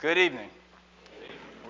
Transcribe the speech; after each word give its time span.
Good 0.00 0.18
evening. 0.18 0.48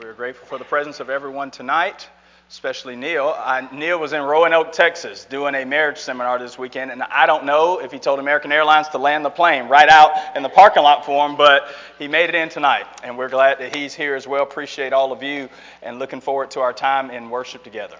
We're 0.00 0.14
grateful 0.14 0.46
for 0.46 0.58
the 0.58 0.64
presence 0.64 0.98
of 0.98 1.10
everyone 1.10 1.50
tonight, 1.50 2.08
especially 2.50 2.96
Neil. 2.96 3.34
I, 3.36 3.68
Neil 3.72 4.00
was 4.00 4.12
in 4.12 4.22
Roanoke, 4.22 4.72
Texas, 4.72 5.24
doing 5.24 5.54
a 5.54 5.64
marriage 5.64 5.98
seminar 5.98 6.38
this 6.38 6.58
weekend, 6.58 6.90
and 6.90 7.02
I 7.02 7.26
don't 7.26 7.44
know 7.44 7.80
if 7.80 7.92
he 7.92 7.98
told 7.98 8.18
American 8.18 8.50
Airlines 8.50 8.88
to 8.88 8.98
land 8.98 9.24
the 9.24 9.30
plane 9.30 9.68
right 9.68 9.88
out 9.88 10.36
in 10.36 10.42
the 10.42 10.48
parking 10.48 10.82
lot 10.82 11.04
for 11.04 11.28
him, 11.28 11.36
but 11.36 11.68
he 11.98 12.08
made 12.08 12.28
it 12.28 12.34
in 12.34 12.48
tonight, 12.48 12.86
and 13.04 13.18
we're 13.18 13.28
glad 13.28 13.58
that 13.58 13.76
he's 13.76 13.94
here 13.94 14.14
as 14.16 14.26
well. 14.26 14.42
Appreciate 14.42 14.92
all 14.92 15.12
of 15.12 15.22
you, 15.22 15.48
and 15.82 15.98
looking 15.98 16.20
forward 16.20 16.50
to 16.52 16.60
our 16.60 16.72
time 16.72 17.10
in 17.10 17.30
worship 17.30 17.62
together. 17.62 17.96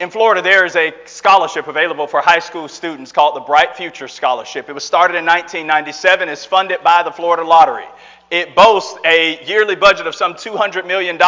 In 0.00 0.10
Florida, 0.10 0.42
there 0.42 0.64
is 0.64 0.76
a 0.76 0.94
scholarship 1.06 1.66
available 1.66 2.06
for 2.06 2.20
high 2.20 2.38
school 2.38 2.68
students 2.68 3.10
called 3.10 3.34
the 3.34 3.40
Bright 3.40 3.76
Future 3.76 4.06
Scholarship. 4.06 4.68
It 4.68 4.72
was 4.72 4.84
started 4.84 5.16
in 5.16 5.26
1997, 5.26 6.28
is 6.28 6.44
funded 6.44 6.84
by 6.84 7.02
the 7.02 7.10
Florida 7.10 7.42
Lottery. 7.42 7.84
It 8.30 8.54
boasts 8.54 8.98
a 9.06 9.42
yearly 9.46 9.74
budget 9.74 10.06
of 10.06 10.14
some 10.14 10.34
$200 10.34 10.86
million. 10.86 11.18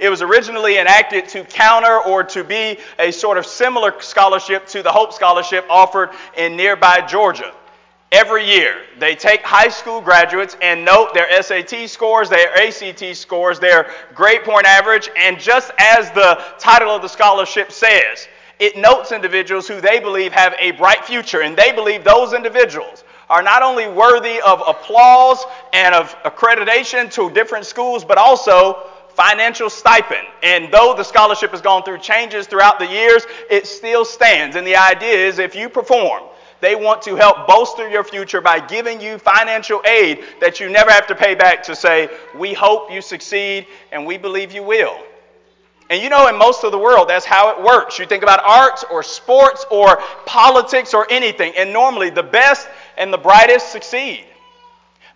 It 0.00 0.08
was 0.08 0.22
originally 0.22 0.78
enacted 0.78 1.28
to 1.28 1.44
counter 1.44 2.00
or 2.00 2.24
to 2.24 2.42
be 2.42 2.78
a 2.98 3.12
sort 3.12 3.38
of 3.38 3.46
similar 3.46 4.00
scholarship 4.00 4.66
to 4.68 4.82
the 4.82 4.90
Hope 4.90 5.12
Scholarship 5.12 5.64
offered 5.70 6.10
in 6.36 6.56
nearby 6.56 7.00
Georgia. 7.02 7.52
Every 8.10 8.44
year, 8.44 8.74
they 8.98 9.14
take 9.14 9.42
high 9.42 9.68
school 9.68 10.00
graduates 10.00 10.56
and 10.60 10.84
note 10.84 11.14
their 11.14 11.42
SAT 11.42 11.88
scores, 11.88 12.28
their 12.28 12.52
ACT 12.58 13.16
scores, 13.16 13.58
their 13.60 13.90
grade 14.14 14.42
point 14.42 14.66
average, 14.66 15.08
and 15.16 15.38
just 15.38 15.70
as 15.78 16.10
the 16.10 16.42
title 16.58 16.94
of 16.94 17.02
the 17.02 17.08
scholarship 17.08 17.72
says, 17.72 18.28
it 18.58 18.76
notes 18.76 19.12
individuals 19.12 19.66
who 19.66 19.80
they 19.80 19.98
believe 19.98 20.32
have 20.32 20.54
a 20.58 20.72
bright 20.72 21.04
future, 21.04 21.40
and 21.40 21.56
they 21.56 21.72
believe 21.72 22.04
those 22.04 22.34
individuals 22.34 23.04
are 23.28 23.42
not 23.42 23.62
only 23.62 23.88
worthy 23.88 24.40
of 24.40 24.62
applause 24.66 25.44
and 25.72 25.94
of 25.94 26.14
accreditation 26.22 27.12
to 27.12 27.30
different 27.30 27.66
schools, 27.66 28.04
but 28.04 28.18
also 28.18 28.84
financial 29.14 29.70
stipend. 29.70 30.26
And 30.42 30.72
though 30.72 30.94
the 30.96 31.04
scholarship 31.04 31.50
has 31.50 31.60
gone 31.60 31.82
through 31.82 31.98
changes 31.98 32.46
throughout 32.46 32.78
the 32.78 32.86
years, 32.86 33.26
it 33.50 33.66
still 33.66 34.04
stands. 34.04 34.56
And 34.56 34.66
the 34.66 34.76
idea 34.76 35.14
is 35.14 35.38
if 35.38 35.54
you 35.54 35.68
perform, 35.68 36.24
they 36.60 36.76
want 36.76 37.02
to 37.02 37.16
help 37.16 37.48
bolster 37.48 37.88
your 37.88 38.04
future 38.04 38.40
by 38.40 38.60
giving 38.60 39.00
you 39.00 39.18
financial 39.18 39.82
aid 39.84 40.24
that 40.40 40.60
you 40.60 40.68
never 40.68 40.90
have 40.90 41.08
to 41.08 41.14
pay 41.14 41.34
back 41.34 41.62
to 41.64 41.74
say, 41.74 42.08
We 42.36 42.54
hope 42.54 42.90
you 42.90 43.02
succeed 43.02 43.66
and 43.90 44.06
we 44.06 44.16
believe 44.16 44.52
you 44.52 44.62
will. 44.62 44.96
And 45.92 46.00
you 46.02 46.08
know, 46.08 46.26
in 46.28 46.38
most 46.38 46.64
of 46.64 46.72
the 46.72 46.78
world, 46.78 47.10
that's 47.10 47.26
how 47.26 47.50
it 47.50 47.62
works. 47.62 47.98
You 47.98 48.06
think 48.06 48.22
about 48.22 48.40
arts 48.42 48.82
or 48.90 49.02
sports 49.02 49.66
or 49.70 50.00
politics 50.24 50.94
or 50.94 51.06
anything, 51.10 51.52
and 51.54 51.70
normally 51.70 52.08
the 52.08 52.22
best 52.22 52.66
and 52.96 53.12
the 53.12 53.18
brightest 53.18 53.70
succeed. 53.70 54.24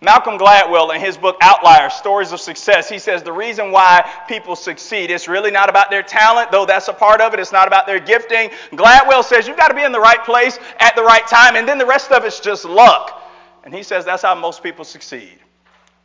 Malcolm 0.01 0.37
Gladwell, 0.37 0.93
in 0.93 1.01
his 1.01 1.17
book 1.17 1.35
Outliers 1.41 1.95
Stories 1.95 2.31
of 2.31 2.39
Success, 2.39 2.87
he 2.87 2.99
says 2.99 3.23
the 3.23 3.33
reason 3.33 3.71
why 3.71 4.07
people 4.27 4.55
succeed 4.55 5.09
is 5.09 5.27
really 5.27 5.49
not 5.49 5.67
about 5.67 5.89
their 5.89 6.03
talent, 6.03 6.51
though 6.51 6.67
that's 6.67 6.89
a 6.89 6.93
part 6.93 7.21
of 7.21 7.33
it. 7.33 7.39
It's 7.39 7.51
not 7.51 7.65
about 7.65 7.87
their 7.87 7.99
gifting. 7.99 8.51
Gladwell 8.73 9.23
says 9.23 9.47
you've 9.47 9.57
got 9.57 9.69
to 9.69 9.73
be 9.73 9.83
in 9.83 9.91
the 9.91 9.99
right 9.99 10.23
place 10.23 10.59
at 10.79 10.95
the 10.95 11.01
right 11.01 11.25
time, 11.25 11.55
and 11.55 11.67
then 11.67 11.79
the 11.79 11.87
rest 11.87 12.11
of 12.11 12.23
it's 12.23 12.39
just 12.39 12.65
luck. 12.65 13.19
And 13.63 13.73
he 13.73 13.81
says 13.81 14.05
that's 14.05 14.21
how 14.21 14.35
most 14.35 14.61
people 14.61 14.85
succeed. 14.85 15.39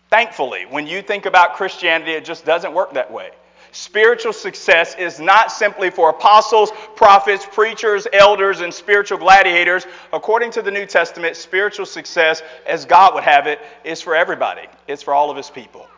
Thankfully, 0.08 0.64
when 0.64 0.86
you 0.86 1.02
think 1.02 1.26
about 1.26 1.56
Christianity, 1.56 2.12
it 2.12 2.24
just 2.24 2.46
doesn't 2.46 2.72
work 2.72 2.94
that 2.94 3.12
way. 3.12 3.32
Spiritual 3.72 4.34
success 4.34 4.94
is 4.96 5.18
not 5.18 5.50
simply 5.50 5.88
for 5.90 6.10
apostles, 6.10 6.70
prophets, 6.94 7.46
preachers, 7.50 8.06
elders, 8.12 8.60
and 8.60 8.72
spiritual 8.72 9.16
gladiators. 9.16 9.86
According 10.12 10.50
to 10.52 10.62
the 10.62 10.70
New 10.70 10.84
Testament, 10.84 11.36
spiritual 11.36 11.86
success, 11.86 12.42
as 12.66 12.84
God 12.84 13.14
would 13.14 13.24
have 13.24 13.46
it, 13.46 13.60
is 13.82 14.02
for 14.02 14.14
everybody, 14.14 14.68
it's 14.86 15.02
for 15.02 15.14
all 15.14 15.30
of 15.30 15.38
his 15.38 15.48
people. 15.48 15.88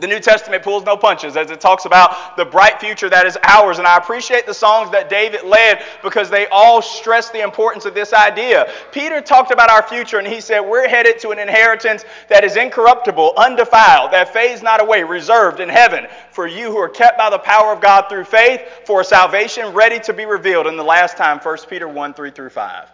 The 0.00 0.06
New 0.06 0.18
Testament 0.18 0.62
pulls 0.62 0.84
no 0.84 0.96
punches 0.96 1.36
as 1.36 1.50
it 1.50 1.60
talks 1.60 1.84
about 1.84 2.36
the 2.36 2.44
bright 2.44 2.80
future 2.80 3.10
that 3.10 3.26
is 3.26 3.36
ours. 3.42 3.78
And 3.78 3.86
I 3.86 3.98
appreciate 3.98 4.46
the 4.46 4.54
songs 4.54 4.90
that 4.90 5.10
David 5.10 5.44
led 5.44 5.82
because 6.02 6.30
they 6.30 6.46
all 6.48 6.80
stress 6.80 7.30
the 7.30 7.42
importance 7.42 7.84
of 7.84 7.94
this 7.94 8.12
idea. 8.12 8.70
Peter 8.92 9.20
talked 9.20 9.50
about 9.50 9.70
our 9.70 9.86
future 9.86 10.18
and 10.18 10.26
he 10.26 10.40
said, 10.40 10.60
We're 10.60 10.88
headed 10.88 11.18
to 11.20 11.30
an 11.30 11.38
inheritance 11.38 12.04
that 12.28 12.44
is 12.44 12.56
incorruptible, 12.56 13.34
undefiled, 13.36 14.12
that 14.12 14.32
fades 14.32 14.62
not 14.62 14.80
away, 14.80 15.02
reserved 15.02 15.60
in 15.60 15.68
heaven 15.68 16.06
for 16.32 16.46
you 16.46 16.70
who 16.70 16.78
are 16.78 16.88
kept 16.88 17.18
by 17.18 17.28
the 17.28 17.38
power 17.38 17.72
of 17.72 17.80
God 17.80 18.08
through 18.08 18.24
faith 18.24 18.62
for 18.86 19.04
salvation 19.04 19.72
ready 19.74 20.00
to 20.00 20.12
be 20.12 20.24
revealed 20.24 20.66
in 20.66 20.76
the 20.76 20.84
last 20.84 21.16
time. 21.16 21.38
1 21.38 21.56
Peter 21.68 21.88
1 21.88 22.14
3 22.14 22.30
through 22.30 22.50
5. 22.50 22.88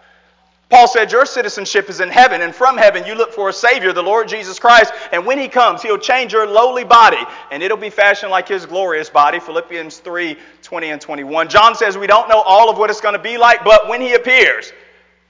Paul 0.68 0.88
said, 0.88 1.12
Your 1.12 1.26
citizenship 1.26 1.88
is 1.88 2.00
in 2.00 2.08
heaven, 2.08 2.42
and 2.42 2.54
from 2.54 2.76
heaven 2.76 3.06
you 3.06 3.14
look 3.14 3.32
for 3.32 3.48
a 3.48 3.52
Savior, 3.52 3.92
the 3.92 4.02
Lord 4.02 4.26
Jesus 4.26 4.58
Christ. 4.58 4.92
And 5.12 5.24
when 5.24 5.38
He 5.38 5.46
comes, 5.46 5.80
He'll 5.80 5.98
change 5.98 6.32
your 6.32 6.46
lowly 6.46 6.82
body, 6.82 7.22
and 7.52 7.62
it'll 7.62 7.76
be 7.76 7.90
fashioned 7.90 8.32
like 8.32 8.48
His 8.48 8.66
glorious 8.66 9.08
body. 9.08 9.38
Philippians 9.38 9.98
3 9.98 10.36
20 10.62 10.90
and 10.90 11.00
21. 11.00 11.48
John 11.48 11.76
says, 11.76 11.96
We 11.96 12.08
don't 12.08 12.28
know 12.28 12.40
all 12.40 12.68
of 12.68 12.78
what 12.78 12.90
it's 12.90 13.00
going 13.00 13.14
to 13.14 13.22
be 13.22 13.38
like, 13.38 13.64
but 13.64 13.88
when 13.88 14.00
He 14.00 14.14
appears, 14.14 14.72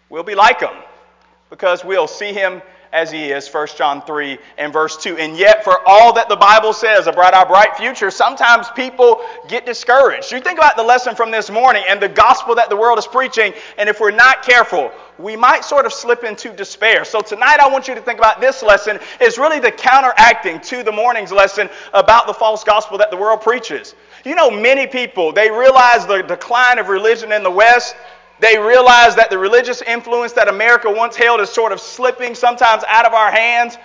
we'll 0.09 0.23
be 0.23 0.35
like 0.35 0.61
Him, 0.61 0.75
because 1.51 1.85
we'll 1.85 2.09
see 2.09 2.33
Him 2.33 2.63
as 2.93 3.11
he 3.11 3.31
is, 3.31 3.49
1 3.49 3.69
John 3.77 4.03
3 4.03 4.39
and 4.59 4.73
verse 4.73 4.97
2. 4.97 5.17
And 5.17 5.37
yet, 5.37 5.65
for 5.65 5.81
all 5.87 6.13
that 6.15 6.29
the 6.29 6.37
Bible 6.37 6.73
says 6.73 7.07
about 7.07 7.35
our 7.35 7.47
bright 7.47 7.77
future, 7.77 8.11
sometimes 8.11 8.69
people 8.71 9.21
get 9.49 9.67
discouraged. 9.67 10.33
You 10.33 10.41
think 10.41 10.59
about 10.59 10.77
the 10.77 10.83
lesson 10.83 11.15
from 11.15 11.31
this 11.31 11.51
morning 11.51 11.85
and 11.89 12.01
the 12.01 12.09
gospel 12.09 12.55
that 12.55 12.71
the 12.71 12.77
world 12.77 12.99
is 12.99 13.07
preaching, 13.07 13.53
and 13.79 13.89
if 13.89 14.01
we're 14.01 14.11
not 14.11 14.43
careful, 14.43 14.91
we 15.19 15.37
might 15.37 15.65
sort 15.65 15.87
of 15.87 15.93
slip 15.93 16.25
into 16.25 16.53
despair. 16.53 17.05
So 17.05 17.21
tonight 17.21 17.59
I 17.61 17.69
want 17.69 17.89
you 17.89 17.95
to 17.95 18.03
think 18.03 18.19
about 18.19 18.41
this 18.41 18.63
lesson 18.63 18.99
is 19.21 19.39
really 19.39 19.61
the 19.61 19.71
counteracting 19.71 20.61
to 20.61 20.83
the 20.83 20.93
morning's 20.93 21.33
lesson 21.33 21.71
about 21.95 22.27
the 22.27 22.35
false 22.35 22.65
gospel 22.65 22.99
that 22.99 23.11
the 23.11 23.17
world 23.17 23.41
preaches. 23.41 23.95
You 24.25 24.35
know, 24.35 24.51
many 24.51 24.87
people, 24.87 25.33
they 25.33 25.51
realize 25.51 26.07
the 26.07 26.23
decline 26.23 26.79
of 26.79 26.89
religion 26.89 27.33
in 27.33 27.43
the 27.43 27.51
West 27.51 27.95
they 28.41 28.59
realize 28.59 29.17
that 29.17 29.31
the 29.31 29.39
religious 29.39 29.83
influence 29.83 30.33
that 30.33 30.49
America 30.49 30.91
once 30.91 31.17
held 31.17 31.41
is 31.41 31.49
sort 31.51 31.73
of 31.73 31.81
slipping 31.81 32.35
sometimes 32.35 32.85
out 32.87 33.07
of 33.07 33.15
our 33.15 33.31
hands. 33.31 33.79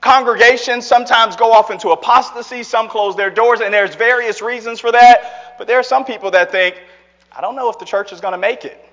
Congregations 0.00 0.86
sometimes 0.86 1.36
go 1.36 1.52
off 1.52 1.70
into 1.70 1.90
apostasy, 1.90 2.62
some 2.62 2.88
close 2.88 3.14
their 3.14 3.30
doors, 3.30 3.60
and 3.60 3.72
there's 3.72 3.94
various 3.94 4.40
reasons 4.40 4.80
for 4.80 4.90
that. 4.90 5.54
But 5.58 5.66
there 5.66 5.78
are 5.78 5.82
some 5.82 6.06
people 6.06 6.30
that 6.30 6.50
think, 6.50 6.80
I 7.36 7.42
don't 7.42 7.54
know 7.54 7.68
if 7.68 7.78
the 7.78 7.84
church 7.84 8.12
is 8.12 8.20
going 8.20 8.32
to 8.32 8.38
make 8.38 8.64
it. 8.64 8.89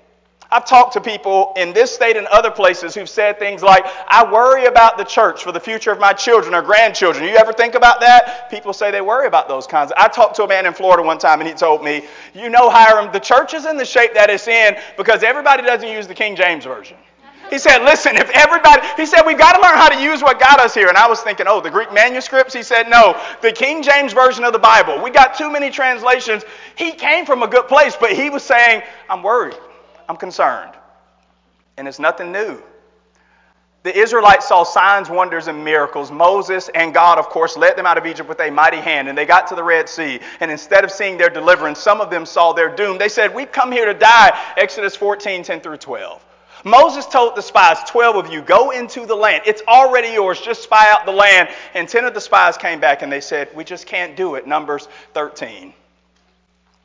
I've 0.50 0.64
talked 0.64 0.94
to 0.94 1.00
people 1.02 1.52
in 1.56 1.74
this 1.74 1.94
state 1.94 2.16
and 2.16 2.26
other 2.28 2.50
places 2.50 2.94
who've 2.94 3.08
said 3.08 3.38
things 3.38 3.62
like, 3.62 3.84
I 4.08 4.30
worry 4.32 4.64
about 4.64 4.96
the 4.96 5.04
church 5.04 5.44
for 5.44 5.52
the 5.52 5.60
future 5.60 5.90
of 5.90 5.98
my 5.98 6.14
children 6.14 6.54
or 6.54 6.62
grandchildren. 6.62 7.24
You 7.24 7.36
ever 7.36 7.52
think 7.52 7.74
about 7.74 8.00
that? 8.00 8.48
People 8.50 8.72
say 8.72 8.90
they 8.90 9.02
worry 9.02 9.26
about 9.26 9.46
those 9.46 9.66
kinds. 9.66 9.92
I 9.94 10.08
talked 10.08 10.36
to 10.36 10.44
a 10.44 10.48
man 10.48 10.64
in 10.64 10.72
Florida 10.72 11.02
one 11.02 11.18
time 11.18 11.40
and 11.40 11.48
he 11.48 11.54
told 11.54 11.84
me, 11.84 12.06
You 12.32 12.48
know, 12.48 12.70
Hiram, 12.70 13.12
the 13.12 13.20
church 13.20 13.52
is 13.52 13.66
in 13.66 13.76
the 13.76 13.84
shape 13.84 14.14
that 14.14 14.30
it's 14.30 14.48
in 14.48 14.78
because 14.96 15.22
everybody 15.22 15.64
doesn't 15.64 15.86
use 15.88 16.06
the 16.06 16.14
King 16.14 16.34
James 16.34 16.64
Version. 16.64 16.96
He 17.50 17.58
said, 17.58 17.82
Listen, 17.84 18.16
if 18.16 18.30
everybody, 18.30 18.80
he 18.96 19.04
said, 19.04 19.24
we've 19.26 19.36
got 19.36 19.52
to 19.52 19.60
learn 19.60 19.76
how 19.76 19.90
to 19.90 20.02
use 20.02 20.22
what 20.22 20.40
got 20.40 20.60
us 20.60 20.72
here. 20.72 20.88
And 20.88 20.96
I 20.96 21.06
was 21.08 21.20
thinking, 21.20 21.44
Oh, 21.46 21.60
the 21.60 21.70
Greek 21.70 21.92
manuscripts? 21.92 22.54
He 22.54 22.62
said, 22.62 22.88
No, 22.88 23.20
the 23.42 23.52
King 23.52 23.82
James 23.82 24.14
Version 24.14 24.44
of 24.44 24.54
the 24.54 24.58
Bible. 24.58 25.02
We 25.02 25.10
got 25.10 25.36
too 25.36 25.50
many 25.50 25.68
translations. 25.68 26.42
He 26.74 26.92
came 26.92 27.26
from 27.26 27.42
a 27.42 27.46
good 27.46 27.68
place, 27.68 27.94
but 28.00 28.12
he 28.12 28.30
was 28.30 28.42
saying, 28.42 28.82
I'm 29.10 29.22
worried. 29.22 29.58
I'm 30.08 30.16
concerned. 30.16 30.72
And 31.76 31.86
it's 31.86 31.98
nothing 31.98 32.32
new. 32.32 32.62
The 33.84 33.96
Israelites 33.96 34.48
saw 34.48 34.64
signs, 34.64 35.08
wonders, 35.08 35.46
and 35.46 35.64
miracles. 35.64 36.10
Moses 36.10 36.68
and 36.74 36.92
God, 36.92 37.18
of 37.18 37.28
course, 37.28 37.56
led 37.56 37.76
them 37.76 37.86
out 37.86 37.96
of 37.96 38.06
Egypt 38.06 38.28
with 38.28 38.40
a 38.40 38.50
mighty 38.50 38.78
hand, 38.78 39.08
and 39.08 39.16
they 39.16 39.24
got 39.24 39.46
to 39.48 39.54
the 39.54 39.62
Red 39.62 39.88
Sea. 39.88 40.18
And 40.40 40.50
instead 40.50 40.84
of 40.84 40.90
seeing 40.90 41.16
their 41.16 41.30
deliverance, 41.30 41.78
some 41.78 42.00
of 42.00 42.10
them 42.10 42.26
saw 42.26 42.52
their 42.52 42.74
doom. 42.74 42.98
They 42.98 43.08
said, 43.08 43.34
We've 43.34 43.50
come 43.50 43.70
here 43.70 43.86
to 43.86 43.94
die. 43.94 44.36
Exodus 44.56 44.96
14, 44.96 45.44
10 45.44 45.60
through 45.60 45.76
12. 45.76 46.24
Moses 46.64 47.06
told 47.06 47.36
the 47.36 47.40
spies, 47.40 47.78
12 47.88 48.16
of 48.16 48.32
you, 48.32 48.42
go 48.42 48.72
into 48.72 49.06
the 49.06 49.14
land. 49.14 49.44
It's 49.46 49.62
already 49.68 50.08
yours. 50.08 50.40
Just 50.40 50.64
spy 50.64 50.90
out 50.90 51.06
the 51.06 51.12
land. 51.12 51.48
And 51.74 51.88
10 51.88 52.04
of 52.04 52.14
the 52.14 52.20
spies 52.20 52.56
came 52.56 52.80
back 52.80 53.02
and 53.02 53.12
they 53.12 53.20
said, 53.20 53.48
We 53.54 53.62
just 53.62 53.86
can't 53.86 54.16
do 54.16 54.34
it. 54.34 54.46
Numbers 54.46 54.88
13. 55.14 55.72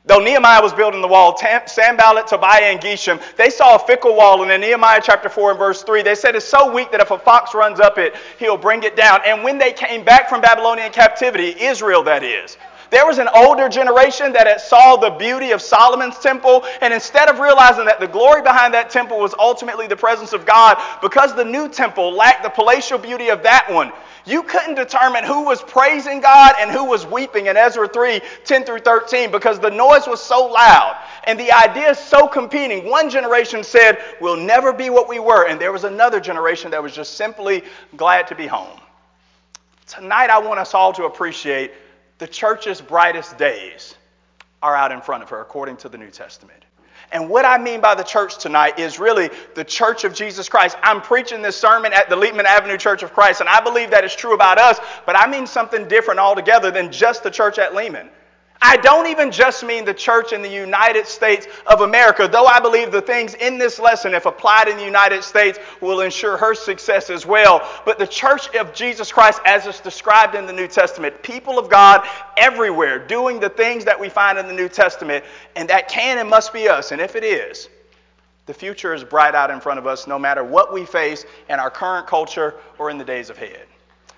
Though 0.06 0.18
Nehemiah 0.18 0.60
was 0.60 0.74
building 0.74 1.00
the 1.00 1.08
wall, 1.08 1.34
Sanballat, 1.66 2.26
Tobiah, 2.26 2.72
and 2.72 2.80
Geshem, 2.80 3.18
they 3.36 3.48
saw 3.48 3.76
a 3.76 3.78
fickle 3.78 4.14
wall. 4.14 4.42
And 4.42 4.52
in 4.52 4.60
Nehemiah 4.60 5.00
chapter 5.02 5.30
4 5.30 5.52
and 5.52 5.58
verse 5.58 5.82
3, 5.82 6.02
they 6.02 6.14
said 6.14 6.36
it's 6.36 6.44
so 6.44 6.70
weak 6.70 6.90
that 6.90 7.00
if 7.00 7.10
a 7.10 7.18
fox 7.18 7.54
runs 7.54 7.80
up 7.80 7.96
it, 7.96 8.14
he'll 8.38 8.58
bring 8.58 8.82
it 8.82 8.96
down. 8.96 9.20
And 9.24 9.42
when 9.42 9.56
they 9.56 9.72
came 9.72 10.04
back 10.04 10.28
from 10.28 10.42
Babylonian 10.42 10.92
captivity, 10.92 11.54
Israel 11.58 12.02
that 12.02 12.22
is, 12.22 12.58
there 12.94 13.06
was 13.06 13.18
an 13.18 13.28
older 13.34 13.68
generation 13.68 14.32
that 14.34 14.46
had 14.46 14.60
saw 14.60 14.94
the 14.94 15.10
beauty 15.10 15.50
of 15.50 15.60
Solomon's 15.60 16.16
temple, 16.18 16.64
and 16.80 16.94
instead 16.94 17.28
of 17.28 17.40
realizing 17.40 17.86
that 17.86 17.98
the 17.98 18.06
glory 18.06 18.40
behind 18.40 18.72
that 18.74 18.88
temple 18.88 19.18
was 19.18 19.34
ultimately 19.36 19.88
the 19.88 19.96
presence 19.96 20.32
of 20.32 20.46
God, 20.46 20.80
because 21.02 21.34
the 21.34 21.44
new 21.44 21.68
temple 21.68 22.12
lacked 22.12 22.44
the 22.44 22.50
palatial 22.50 22.98
beauty 22.98 23.30
of 23.30 23.42
that 23.42 23.66
one, 23.68 23.92
you 24.26 24.44
couldn't 24.44 24.76
determine 24.76 25.24
who 25.24 25.44
was 25.44 25.60
praising 25.60 26.20
God 26.20 26.54
and 26.60 26.70
who 26.70 26.84
was 26.84 27.04
weeping 27.04 27.46
in 27.48 27.56
Ezra 27.56 27.88
3 27.88 28.20
10 28.44 28.64
through 28.64 28.78
13 28.78 29.32
because 29.32 29.58
the 29.58 29.70
noise 29.70 30.06
was 30.06 30.22
so 30.22 30.46
loud 30.46 30.96
and 31.24 31.38
the 31.38 31.50
ideas 31.50 31.98
so 31.98 32.28
competing. 32.28 32.88
One 32.88 33.10
generation 33.10 33.64
said, 33.64 33.98
We'll 34.20 34.36
never 34.36 34.72
be 34.72 34.88
what 34.88 35.08
we 35.08 35.18
were, 35.18 35.48
and 35.48 35.60
there 35.60 35.72
was 35.72 35.82
another 35.82 36.20
generation 36.20 36.70
that 36.70 36.82
was 36.82 36.94
just 36.94 37.14
simply 37.16 37.64
glad 37.96 38.28
to 38.28 38.36
be 38.36 38.46
home. 38.46 38.78
Tonight, 39.86 40.30
I 40.30 40.38
want 40.38 40.60
us 40.60 40.72
all 40.72 40.92
to 40.94 41.04
appreciate 41.04 41.72
the 42.18 42.26
church's 42.26 42.80
brightest 42.80 43.36
days 43.38 43.94
are 44.62 44.74
out 44.74 44.92
in 44.92 45.00
front 45.00 45.22
of 45.22 45.30
her, 45.30 45.40
according 45.40 45.76
to 45.78 45.88
the 45.88 45.98
New 45.98 46.10
Testament. 46.10 46.64
And 47.12 47.28
what 47.28 47.44
I 47.44 47.58
mean 47.58 47.80
by 47.80 47.94
the 47.94 48.02
church 48.02 48.38
tonight 48.38 48.78
is 48.78 48.98
really 48.98 49.30
the 49.54 49.64
church 49.64 50.04
of 50.04 50.14
Jesus 50.14 50.48
Christ. 50.48 50.76
I'm 50.82 51.00
preaching 51.00 51.42
this 51.42 51.56
sermon 51.56 51.92
at 51.92 52.08
the 52.08 52.16
Lehman 52.16 52.46
Avenue 52.46 52.78
Church 52.78 53.02
of 53.02 53.12
Christ, 53.12 53.40
and 53.40 53.48
I 53.48 53.60
believe 53.60 53.90
that 53.90 54.04
is 54.04 54.14
true 54.14 54.34
about 54.34 54.58
us, 54.58 54.80
but 55.06 55.16
I 55.16 55.28
mean 55.28 55.46
something 55.46 55.86
different 55.86 56.18
altogether 56.18 56.70
than 56.70 56.90
just 56.90 57.22
the 57.22 57.30
church 57.30 57.58
at 57.58 57.74
Lehman. 57.74 58.08
I 58.60 58.76
don't 58.78 59.08
even 59.08 59.30
just 59.30 59.62
mean 59.62 59.84
the 59.84 59.94
church 59.94 60.32
in 60.32 60.40
the 60.40 60.48
United 60.48 61.06
States 61.06 61.46
of 61.66 61.82
America, 61.82 62.28
though 62.30 62.46
I 62.46 62.60
believe 62.60 62.92
the 62.92 63.02
things 63.02 63.34
in 63.34 63.58
this 63.58 63.78
lesson, 63.78 64.14
if 64.14 64.26
applied 64.26 64.68
in 64.68 64.76
the 64.76 64.84
United 64.84 65.22
States, 65.22 65.58
will 65.80 66.00
ensure 66.00 66.36
her 66.36 66.54
success 66.54 67.10
as 67.10 67.26
well. 67.26 67.68
But 67.84 67.98
the 67.98 68.06
church 68.06 68.54
of 68.56 68.72
Jesus 68.72 69.12
Christ, 69.12 69.40
as 69.44 69.66
it's 69.66 69.80
described 69.80 70.34
in 70.34 70.46
the 70.46 70.52
New 70.52 70.66
Testament, 70.66 71.22
people 71.22 71.58
of 71.58 71.68
God 71.68 72.08
everywhere 72.36 72.98
doing 72.98 73.38
the 73.38 73.50
things 73.50 73.84
that 73.84 74.00
we 74.00 74.08
find 74.08 74.38
in 74.38 74.46
the 74.46 74.54
New 74.54 74.68
Testament, 74.68 75.24
and 75.56 75.68
that 75.68 75.88
can 75.88 76.18
and 76.18 76.28
must 76.28 76.52
be 76.52 76.68
us. 76.68 76.90
And 76.90 77.00
if 77.00 77.16
it 77.16 77.24
is, 77.24 77.68
the 78.46 78.54
future 78.54 78.94
is 78.94 79.04
bright 79.04 79.34
out 79.34 79.50
in 79.50 79.60
front 79.60 79.78
of 79.78 79.86
us 79.86 80.06
no 80.06 80.18
matter 80.18 80.42
what 80.42 80.72
we 80.72 80.84
face 80.84 81.24
in 81.48 81.58
our 81.58 81.70
current 81.70 82.06
culture 82.06 82.54
or 82.78 82.90
in 82.90 82.98
the 82.98 83.04
days 83.04 83.30
ahead. 83.30 83.66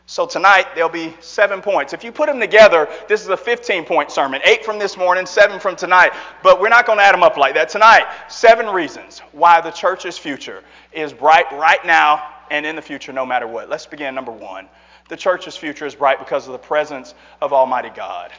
So 0.06 0.24
tonight 0.24 0.66
there'll 0.74 0.88
be 0.88 1.16
seven 1.20 1.60
points. 1.60 1.92
If 1.92 2.04
you 2.04 2.12
put 2.12 2.26
them 2.26 2.38
together, 2.38 2.88
this 3.08 3.22
is 3.22 3.28
a 3.28 3.36
15 3.36 3.84
point 3.84 4.10
sermon. 4.10 4.40
Eight 4.44 4.64
from 4.64 4.78
this 4.78 4.96
morning, 4.96 5.26
seven 5.26 5.58
from 5.58 5.74
tonight. 5.74 6.12
But 6.42 6.60
we're 6.60 6.68
not 6.68 6.86
going 6.86 6.98
to 6.98 7.04
add 7.04 7.12
them 7.12 7.24
up 7.24 7.36
like 7.36 7.54
that. 7.54 7.68
Tonight, 7.68 8.06
seven 8.28 8.66
reasons 8.66 9.18
why 9.32 9.60
the 9.60 9.72
church's 9.72 10.16
future 10.16 10.62
is 10.92 11.12
bright 11.12 11.50
right 11.52 11.84
now 11.84 12.22
and 12.50 12.64
in 12.64 12.76
the 12.76 12.82
future, 12.82 13.12
no 13.12 13.26
matter 13.26 13.48
what. 13.48 13.68
Let's 13.68 13.86
begin. 13.86 14.14
Number 14.14 14.32
one 14.32 14.68
the 15.08 15.16
church's 15.16 15.56
future 15.56 15.86
is 15.86 15.94
bright 15.94 16.18
because 16.18 16.46
of 16.46 16.52
the 16.52 16.58
presence 16.58 17.14
of 17.40 17.52
Almighty 17.52 17.90
God 17.90 18.32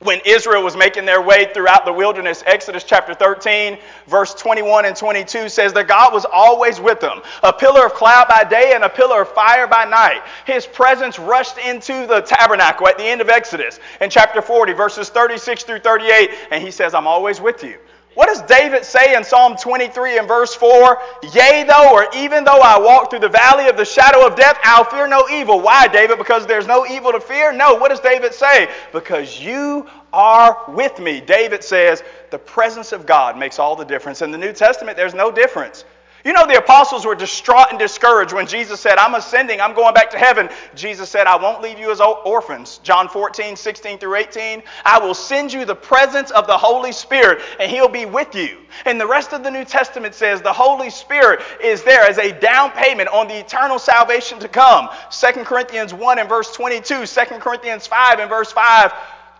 when 0.00 0.20
Israel 0.24 0.62
was 0.62 0.76
making 0.76 1.04
their 1.06 1.20
way 1.20 1.52
throughout 1.52 1.84
the 1.84 1.92
wilderness, 1.92 2.44
Exodus 2.46 2.84
chapter 2.84 3.14
13, 3.14 3.78
verse 4.06 4.32
21 4.34 4.84
and 4.84 4.94
22 4.94 5.48
says 5.48 5.72
that 5.72 5.88
God 5.88 6.12
was 6.12 6.24
always 6.24 6.80
with 6.80 7.00
them, 7.00 7.20
a 7.42 7.52
pillar 7.52 7.86
of 7.86 7.94
cloud 7.94 8.28
by 8.28 8.44
day 8.44 8.72
and 8.74 8.84
a 8.84 8.88
pillar 8.88 9.22
of 9.22 9.28
fire 9.30 9.66
by 9.66 9.84
night. 9.84 10.22
His 10.46 10.66
presence 10.66 11.18
rushed 11.18 11.58
into 11.58 12.06
the 12.06 12.20
tabernacle 12.20 12.86
at 12.86 12.96
the 12.96 13.04
end 13.04 13.20
of 13.20 13.28
Exodus 13.28 13.80
in 14.00 14.08
chapter 14.08 14.40
40, 14.40 14.72
verses 14.72 15.08
36 15.08 15.64
through 15.64 15.80
38, 15.80 16.30
and 16.52 16.62
he 16.62 16.70
says, 16.70 16.94
I'm 16.94 17.08
always 17.08 17.40
with 17.40 17.64
you. 17.64 17.78
What 18.18 18.26
does 18.26 18.42
David 18.42 18.84
say 18.84 19.14
in 19.14 19.22
Psalm 19.22 19.54
23 19.56 20.18
and 20.18 20.26
verse 20.26 20.52
4? 20.52 20.98
Yea, 21.34 21.62
though, 21.62 21.92
or 21.92 22.08
even 22.16 22.42
though 22.42 22.60
I 22.60 22.76
walk 22.76 23.10
through 23.10 23.20
the 23.20 23.28
valley 23.28 23.68
of 23.68 23.76
the 23.76 23.84
shadow 23.84 24.26
of 24.26 24.34
death, 24.34 24.58
I'll 24.64 24.82
fear 24.82 25.06
no 25.06 25.28
evil. 25.28 25.60
Why, 25.60 25.86
David? 25.86 26.18
Because 26.18 26.44
there's 26.44 26.66
no 26.66 26.84
evil 26.84 27.12
to 27.12 27.20
fear? 27.20 27.52
No. 27.52 27.76
What 27.76 27.90
does 27.90 28.00
David 28.00 28.34
say? 28.34 28.70
Because 28.92 29.40
you 29.40 29.86
are 30.12 30.64
with 30.66 30.98
me. 30.98 31.20
David 31.20 31.62
says 31.62 32.02
the 32.32 32.40
presence 32.40 32.90
of 32.90 33.06
God 33.06 33.38
makes 33.38 33.60
all 33.60 33.76
the 33.76 33.84
difference. 33.84 34.20
In 34.20 34.32
the 34.32 34.38
New 34.38 34.52
Testament, 34.52 34.96
there's 34.96 35.14
no 35.14 35.30
difference. 35.30 35.84
You 36.24 36.32
know, 36.32 36.46
the 36.46 36.58
apostles 36.58 37.06
were 37.06 37.14
distraught 37.14 37.68
and 37.70 37.78
discouraged 37.78 38.32
when 38.32 38.46
Jesus 38.46 38.80
said, 38.80 38.98
I'm 38.98 39.14
ascending, 39.14 39.60
I'm 39.60 39.72
going 39.74 39.94
back 39.94 40.10
to 40.10 40.18
heaven. 40.18 40.48
Jesus 40.74 41.08
said, 41.08 41.28
I 41.28 41.36
won't 41.36 41.62
leave 41.62 41.78
you 41.78 41.92
as 41.92 42.00
orphans. 42.00 42.78
John 42.82 43.08
14, 43.08 43.54
16 43.54 43.98
through 43.98 44.16
18. 44.16 44.62
I 44.84 44.98
will 44.98 45.14
send 45.14 45.52
you 45.52 45.64
the 45.64 45.76
presence 45.76 46.32
of 46.32 46.48
the 46.48 46.58
Holy 46.58 46.90
Spirit, 46.90 47.40
and 47.60 47.70
he'll 47.70 47.88
be 47.88 48.04
with 48.04 48.34
you. 48.34 48.58
And 48.84 49.00
the 49.00 49.06
rest 49.06 49.32
of 49.32 49.44
the 49.44 49.50
New 49.50 49.64
Testament 49.64 50.14
says 50.14 50.42
the 50.42 50.52
Holy 50.52 50.90
Spirit 50.90 51.40
is 51.62 51.84
there 51.84 52.02
as 52.02 52.18
a 52.18 52.32
down 52.40 52.72
payment 52.72 53.08
on 53.10 53.28
the 53.28 53.38
eternal 53.38 53.78
salvation 53.78 54.40
to 54.40 54.48
come. 54.48 54.88
2 55.10 55.44
Corinthians 55.44 55.94
1 55.94 56.18
and 56.18 56.28
verse 56.28 56.52
22, 56.52 57.06
2 57.06 57.24
Corinthians 57.38 57.86
5 57.86 58.18
and 58.18 58.28
verse 58.28 58.50
5 58.50 58.92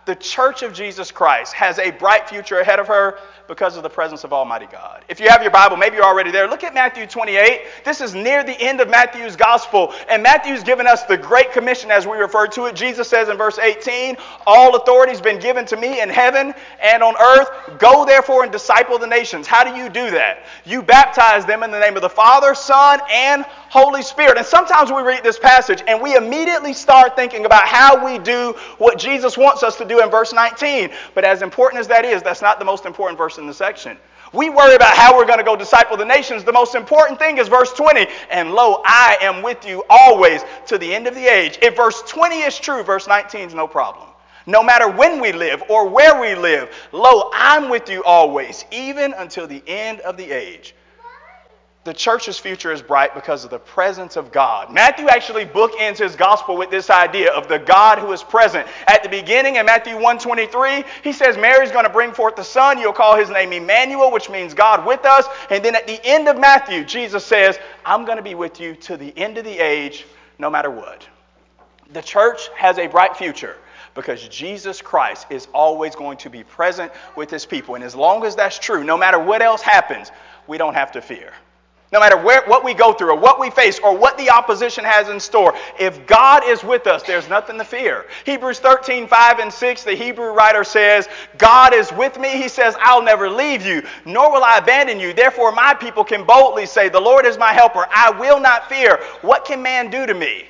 the 0.09 0.15
church 0.15 0.63
of 0.63 0.73
Jesus 0.73 1.11
Christ 1.11 1.53
has 1.53 1.77
a 1.77 1.91
bright 1.91 2.27
future 2.27 2.57
ahead 2.57 2.79
of 2.79 2.87
her 2.87 3.19
because 3.47 3.77
of 3.77 3.83
the 3.83 3.89
presence 3.89 4.23
of 4.23 4.33
Almighty 4.33 4.65
God. 4.65 5.05
If 5.07 5.19
you 5.19 5.29
have 5.29 5.43
your 5.43 5.51
Bible, 5.51 5.77
maybe 5.77 5.97
you're 5.97 6.05
already 6.05 6.31
there. 6.31 6.47
Look 6.47 6.63
at 6.63 6.73
Matthew 6.73 7.05
28. 7.05 7.61
This 7.85 8.01
is 8.01 8.15
near 8.15 8.43
the 8.43 8.59
end 8.59 8.81
of 8.81 8.89
Matthew's 8.89 9.35
gospel, 9.35 9.93
and 10.09 10.23
Matthew's 10.23 10.63
given 10.63 10.87
us 10.87 11.03
the 11.03 11.15
Great 11.15 11.51
Commission 11.51 11.91
as 11.91 12.07
we 12.07 12.17
refer 12.17 12.47
to 12.47 12.65
it. 12.65 12.75
Jesus 12.75 13.07
says 13.07 13.29
in 13.29 13.37
verse 13.37 13.59
18, 13.59 14.17
All 14.47 14.75
authority 14.75 15.11
has 15.11 15.21
been 15.21 15.39
given 15.39 15.63
to 15.65 15.77
me 15.77 16.01
in 16.01 16.09
heaven 16.09 16.55
and 16.81 17.03
on 17.03 17.15
earth. 17.21 17.77
Go 17.77 18.03
therefore 18.03 18.41
and 18.41 18.51
disciple 18.51 18.97
the 18.97 19.05
nations. 19.05 19.45
How 19.45 19.63
do 19.63 19.79
you 19.79 19.89
do 19.89 20.09
that? 20.09 20.45
You 20.65 20.81
baptize 20.81 21.45
them 21.45 21.61
in 21.61 21.69
the 21.69 21.79
name 21.79 21.95
of 21.95 22.01
the 22.01 22.09
Father, 22.09 22.55
Son, 22.55 22.99
and 23.11 23.45
Holy 23.69 24.01
Spirit. 24.01 24.37
And 24.37 24.45
sometimes 24.45 24.91
we 24.91 25.01
read 25.01 25.23
this 25.23 25.37
passage 25.37 25.83
and 25.87 26.01
we 26.01 26.15
immediately 26.15 26.73
start 26.73 27.15
thinking 27.15 27.45
about 27.45 27.67
how 27.67 28.03
we 28.03 28.17
do 28.17 28.55
what 28.79 28.97
Jesus 28.97 29.37
wants 29.37 29.61
us 29.63 29.77
to 29.77 29.85
do 29.85 30.01
in 30.01 30.09
verse 30.09 30.33
19. 30.33 30.89
But 31.13 31.23
as 31.23 31.41
important 31.41 31.79
as 31.79 31.87
that 31.87 32.03
is, 32.03 32.23
that's 32.23 32.41
not 32.41 32.59
the 32.59 32.65
most 32.65 32.85
important 32.85 33.17
verse 33.17 33.37
in 33.37 33.45
the 33.45 33.53
section. 33.53 33.97
We 34.33 34.49
worry 34.49 34.75
about 34.75 34.95
how 34.95 35.15
we're 35.15 35.25
going 35.25 35.39
to 35.39 35.43
go 35.43 35.55
disciple 35.55 35.97
the 35.97 36.05
nations. 36.05 36.43
The 36.43 36.51
most 36.51 36.75
important 36.75 37.19
thing 37.19 37.37
is 37.37 37.47
verse 37.47 37.71
20. 37.73 38.07
And 38.29 38.53
lo, 38.53 38.81
I 38.85 39.17
am 39.21 39.41
with 39.41 39.65
you 39.65 39.83
always 39.89 40.41
to 40.67 40.77
the 40.77 40.93
end 40.93 41.07
of 41.07 41.15
the 41.15 41.25
age. 41.25 41.57
If 41.61 41.75
verse 41.75 42.01
20 42.07 42.39
is 42.41 42.57
true, 42.59 42.83
verse 42.83 43.07
19 43.07 43.47
is 43.49 43.53
no 43.53 43.67
problem. 43.67 44.07
No 44.45 44.63
matter 44.63 44.89
when 44.89 45.19
we 45.19 45.31
live 45.31 45.63
or 45.69 45.87
where 45.87 46.19
we 46.19 46.33
live, 46.33 46.73
lo, 46.91 47.29
I'm 47.33 47.69
with 47.69 47.89
you 47.89 48.03
always, 48.03 48.65
even 48.71 49.13
until 49.13 49.45
the 49.45 49.63
end 49.67 49.99
of 50.01 50.17
the 50.17 50.31
age 50.31 50.73
the 51.85 51.93
church's 51.93 52.37
future 52.37 52.73
is 52.73 52.81
bright 52.81 53.15
because 53.15 53.45
of 53.45 53.51
the 53.51 53.59
presence 53.59 54.17
of 54.17 54.33
God. 54.33 54.71
Matthew 54.71 55.07
actually 55.07 55.45
bookends 55.45 55.97
his 55.97 56.15
gospel 56.15 56.57
with 56.57 56.69
this 56.69 56.89
idea 56.89 57.31
of 57.31 57.47
the 57.47 57.57
God 57.57 57.99
who 57.99 58.11
is 58.11 58.21
present. 58.21 58.67
At 58.87 59.01
the 59.01 59.07
beginning 59.07 59.55
in 59.55 59.65
Matthew 59.65 59.95
1:23, 59.95 60.83
he 61.03 61.13
says 61.13 61.37
Mary's 61.37 61.71
going 61.71 61.85
to 61.85 61.89
bring 61.89 62.11
forth 62.11 62.35
the 62.35 62.43
son, 62.43 62.79
you'll 62.79 62.91
call 62.91 63.15
his 63.15 63.29
name 63.29 63.53
Emmanuel, 63.53 64.11
which 64.11 64.29
means 64.29 64.53
God 64.53 64.85
with 64.85 65.05
us. 65.05 65.25
And 65.49 65.63
then 65.63 65.73
at 65.73 65.87
the 65.87 66.05
end 66.05 66.27
of 66.27 66.37
Matthew, 66.37 66.83
Jesus 66.83 67.25
says, 67.25 67.57
"I'm 67.85 68.03
going 68.03 68.17
to 68.17 68.23
be 68.23 68.35
with 68.35 68.59
you 68.59 68.75
to 68.75 68.97
the 68.97 69.17
end 69.17 69.37
of 69.37 69.45
the 69.45 69.57
age, 69.57 70.05
no 70.37 70.49
matter 70.49 70.69
what." 70.69 71.07
The 71.93 72.01
church 72.01 72.49
has 72.55 72.77
a 72.77 72.87
bright 72.87 73.15
future 73.15 73.55
because 73.95 74.27
Jesus 74.27 74.81
Christ 74.81 75.27
is 75.29 75.47
always 75.53 75.95
going 75.95 76.17
to 76.17 76.29
be 76.29 76.43
present 76.43 76.91
with 77.15 77.31
his 77.31 77.45
people. 77.45 77.75
And 77.75 77.83
as 77.85 77.95
long 77.95 78.25
as 78.25 78.35
that's 78.35 78.59
true, 78.59 78.83
no 78.83 78.97
matter 78.97 79.17
what 79.17 79.41
else 79.41 79.61
happens, 79.61 80.11
we 80.45 80.57
don't 80.57 80.73
have 80.73 80.91
to 80.91 81.01
fear. 81.01 81.31
No 81.91 81.99
matter 81.99 82.17
where, 82.17 82.43
what 82.45 82.63
we 82.63 82.75
go 82.75 82.93
through 82.93 83.11
or 83.11 83.17
what 83.17 83.39
we 83.39 83.49
face 83.49 83.79
or 83.79 83.97
what 83.97 84.15
the 84.19 84.29
opposition 84.29 84.83
has 84.85 85.09
in 85.09 85.19
store, 85.19 85.55
if 85.79 86.05
God 86.05 86.43
is 86.45 86.63
with 86.63 86.85
us, 86.85 87.01
there's 87.01 87.27
nothing 87.27 87.57
to 87.57 87.63
fear. 87.63 88.05
Hebrews 88.25 88.59
13, 88.59 89.07
5 89.07 89.39
and 89.39 89.51
6, 89.51 89.83
the 89.85 89.95
Hebrew 89.95 90.31
writer 90.31 90.63
says, 90.63 91.09
God 91.39 91.73
is 91.73 91.91
with 91.91 92.19
me. 92.19 92.29
He 92.29 92.47
says, 92.47 92.75
I'll 92.79 93.01
never 93.01 93.27
leave 93.27 93.65
you, 93.65 93.81
nor 94.05 94.31
will 94.31 94.43
I 94.43 94.59
abandon 94.59 94.99
you. 94.99 95.13
Therefore, 95.13 95.51
my 95.51 95.73
people 95.73 96.03
can 96.03 96.25
boldly 96.25 96.67
say, 96.67 96.89
The 96.89 96.99
Lord 96.99 97.25
is 97.25 97.39
my 97.39 97.53
helper. 97.53 97.87
I 97.89 98.11
will 98.11 98.39
not 98.39 98.69
fear. 98.69 99.01
What 99.21 99.45
can 99.45 99.63
man 99.63 99.89
do 99.89 100.05
to 100.05 100.13
me? 100.13 100.45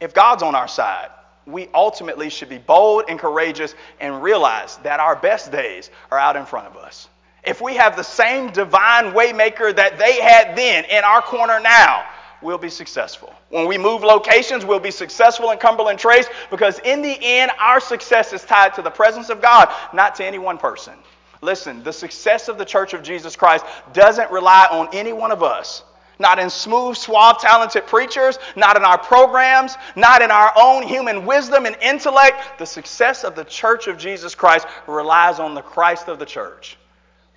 If 0.00 0.12
God's 0.12 0.42
on 0.42 0.56
our 0.56 0.66
side, 0.66 1.10
we 1.46 1.68
ultimately 1.74 2.28
should 2.28 2.48
be 2.48 2.58
bold 2.58 3.04
and 3.08 3.20
courageous 3.20 3.76
and 4.00 4.20
realize 4.20 4.78
that 4.78 4.98
our 4.98 5.14
best 5.14 5.52
days 5.52 5.90
are 6.10 6.18
out 6.18 6.34
in 6.34 6.44
front 6.44 6.66
of 6.66 6.76
us. 6.76 7.08
If 7.44 7.60
we 7.60 7.74
have 7.74 7.96
the 7.96 8.04
same 8.04 8.52
divine 8.52 9.12
waymaker 9.12 9.74
that 9.74 9.98
they 9.98 10.20
had 10.20 10.56
then 10.56 10.84
in 10.84 11.02
our 11.02 11.20
corner 11.20 11.58
now, 11.58 12.04
we'll 12.40 12.58
be 12.58 12.68
successful. 12.68 13.34
When 13.48 13.66
we 13.66 13.78
move 13.78 14.02
locations, 14.02 14.64
we'll 14.64 14.78
be 14.78 14.92
successful 14.92 15.50
in 15.50 15.58
Cumberland 15.58 15.98
Trace 15.98 16.26
because 16.50 16.78
in 16.80 17.02
the 17.02 17.18
end, 17.20 17.50
our 17.58 17.80
success 17.80 18.32
is 18.32 18.44
tied 18.44 18.74
to 18.74 18.82
the 18.82 18.90
presence 18.90 19.28
of 19.28 19.42
God, 19.42 19.72
not 19.92 20.14
to 20.16 20.24
any 20.24 20.38
one 20.38 20.56
person. 20.56 20.94
Listen, 21.40 21.82
the 21.82 21.92
success 21.92 22.46
of 22.46 22.58
the 22.58 22.64
Church 22.64 22.94
of 22.94 23.02
Jesus 23.02 23.34
Christ 23.34 23.64
doesn't 23.92 24.30
rely 24.30 24.68
on 24.70 24.88
any 24.92 25.12
one 25.12 25.32
of 25.32 25.42
us. 25.42 25.82
Not 26.20 26.38
in 26.38 26.48
smooth, 26.48 26.96
suave, 26.96 27.40
talented 27.40 27.86
preachers, 27.88 28.38
not 28.54 28.76
in 28.76 28.84
our 28.84 28.98
programs, 28.98 29.76
not 29.96 30.22
in 30.22 30.30
our 30.30 30.52
own 30.56 30.84
human 30.84 31.26
wisdom 31.26 31.66
and 31.66 31.76
intellect. 31.82 32.60
The 32.60 32.66
success 32.66 33.24
of 33.24 33.34
the 33.34 33.44
Church 33.44 33.88
of 33.88 33.98
Jesus 33.98 34.36
Christ 34.36 34.68
relies 34.86 35.40
on 35.40 35.54
the 35.54 35.62
Christ 35.62 36.06
of 36.06 36.20
the 36.20 36.26
church. 36.26 36.76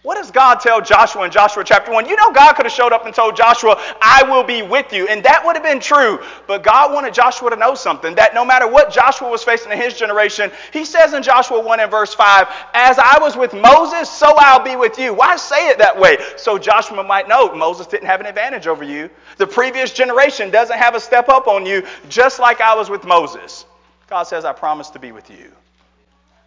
What 0.06 0.18
does 0.18 0.30
God 0.30 0.60
tell 0.60 0.82
Joshua 0.82 1.24
in 1.24 1.32
Joshua 1.32 1.64
chapter 1.64 1.92
1? 1.92 2.08
You 2.08 2.16
know, 2.16 2.32
God 2.32 2.54
could 2.54 2.68
have 2.68 2.72
showed 2.72 2.94
up 2.94 3.08
and 3.08 3.16
told 3.16 3.36
Joshua, 3.36 3.76
I 4.00 4.22
will 4.30 4.44
be 4.44 4.62
with 4.62 4.94
you. 4.94 5.08
And 5.08 5.26
that 5.26 5.44
would 5.44 5.56
have 5.56 5.64
been 5.64 5.80
true. 5.80 6.20
But 6.46 6.62
God 6.62 6.94
wanted 6.94 7.12
Joshua 7.12 7.50
to 7.50 7.56
know 7.56 7.74
something 7.74 8.14
that 8.14 8.36
no 8.36 8.46
matter 8.46 8.68
what 8.68 8.94
Joshua 8.94 9.28
was 9.28 9.44
facing 9.44 9.72
in 9.72 9.80
his 9.80 9.98
generation, 9.98 10.52
he 10.72 10.86
says 10.86 11.14
in 11.14 11.24
Joshua 11.24 11.60
1 11.60 11.80
and 11.80 11.90
verse 11.90 12.14
5, 12.14 12.48
As 12.76 13.00
I 13.00 13.18
was 13.20 13.36
with 13.36 13.56
Moses, 13.56 14.08
so 14.08 14.32
I'll 14.38 14.64
be 14.64 14.76
with 14.76 15.00
you. 15.00 15.12
Why 15.12 15.38
say 15.38 15.70
it 15.70 15.80
that 15.80 16.00
way? 16.00 16.18
So 16.38 16.60
Joshua 16.60 17.04
might 17.04 17.28
know 17.28 17.56
Moses 17.56 17.88
didn't 17.88 18.06
have 18.06 18.20
an 18.20 18.28
advantage 18.28 18.68
over 18.68 18.84
you. 18.84 19.10
The 19.38 19.48
previous 19.48 19.92
generation 19.92 20.52
doesn't 20.52 20.78
have 20.78 20.94
a 20.94 21.00
step 21.00 21.30
up 21.30 21.48
on 21.48 21.66
you, 21.66 21.82
just 22.10 22.40
like 22.40 22.62
I 22.62 22.76
was 22.76 22.92
with 22.92 23.06
Moses. 23.06 23.66
God 24.08 24.24
says, 24.24 24.46
I 24.46 24.54
promise 24.54 24.92
to 24.92 25.00
be 25.00 25.12
with 25.12 25.32
you. 25.32 25.52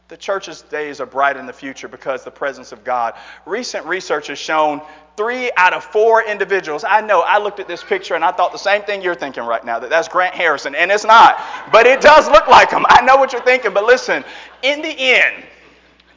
The 0.09 0.17
church's 0.17 0.63
days 0.63 1.03
are 1.03 1.07
bright 1.07 1.37
in 1.37 1.45
the 1.45 1.53
future 1.53 1.87
because 1.87 2.25
the 2.25 2.31
presence 2.31 2.73
of 2.73 2.83
God. 2.83 3.13
Recent 3.45 3.85
research 3.85 4.29
has 4.29 4.39
shown 4.39 4.81
three 5.19 5.51
out 5.55 5.75
of 5.75 5.85
four 5.85 6.25
individuals. 6.25 6.83
I 6.83 7.03
know 7.03 7.21
I 7.21 7.37
looked 7.37 7.61
at 7.61 7.69
this 7.69 7.85
picture 7.85 8.15
and 8.15 8.25
I 8.25 8.33
thought 8.33 8.53
the 8.53 8.59
same 8.59 8.81
thing 8.83 9.03
you're 9.03 9.15
thinking 9.15 9.45
right 9.45 9.63
now 9.63 9.79
that 9.79 9.91
that's 9.91 10.09
Grant 10.09 10.35
Harrison, 10.35 10.75
and 10.75 10.91
it's 10.91 11.05
not. 11.05 11.39
But 11.71 11.87
it 11.87 12.01
does 12.01 12.27
look 12.29 12.49
like 12.49 12.71
him. 12.71 12.87
I 12.89 13.03
know 13.03 13.17
what 13.17 13.35
you're 13.35 13.43
thinking, 13.43 13.75
but 13.75 13.85
listen, 13.85 14.25
in 14.63 14.81
the 14.81 14.89
end, 14.89 15.45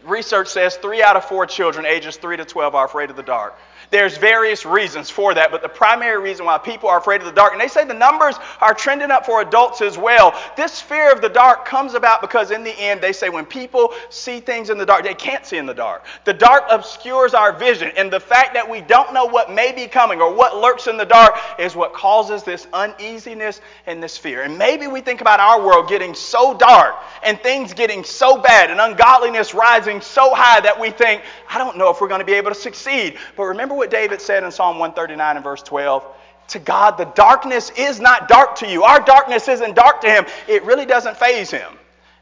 research 0.05 0.47
says 0.47 0.77
three 0.77 1.03
out 1.03 1.17
of 1.17 1.25
four 1.25 1.45
children 1.45 1.85
ages 1.85 2.15
3 2.15 2.37
to 2.37 2.45
12 2.45 2.73
are 2.73 2.85
afraid 2.85 3.09
of 3.09 3.17
the 3.17 3.23
dark. 3.23 3.57
There's 3.91 4.17
various 4.17 4.65
reasons 4.65 5.09
for 5.09 5.33
that, 5.33 5.51
but 5.51 5.61
the 5.61 5.67
primary 5.67 6.17
reason 6.21 6.45
why 6.45 6.57
people 6.57 6.87
are 6.87 6.97
afraid 6.97 7.19
of 7.19 7.27
the 7.27 7.33
dark, 7.33 7.51
and 7.51 7.59
they 7.59 7.67
say 7.67 7.83
the 7.83 7.93
numbers 7.93 8.35
are 8.61 8.73
trending 8.73 9.11
up 9.11 9.25
for 9.25 9.41
adults 9.41 9.81
as 9.81 9.97
well. 9.97 10.33
This 10.55 10.79
fear 10.79 11.11
of 11.11 11.19
the 11.19 11.27
dark 11.27 11.65
comes 11.65 11.93
about 11.93 12.21
because 12.21 12.51
in 12.51 12.63
the 12.63 12.71
end, 12.71 13.01
they 13.01 13.11
say 13.11 13.27
when 13.27 13.45
people 13.45 13.93
see 14.09 14.39
things 14.39 14.69
in 14.69 14.77
the 14.77 14.85
dark, 14.85 15.03
they 15.03 15.13
can't 15.13 15.45
see 15.45 15.57
in 15.57 15.65
the 15.65 15.73
dark. 15.73 16.05
The 16.23 16.33
dark 16.33 16.63
obscures 16.69 17.33
our 17.33 17.51
vision, 17.51 17.91
and 17.97 18.09
the 18.09 18.19
fact 18.19 18.53
that 18.53 18.69
we 18.69 18.79
don't 18.79 19.13
know 19.13 19.25
what 19.25 19.51
may 19.51 19.73
be 19.73 19.87
coming 19.87 20.21
or 20.21 20.33
what 20.33 20.55
lurks 20.55 20.87
in 20.87 20.95
the 20.95 21.05
dark 21.05 21.35
is 21.59 21.75
what 21.75 21.91
causes 21.93 22.43
this 22.43 22.67
uneasiness 22.71 23.59
and 23.87 24.01
this 24.01 24.17
fear. 24.17 24.43
And 24.43 24.57
maybe 24.57 24.87
we 24.87 25.01
think 25.01 25.19
about 25.19 25.41
our 25.41 25.61
world 25.61 25.89
getting 25.89 26.13
so 26.13 26.53
dark 26.53 26.95
and 27.23 27.37
things 27.41 27.73
getting 27.73 28.05
so 28.05 28.37
bad 28.37 28.71
and 28.71 28.79
ungodliness 28.79 29.53
rising 29.53 29.99
so 29.99 30.33
high 30.33 30.61
that 30.61 30.79
we 30.79 30.91
think, 30.91 31.23
I 31.49 31.57
don't 31.57 31.77
know 31.77 31.89
if 31.89 31.99
we're 31.99 32.07
going 32.07 32.21
to 32.21 32.25
be 32.25 32.35
able 32.35 32.51
to 32.51 32.55
succeed. 32.55 33.17
But 33.35 33.43
remember 33.43 33.80
what 33.81 33.89
David 33.89 34.21
said 34.21 34.43
in 34.43 34.51
Psalm 34.51 34.77
139 34.77 35.37
and 35.37 35.43
verse 35.43 35.63
12? 35.63 36.05
To 36.49 36.59
God, 36.59 36.99
the 36.99 37.05
darkness 37.05 37.71
is 37.75 37.99
not 37.99 38.27
dark 38.27 38.55
to 38.57 38.67
you. 38.67 38.83
Our 38.83 38.99
darkness 38.99 39.47
isn't 39.47 39.75
dark 39.75 40.01
to 40.01 40.07
him. 40.07 40.25
It 40.47 40.63
really 40.65 40.85
doesn't 40.85 41.17
phase 41.17 41.49
him. 41.49 41.73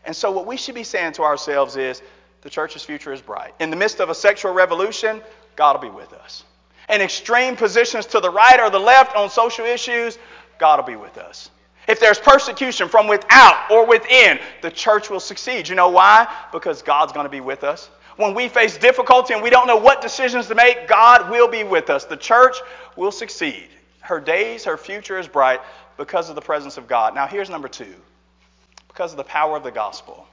And 0.05 0.15
so, 0.15 0.31
what 0.31 0.47
we 0.47 0.55
should 0.55 0.75
be 0.75 0.85
saying 0.85 1.13
to 1.13 1.23
ourselves 1.23 1.75
is 1.75 2.01
the 2.43 2.49
church's 2.49 2.83
future 2.83 3.11
is 3.11 3.21
bright. 3.21 3.53
In 3.59 3.71
the 3.71 3.75
midst 3.75 3.99
of 3.99 4.09
a 4.09 4.15
sexual 4.15 4.53
revolution, 4.53 5.21
God 5.57 5.75
will 5.75 5.91
be 5.91 5.93
with 5.93 6.13
us. 6.13 6.45
In 6.87 7.01
extreme 7.01 7.57
positions 7.57 8.05
to 8.07 8.21
the 8.21 8.29
right 8.29 8.59
or 8.61 8.69
the 8.69 8.79
left 8.79 9.17
on 9.17 9.29
social 9.29 9.65
issues, 9.65 10.17
God 10.59 10.79
will 10.79 10.87
be 10.87 10.95
with 10.95 11.17
us. 11.17 11.51
If 11.89 11.99
there's 11.99 12.19
persecution 12.19 12.87
from 12.87 13.07
without 13.07 13.69
or 13.69 13.85
within, 13.85 14.39
the 14.61 14.71
church 14.71 15.09
will 15.09 15.19
succeed. 15.19 15.67
You 15.67 15.75
know 15.75 15.89
why? 15.89 16.33
Because 16.53 16.81
God's 16.81 17.11
going 17.11 17.25
to 17.25 17.29
be 17.29 17.41
with 17.41 17.65
us. 17.65 17.89
When 18.19 18.33
we 18.33 18.49
face 18.49 18.77
difficulty 18.77 19.33
and 19.33 19.41
we 19.41 19.49
don't 19.49 19.65
know 19.65 19.77
what 19.77 20.01
decisions 20.01 20.47
to 20.47 20.55
make, 20.55 20.89
God 20.89 21.29
will 21.31 21.47
be 21.47 21.63
with 21.63 21.89
us. 21.89 22.03
The 22.03 22.17
church 22.17 22.57
will 22.97 23.13
succeed. 23.13 23.69
Her 24.01 24.19
days, 24.19 24.65
her 24.65 24.75
future 24.75 25.17
is 25.17 25.25
bright 25.25 25.61
because 25.95 26.27
of 26.27 26.35
the 26.35 26.41
presence 26.41 26.75
of 26.75 26.85
God. 26.85 27.15
Now, 27.15 27.27
here's 27.27 27.49
number 27.49 27.69
two 27.69 27.95
because 28.89 29.11
of 29.11 29.17
the 29.17 29.23
power 29.23 29.55
of 29.55 29.63
the 29.63 29.71
gospel. 29.71 30.27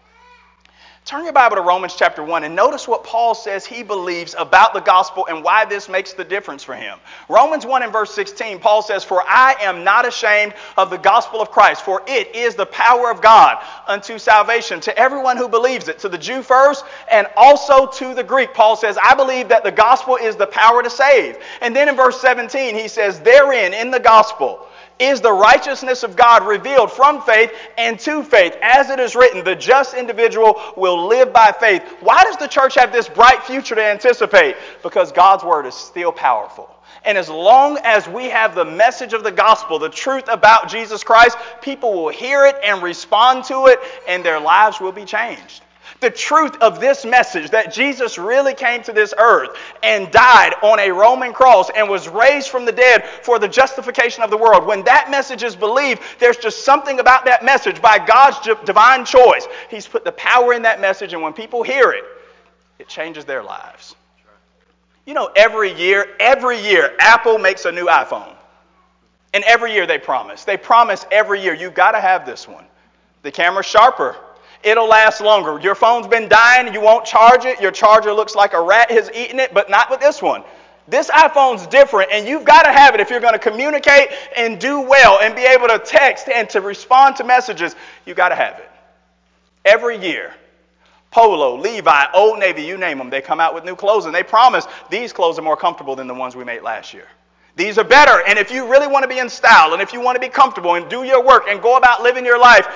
Turn 1.06 1.22
your 1.22 1.32
Bible 1.32 1.54
to 1.54 1.62
Romans 1.62 1.94
chapter 1.96 2.20
1 2.20 2.42
and 2.42 2.56
notice 2.56 2.88
what 2.88 3.04
Paul 3.04 3.36
says 3.36 3.64
he 3.64 3.84
believes 3.84 4.34
about 4.36 4.74
the 4.74 4.80
gospel 4.80 5.24
and 5.30 5.44
why 5.44 5.64
this 5.64 5.88
makes 5.88 6.14
the 6.14 6.24
difference 6.24 6.64
for 6.64 6.74
him. 6.74 6.98
Romans 7.28 7.64
1 7.64 7.84
and 7.84 7.92
verse 7.92 8.12
16, 8.12 8.58
Paul 8.58 8.82
says, 8.82 9.04
For 9.04 9.22
I 9.22 9.54
am 9.60 9.84
not 9.84 10.04
ashamed 10.04 10.54
of 10.76 10.90
the 10.90 10.98
gospel 10.98 11.40
of 11.40 11.52
Christ, 11.52 11.84
for 11.84 12.02
it 12.08 12.34
is 12.34 12.56
the 12.56 12.66
power 12.66 13.08
of 13.08 13.22
God 13.22 13.64
unto 13.86 14.18
salvation 14.18 14.80
to 14.80 14.98
everyone 14.98 15.36
who 15.36 15.48
believes 15.48 15.86
it, 15.86 16.00
to 16.00 16.08
the 16.08 16.18
Jew 16.18 16.42
first 16.42 16.84
and 17.08 17.28
also 17.36 17.86
to 17.86 18.12
the 18.12 18.24
Greek. 18.24 18.52
Paul 18.52 18.74
says, 18.74 18.98
I 19.00 19.14
believe 19.14 19.48
that 19.50 19.62
the 19.62 19.70
gospel 19.70 20.16
is 20.16 20.34
the 20.34 20.48
power 20.48 20.82
to 20.82 20.90
save. 20.90 21.38
And 21.60 21.76
then 21.76 21.88
in 21.88 21.94
verse 21.94 22.20
17, 22.20 22.74
he 22.74 22.88
says, 22.88 23.20
Therein, 23.20 23.74
in 23.74 23.92
the 23.92 24.00
gospel, 24.00 24.66
is 24.98 25.20
the 25.20 25.32
righteousness 25.32 26.02
of 26.02 26.16
God 26.16 26.46
revealed 26.46 26.90
from 26.90 27.20
faith 27.22 27.52
and 27.76 27.98
to 28.00 28.22
faith. 28.22 28.56
As 28.62 28.90
it 28.90 28.98
is 28.98 29.14
written, 29.14 29.44
the 29.44 29.54
just 29.54 29.94
individual 29.94 30.60
will 30.76 31.06
live 31.06 31.32
by 31.32 31.52
faith. 31.52 31.82
Why 32.00 32.24
does 32.24 32.36
the 32.36 32.48
church 32.48 32.74
have 32.76 32.92
this 32.92 33.08
bright 33.08 33.42
future 33.42 33.74
to 33.74 33.84
anticipate? 33.84 34.56
Because 34.82 35.12
God's 35.12 35.44
word 35.44 35.66
is 35.66 35.74
still 35.74 36.12
powerful. 36.12 36.70
And 37.04 37.16
as 37.16 37.28
long 37.28 37.78
as 37.84 38.08
we 38.08 38.24
have 38.30 38.54
the 38.54 38.64
message 38.64 39.12
of 39.12 39.22
the 39.22 39.30
gospel, 39.30 39.78
the 39.78 39.88
truth 39.88 40.24
about 40.28 40.68
Jesus 40.68 41.04
Christ, 41.04 41.36
people 41.62 41.92
will 41.92 42.08
hear 42.08 42.46
it 42.46 42.56
and 42.64 42.82
respond 42.82 43.44
to 43.44 43.66
it, 43.66 43.78
and 44.08 44.24
their 44.24 44.40
lives 44.40 44.80
will 44.80 44.92
be 44.92 45.04
changed. 45.04 45.62
The 46.00 46.10
truth 46.10 46.56
of 46.60 46.78
this 46.78 47.04
message 47.04 47.50
that 47.50 47.72
Jesus 47.72 48.18
really 48.18 48.52
came 48.54 48.82
to 48.82 48.92
this 48.92 49.14
earth 49.16 49.56
and 49.82 50.10
died 50.10 50.52
on 50.62 50.78
a 50.78 50.90
Roman 50.90 51.32
cross 51.32 51.70
and 51.74 51.88
was 51.88 52.06
raised 52.06 52.48
from 52.48 52.66
the 52.66 52.72
dead 52.72 53.04
for 53.22 53.38
the 53.38 53.48
justification 53.48 54.22
of 54.22 54.30
the 54.30 54.36
world. 54.36 54.66
When 54.66 54.84
that 54.84 55.10
message 55.10 55.42
is 55.42 55.56
believed, 55.56 56.02
there's 56.18 56.36
just 56.36 56.64
something 56.64 57.00
about 57.00 57.24
that 57.24 57.44
message 57.44 57.80
by 57.80 57.98
God's 57.98 58.38
divine 58.64 59.04
choice. 59.06 59.46
He's 59.70 59.86
put 59.86 60.04
the 60.04 60.12
power 60.12 60.52
in 60.52 60.62
that 60.62 60.80
message, 60.80 61.14
and 61.14 61.22
when 61.22 61.32
people 61.32 61.62
hear 61.62 61.92
it, 61.92 62.04
it 62.78 62.88
changes 62.88 63.24
their 63.24 63.42
lives. 63.42 63.96
You 65.06 65.14
know, 65.14 65.30
every 65.34 65.72
year, 65.72 66.14
every 66.20 66.60
year, 66.60 66.94
Apple 66.98 67.38
makes 67.38 67.64
a 67.64 67.72
new 67.72 67.86
iPhone. 67.86 68.34
And 69.32 69.44
every 69.44 69.72
year 69.72 69.86
they 69.86 69.98
promise. 69.98 70.44
They 70.44 70.56
promise 70.56 71.06
every 71.10 71.42
year, 71.42 71.54
you've 71.54 71.74
got 71.74 71.92
to 71.92 72.00
have 72.00 72.26
this 72.26 72.46
one. 72.46 72.64
The 73.22 73.30
camera's 73.30 73.66
sharper 73.66 74.16
it'll 74.62 74.88
last 74.88 75.20
longer. 75.20 75.58
Your 75.60 75.74
phone's 75.74 76.06
been 76.06 76.28
dying, 76.28 76.72
you 76.72 76.80
won't 76.80 77.04
charge 77.04 77.44
it. 77.44 77.60
Your 77.60 77.70
charger 77.70 78.12
looks 78.12 78.34
like 78.34 78.52
a 78.52 78.60
rat 78.60 78.90
has 78.90 79.10
eaten 79.12 79.38
it, 79.40 79.52
but 79.54 79.70
not 79.70 79.90
with 79.90 80.00
this 80.00 80.22
one. 80.22 80.44
This 80.88 81.10
iPhone's 81.10 81.66
different, 81.66 82.10
and 82.12 82.28
you've 82.28 82.44
got 82.44 82.62
to 82.62 82.72
have 82.72 82.94
it 82.94 83.00
if 83.00 83.10
you're 83.10 83.20
going 83.20 83.32
to 83.32 83.38
communicate 83.40 84.10
and 84.36 84.60
do 84.60 84.80
well 84.80 85.18
and 85.20 85.34
be 85.34 85.42
able 85.42 85.66
to 85.66 85.80
text 85.80 86.28
and 86.28 86.48
to 86.50 86.60
respond 86.60 87.16
to 87.16 87.24
messages. 87.24 87.74
You've 88.04 88.16
got 88.16 88.28
to 88.28 88.36
have 88.36 88.58
it. 88.58 88.70
Every 89.64 89.98
year, 89.98 90.32
Polo, 91.10 91.56
Levi, 91.56 92.04
Old 92.14 92.38
Navy, 92.38 92.62
you 92.62 92.76
name 92.76 92.98
them, 92.98 93.10
they 93.10 93.20
come 93.20 93.40
out 93.40 93.52
with 93.52 93.64
new 93.64 93.74
clothes, 93.74 94.04
and 94.04 94.14
they 94.14 94.22
promise 94.22 94.66
these 94.90 95.12
clothes 95.12 95.38
are 95.38 95.42
more 95.42 95.56
comfortable 95.56 95.96
than 95.96 96.06
the 96.06 96.14
ones 96.14 96.36
we 96.36 96.44
made 96.44 96.62
last 96.62 96.94
year. 96.94 97.06
These 97.56 97.78
are 97.78 97.84
better, 97.84 98.22
and 98.28 98.38
if 98.38 98.50
you 98.50 98.70
really 98.70 98.86
want 98.86 99.02
to 99.02 99.08
be 99.08 99.18
in 99.18 99.30
style, 99.30 99.72
and 99.72 99.80
if 99.80 99.92
you 99.92 100.00
want 100.00 100.14
to 100.16 100.20
be 100.20 100.28
comfortable 100.28 100.74
and 100.74 100.88
do 100.90 101.04
your 101.04 101.24
work 101.24 101.44
and 101.48 101.60
go 101.62 101.78
about 101.78 102.02
living 102.02 102.24
your 102.24 102.38
life, 102.38 102.68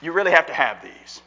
you 0.00 0.12
really 0.12 0.30
have 0.30 0.46
to 0.46 0.52
have 0.52 0.82
these. 0.82 1.22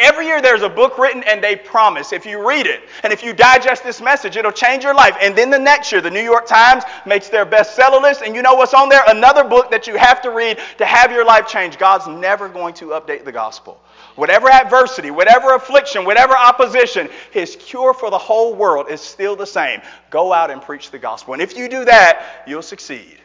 Every 0.00 0.24
year 0.24 0.40
there's 0.40 0.62
a 0.62 0.68
book 0.68 0.96
written 0.96 1.22
and 1.24 1.44
they 1.44 1.56
promise 1.56 2.14
if 2.14 2.24
you 2.24 2.46
read 2.48 2.66
it 2.66 2.80
and 3.04 3.12
if 3.12 3.22
you 3.22 3.34
digest 3.34 3.84
this 3.84 4.00
message, 4.00 4.34
it'll 4.34 4.50
change 4.50 4.82
your 4.82 4.94
life. 4.94 5.14
And 5.20 5.36
then 5.36 5.50
the 5.50 5.58
next 5.58 5.92
year, 5.92 6.00
the 6.00 6.10
New 6.10 6.22
York 6.22 6.46
Times 6.46 6.84
makes 7.04 7.28
their 7.28 7.44
bestseller 7.44 8.00
list. 8.00 8.22
And 8.22 8.34
you 8.34 8.40
know 8.40 8.54
what's 8.54 8.72
on 8.72 8.88
there? 8.88 9.02
Another 9.08 9.44
book 9.44 9.70
that 9.70 9.86
you 9.86 9.96
have 9.96 10.22
to 10.22 10.30
read 10.30 10.58
to 10.78 10.86
have 10.86 11.12
your 11.12 11.26
life 11.26 11.46
change. 11.46 11.76
God's 11.76 12.06
never 12.06 12.48
going 12.48 12.72
to 12.74 12.86
update 12.86 13.26
the 13.26 13.32
gospel. 13.32 13.78
Whatever 14.14 14.48
adversity, 14.50 15.10
whatever 15.10 15.54
affliction, 15.54 16.06
whatever 16.06 16.34
opposition, 16.34 17.10
his 17.30 17.56
cure 17.56 17.92
for 17.92 18.10
the 18.10 18.18
whole 18.18 18.54
world 18.54 18.90
is 18.90 19.02
still 19.02 19.36
the 19.36 19.46
same. 19.46 19.82
Go 20.08 20.32
out 20.32 20.50
and 20.50 20.62
preach 20.62 20.90
the 20.90 20.98
gospel. 20.98 21.34
And 21.34 21.42
if 21.42 21.54
you 21.54 21.68
do 21.68 21.84
that, 21.84 22.44
you'll 22.46 22.62
succeed. 22.62 23.19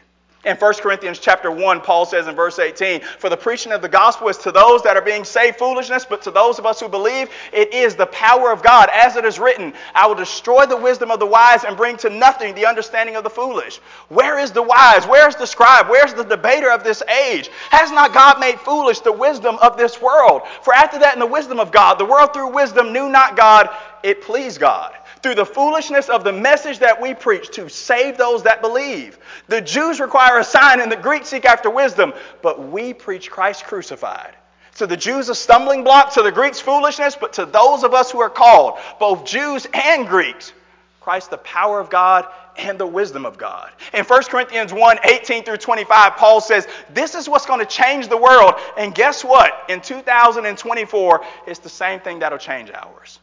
In 0.46 0.56
1 0.56 0.74
Corinthians 0.74 1.18
chapter 1.18 1.50
1, 1.50 1.80
Paul 1.80 2.06
says 2.06 2.28
in 2.28 2.36
verse 2.36 2.60
18, 2.60 3.00
For 3.00 3.28
the 3.28 3.36
preaching 3.36 3.72
of 3.72 3.82
the 3.82 3.88
gospel 3.88 4.28
is 4.28 4.38
to 4.38 4.52
those 4.52 4.80
that 4.84 4.96
are 4.96 5.02
being 5.02 5.24
saved 5.24 5.58
foolishness, 5.58 6.04
but 6.04 6.22
to 6.22 6.30
those 6.30 6.60
of 6.60 6.64
us 6.64 6.78
who 6.78 6.88
believe, 6.88 7.28
it 7.52 7.74
is 7.74 7.96
the 7.96 8.06
power 8.06 8.52
of 8.52 8.62
God. 8.62 8.88
As 8.94 9.16
it 9.16 9.24
is 9.24 9.40
written, 9.40 9.74
I 9.92 10.06
will 10.06 10.14
destroy 10.14 10.64
the 10.64 10.76
wisdom 10.76 11.10
of 11.10 11.18
the 11.18 11.26
wise 11.26 11.64
and 11.64 11.76
bring 11.76 11.96
to 11.96 12.10
nothing 12.10 12.54
the 12.54 12.64
understanding 12.64 13.16
of 13.16 13.24
the 13.24 13.30
foolish. 13.30 13.78
Where 14.08 14.38
is 14.38 14.52
the 14.52 14.62
wise? 14.62 15.04
Where 15.04 15.28
is 15.28 15.34
the 15.34 15.48
scribe? 15.48 15.88
Where 15.88 16.06
is 16.06 16.14
the 16.14 16.22
debater 16.22 16.70
of 16.70 16.84
this 16.84 17.02
age? 17.02 17.50
Has 17.70 17.90
not 17.90 18.14
God 18.14 18.38
made 18.38 18.60
foolish 18.60 19.00
the 19.00 19.10
wisdom 19.10 19.58
of 19.60 19.76
this 19.76 20.00
world? 20.00 20.42
For 20.62 20.72
after 20.72 21.00
that, 21.00 21.14
in 21.14 21.20
the 21.20 21.26
wisdom 21.26 21.58
of 21.58 21.72
God, 21.72 21.98
the 21.98 22.04
world 22.04 22.32
through 22.32 22.52
wisdom 22.52 22.92
knew 22.92 23.08
not 23.08 23.36
God, 23.36 23.68
it 24.04 24.22
pleased 24.22 24.60
God 24.60 24.94
through 25.26 25.34
the 25.34 25.44
foolishness 25.44 26.08
of 26.08 26.22
the 26.22 26.32
message 26.32 26.78
that 26.78 27.02
we 27.02 27.12
preach 27.12 27.50
to 27.50 27.68
save 27.68 28.16
those 28.16 28.44
that 28.44 28.62
believe. 28.62 29.18
The 29.48 29.60
Jews 29.60 29.98
require 29.98 30.38
a 30.38 30.44
sign 30.44 30.80
and 30.80 30.92
the 30.92 30.96
Greeks 30.96 31.30
seek 31.30 31.44
after 31.44 31.68
wisdom, 31.68 32.14
but 32.42 32.68
we 32.68 32.94
preach 32.94 33.28
Christ 33.28 33.64
crucified. 33.64 34.36
To 34.76 34.86
the 34.86 34.96
Jews, 34.96 35.28
a 35.28 35.34
stumbling 35.34 35.82
block, 35.82 36.14
to 36.14 36.22
the 36.22 36.30
Greeks, 36.30 36.60
foolishness, 36.60 37.16
but 37.16 37.32
to 37.32 37.44
those 37.44 37.82
of 37.82 37.92
us 37.92 38.12
who 38.12 38.20
are 38.20 38.30
called, 38.30 38.78
both 39.00 39.24
Jews 39.24 39.66
and 39.74 40.06
Greeks, 40.06 40.52
Christ, 41.00 41.30
the 41.30 41.38
power 41.38 41.80
of 41.80 41.90
God 41.90 42.26
and 42.56 42.78
the 42.78 42.86
wisdom 42.86 43.26
of 43.26 43.36
God. 43.36 43.72
In 43.94 44.04
1 44.04 44.22
Corinthians 44.24 44.72
1 44.72 44.98
18 45.02 45.42
through 45.42 45.56
25, 45.56 46.16
Paul 46.16 46.40
says, 46.40 46.68
This 46.94 47.16
is 47.16 47.28
what's 47.28 47.46
going 47.46 47.58
to 47.58 47.66
change 47.66 48.06
the 48.06 48.16
world. 48.16 48.54
And 48.78 48.94
guess 48.94 49.24
what? 49.24 49.64
In 49.68 49.80
2024, 49.80 51.24
it's 51.48 51.58
the 51.58 51.68
same 51.68 51.98
thing 51.98 52.20
that'll 52.20 52.38
change 52.38 52.70
ours. 52.70 53.18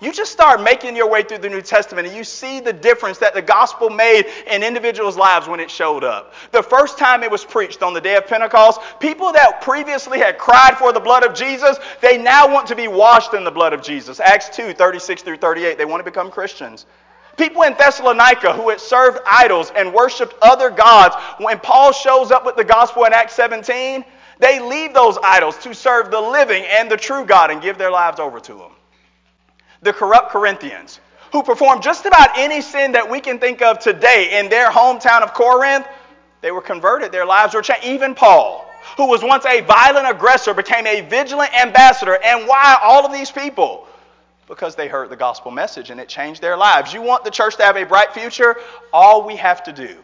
You 0.00 0.12
just 0.12 0.30
start 0.30 0.62
making 0.62 0.94
your 0.94 1.10
way 1.10 1.24
through 1.24 1.38
the 1.38 1.48
New 1.48 1.60
Testament 1.60 2.06
and 2.06 2.16
you 2.16 2.22
see 2.22 2.60
the 2.60 2.72
difference 2.72 3.18
that 3.18 3.34
the 3.34 3.42
gospel 3.42 3.90
made 3.90 4.26
in 4.46 4.62
individuals' 4.62 5.16
lives 5.16 5.48
when 5.48 5.58
it 5.58 5.68
showed 5.68 6.04
up. 6.04 6.34
The 6.52 6.62
first 6.62 6.98
time 6.98 7.24
it 7.24 7.30
was 7.30 7.44
preached 7.44 7.82
on 7.82 7.94
the 7.94 8.00
day 8.00 8.14
of 8.14 8.28
Pentecost, 8.28 8.80
people 9.00 9.32
that 9.32 9.60
previously 9.60 10.20
had 10.20 10.38
cried 10.38 10.78
for 10.78 10.92
the 10.92 11.00
blood 11.00 11.24
of 11.24 11.34
Jesus, 11.34 11.78
they 12.00 12.16
now 12.16 12.52
want 12.52 12.68
to 12.68 12.76
be 12.76 12.86
washed 12.86 13.34
in 13.34 13.42
the 13.42 13.50
blood 13.50 13.72
of 13.72 13.82
Jesus. 13.82 14.20
Acts 14.20 14.48
2 14.50 14.72
36 14.72 15.22
through 15.22 15.38
38, 15.38 15.76
they 15.76 15.84
want 15.84 15.98
to 15.98 16.08
become 16.08 16.30
Christians. 16.30 16.86
People 17.36 17.62
in 17.62 17.74
Thessalonica 17.74 18.52
who 18.52 18.68
had 18.68 18.80
served 18.80 19.18
idols 19.26 19.72
and 19.74 19.92
worshiped 19.92 20.34
other 20.42 20.70
gods, 20.70 21.16
when 21.38 21.58
Paul 21.58 21.90
shows 21.90 22.30
up 22.30 22.46
with 22.46 22.54
the 22.54 22.64
gospel 22.64 23.04
in 23.04 23.12
Acts 23.12 23.34
17, 23.34 24.04
they 24.38 24.60
leave 24.60 24.94
those 24.94 25.18
idols 25.24 25.56
to 25.58 25.74
serve 25.74 26.12
the 26.12 26.20
living 26.20 26.64
and 26.64 26.88
the 26.88 26.96
true 26.96 27.24
God 27.24 27.50
and 27.50 27.60
give 27.60 27.78
their 27.78 27.90
lives 27.90 28.20
over 28.20 28.38
to 28.38 28.58
Him. 28.58 28.70
The 29.82 29.92
corrupt 29.92 30.30
Corinthians, 30.30 31.00
who 31.32 31.42
performed 31.42 31.82
just 31.82 32.06
about 32.06 32.30
any 32.36 32.60
sin 32.60 32.92
that 32.92 33.08
we 33.08 33.20
can 33.20 33.38
think 33.38 33.62
of 33.62 33.78
today 33.78 34.38
in 34.38 34.48
their 34.48 34.70
hometown 34.70 35.22
of 35.22 35.34
Corinth, 35.34 35.86
they 36.40 36.50
were 36.50 36.60
converted. 36.60 37.12
Their 37.12 37.26
lives 37.26 37.54
were 37.54 37.62
changed. 37.62 37.84
Even 37.84 38.14
Paul, 38.14 38.68
who 38.96 39.08
was 39.08 39.22
once 39.22 39.44
a 39.44 39.60
violent 39.62 40.08
aggressor, 40.08 40.54
became 40.54 40.86
a 40.86 41.00
vigilant 41.02 41.52
ambassador. 41.54 42.18
And 42.24 42.46
why 42.46 42.78
all 42.82 43.04
of 43.04 43.12
these 43.12 43.30
people? 43.30 43.86
Because 44.46 44.74
they 44.74 44.88
heard 44.88 45.10
the 45.10 45.16
gospel 45.16 45.50
message 45.50 45.90
and 45.90 46.00
it 46.00 46.08
changed 46.08 46.40
their 46.40 46.56
lives. 46.56 46.92
You 46.92 47.02
want 47.02 47.24
the 47.24 47.30
church 47.30 47.56
to 47.56 47.64
have 47.64 47.76
a 47.76 47.84
bright 47.84 48.12
future? 48.12 48.56
All 48.92 49.26
we 49.26 49.36
have 49.36 49.62
to 49.64 49.72
do 49.72 49.96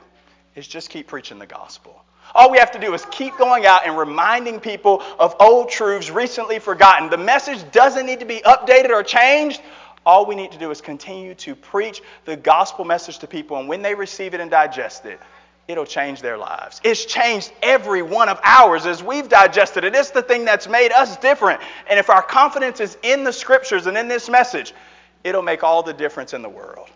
is 0.54 0.66
just 0.66 0.90
keep 0.90 1.07
preaching 1.07 1.38
the 1.38 1.47
gospel. 1.47 2.04
All 2.35 2.50
we 2.50 2.59
have 2.59 2.73
to 2.73 2.81
do 2.81 2.95
is 2.95 3.07
keep 3.11 3.37
going 3.38 3.64
out 3.64 3.87
and 3.87 3.97
reminding 3.97 4.59
people 4.59 5.03
of 5.19 5.37
old 5.38 5.71
truths 5.71 6.11
recently 6.11 6.59
forgotten. 6.59 7.09
The 7.09 7.17
message 7.17 7.71
doesn't 7.71 8.07
need 8.07 8.21
to 8.21 8.26
be 8.26 8.41
updated 8.41 8.91
or 8.91 9.03
changed. 9.03 9.62
All 10.05 10.26
we 10.26 10.35
need 10.35 10.53
to 10.53 10.59
do 10.59 10.71
is 10.71 10.81
continue 10.81 11.35
to 11.37 11.55
preach 11.55 12.03
the 12.25 12.37
gospel 12.37 12.85
message 12.85 13.19
to 13.21 13.26
people, 13.26 13.59
and 13.59 13.69
when 13.69 13.83
they 13.83 13.95
receive 13.95 14.35
it 14.35 14.41
and 14.41 14.50
digest 14.50 15.07
it, 15.07 15.21
it'll 15.67 15.87
change 15.87 16.21
their 16.21 16.37
lives. 16.37 16.81
It's 16.85 17.07
changed 17.07 17.53
every 17.62 18.03
one 18.03 18.29
of 18.29 18.38
ours 18.43 18.85
as 18.85 19.03
we've 19.03 19.29
digested 19.29 19.85
it. 19.85 19.95
It's 19.95 20.11
the 20.11 20.21
thing 20.21 20.45
that's 20.45 20.69
made 20.69 20.93
us 20.93 21.17
different. 21.17 21.61
And 21.88 21.99
if 21.99 22.11
our 22.11 22.21
confidence 22.21 22.81
is 22.81 22.99
in 23.03 23.25
the 23.25 23.33
scriptures 23.33 23.87
and 23.87 23.97
in 23.97 24.09
this 24.09 24.29
message, 24.29 24.75
it'll 25.23 25.41
make 25.41 25.62
all 25.62 25.83
the 25.83 25.95
difference 25.95 26.35
in 26.35 26.43
the 26.43 26.50
world. 26.50 26.91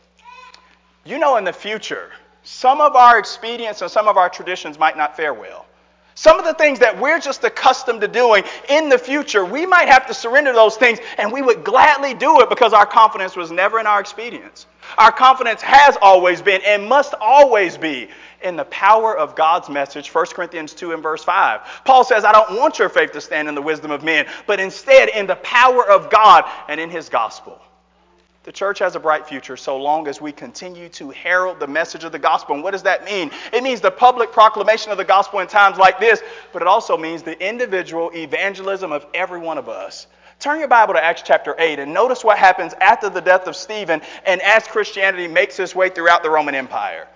You 1.04 1.18
know, 1.18 1.36
in 1.36 1.44
the 1.44 1.52
future, 1.52 2.10
some 2.48 2.80
of 2.80 2.96
our 2.96 3.18
expedients 3.18 3.82
and 3.82 3.90
some 3.90 4.08
of 4.08 4.16
our 4.16 4.30
traditions 4.30 4.78
might 4.78 4.96
not 4.96 5.14
fare 5.14 5.34
well. 5.34 5.66
Some 6.14 6.38
of 6.38 6.46
the 6.46 6.54
things 6.54 6.78
that 6.78 6.98
we're 6.98 7.20
just 7.20 7.44
accustomed 7.44 8.00
to 8.00 8.08
doing 8.08 8.42
in 8.70 8.88
the 8.88 8.98
future, 8.98 9.44
we 9.44 9.66
might 9.66 9.86
have 9.88 10.06
to 10.06 10.14
surrender 10.14 10.52
those 10.54 10.76
things, 10.76 10.98
and 11.18 11.30
we 11.30 11.42
would 11.42 11.62
gladly 11.62 12.14
do 12.14 12.40
it 12.40 12.48
because 12.48 12.72
our 12.72 12.86
confidence 12.86 13.36
was 13.36 13.52
never 13.52 13.78
in 13.78 13.86
our 13.86 14.00
expedience. 14.00 14.66
Our 14.96 15.12
confidence 15.12 15.60
has 15.60 15.98
always 16.00 16.40
been 16.40 16.62
and 16.66 16.88
must 16.88 17.14
always 17.20 17.76
be 17.76 18.08
in 18.42 18.56
the 18.56 18.64
power 18.64 19.16
of 19.16 19.36
God's 19.36 19.68
message, 19.68 20.12
1 20.12 20.26
Corinthians 20.28 20.72
2 20.72 20.92
and 20.92 21.02
verse 21.02 21.22
5. 21.22 21.60
Paul 21.84 22.02
says, 22.02 22.24
I 22.24 22.32
don't 22.32 22.58
want 22.58 22.78
your 22.78 22.88
faith 22.88 23.12
to 23.12 23.20
stand 23.20 23.46
in 23.46 23.54
the 23.54 23.62
wisdom 23.62 23.90
of 23.90 24.02
men, 24.02 24.26
but 24.46 24.58
instead 24.58 25.10
in 25.10 25.26
the 25.26 25.36
power 25.36 25.88
of 25.88 26.10
God 26.10 26.44
and 26.68 26.80
in 26.80 26.88
his 26.88 27.10
gospel. 27.10 27.60
The 28.44 28.52
church 28.52 28.78
has 28.78 28.94
a 28.96 29.00
bright 29.00 29.26
future 29.26 29.56
so 29.56 29.76
long 29.76 30.08
as 30.08 30.20
we 30.20 30.32
continue 30.32 30.88
to 30.90 31.10
herald 31.10 31.60
the 31.60 31.66
message 31.66 32.04
of 32.04 32.12
the 32.12 32.18
gospel. 32.18 32.54
And 32.54 32.64
what 32.64 32.70
does 32.70 32.84
that 32.84 33.04
mean? 33.04 33.30
It 33.52 33.62
means 33.62 33.80
the 33.80 33.90
public 33.90 34.32
proclamation 34.32 34.90
of 34.90 34.96
the 34.96 35.04
gospel 35.04 35.40
in 35.40 35.48
times 35.48 35.76
like 35.76 36.00
this, 36.00 36.22
but 36.52 36.62
it 36.62 36.68
also 36.68 36.96
means 36.96 37.22
the 37.22 37.38
individual 37.46 38.10
evangelism 38.14 38.92
of 38.92 39.04
every 39.12 39.38
one 39.38 39.58
of 39.58 39.68
us. 39.68 40.06
Turn 40.38 40.60
your 40.60 40.68
Bible 40.68 40.94
to 40.94 41.04
Acts 41.04 41.22
chapter 41.24 41.56
8 41.58 41.80
and 41.80 41.92
notice 41.92 42.22
what 42.22 42.38
happens 42.38 42.72
after 42.80 43.10
the 43.10 43.20
death 43.20 43.48
of 43.48 43.56
Stephen 43.56 44.00
and 44.24 44.40
as 44.42 44.68
Christianity 44.68 45.26
makes 45.26 45.58
its 45.58 45.74
way 45.74 45.88
throughout 45.88 46.22
the 46.22 46.30
Roman 46.30 46.54
Empire. 46.54 47.08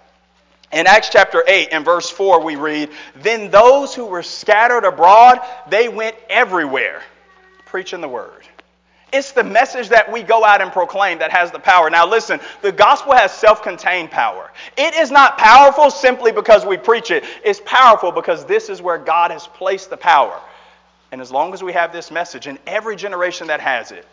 In 0.73 0.87
Acts 0.87 1.11
chapter 1.11 1.45
8 1.47 1.69
and 1.71 1.85
verse 1.85 2.11
4, 2.11 2.43
we 2.43 2.57
read, 2.57 2.91
Then 3.17 3.51
those 3.51 3.95
who 3.95 4.07
were 4.07 4.23
scattered 4.23 4.85
abroad, 4.85 5.39
they 5.69 5.89
went 5.89 6.17
everywhere 6.29 7.03
preaching 7.67 8.01
the 8.01 8.09
word. 8.09 8.47
It's 9.13 9.33
the 9.33 9.45
message 9.45 9.91
that 9.91 10.11
we 10.11 10.23
go 10.23 10.45
out 10.45 10.63
and 10.63 10.73
proclaim 10.73 11.19
that 11.19 11.31
has 11.31 11.51
the 11.51 11.59
power. 11.59 11.91
Now, 11.91 12.07
listen, 12.07 12.41
the 12.63 12.73
gospel 12.73 13.13
has 13.13 13.31
self 13.31 13.63
contained 13.63 14.11
power. 14.11 14.51
It 14.77 14.95
is 14.95 15.11
not 15.11 15.37
powerful 15.37 15.91
simply 15.91 16.33
because 16.33 16.65
we 16.65 16.79
preach 16.79 17.11
it, 17.11 17.25
it's 17.45 17.61
powerful 17.65 18.11
because 18.11 18.47
this 18.47 18.71
is 18.71 18.81
where 18.81 18.99
God 18.99 19.31
has 19.31 19.47
placed 19.47 19.91
the 19.91 19.97
power. 19.97 20.41
And 21.13 21.21
as 21.21 21.31
long 21.31 21.53
as 21.53 21.63
we 21.63 21.75
have 21.75 21.93
this 21.93 22.11
message, 22.11 22.47
in 22.47 22.59
every 22.67 22.97
generation 22.97 23.49
that 23.49 23.61
has 23.61 23.93
it, 23.93 24.07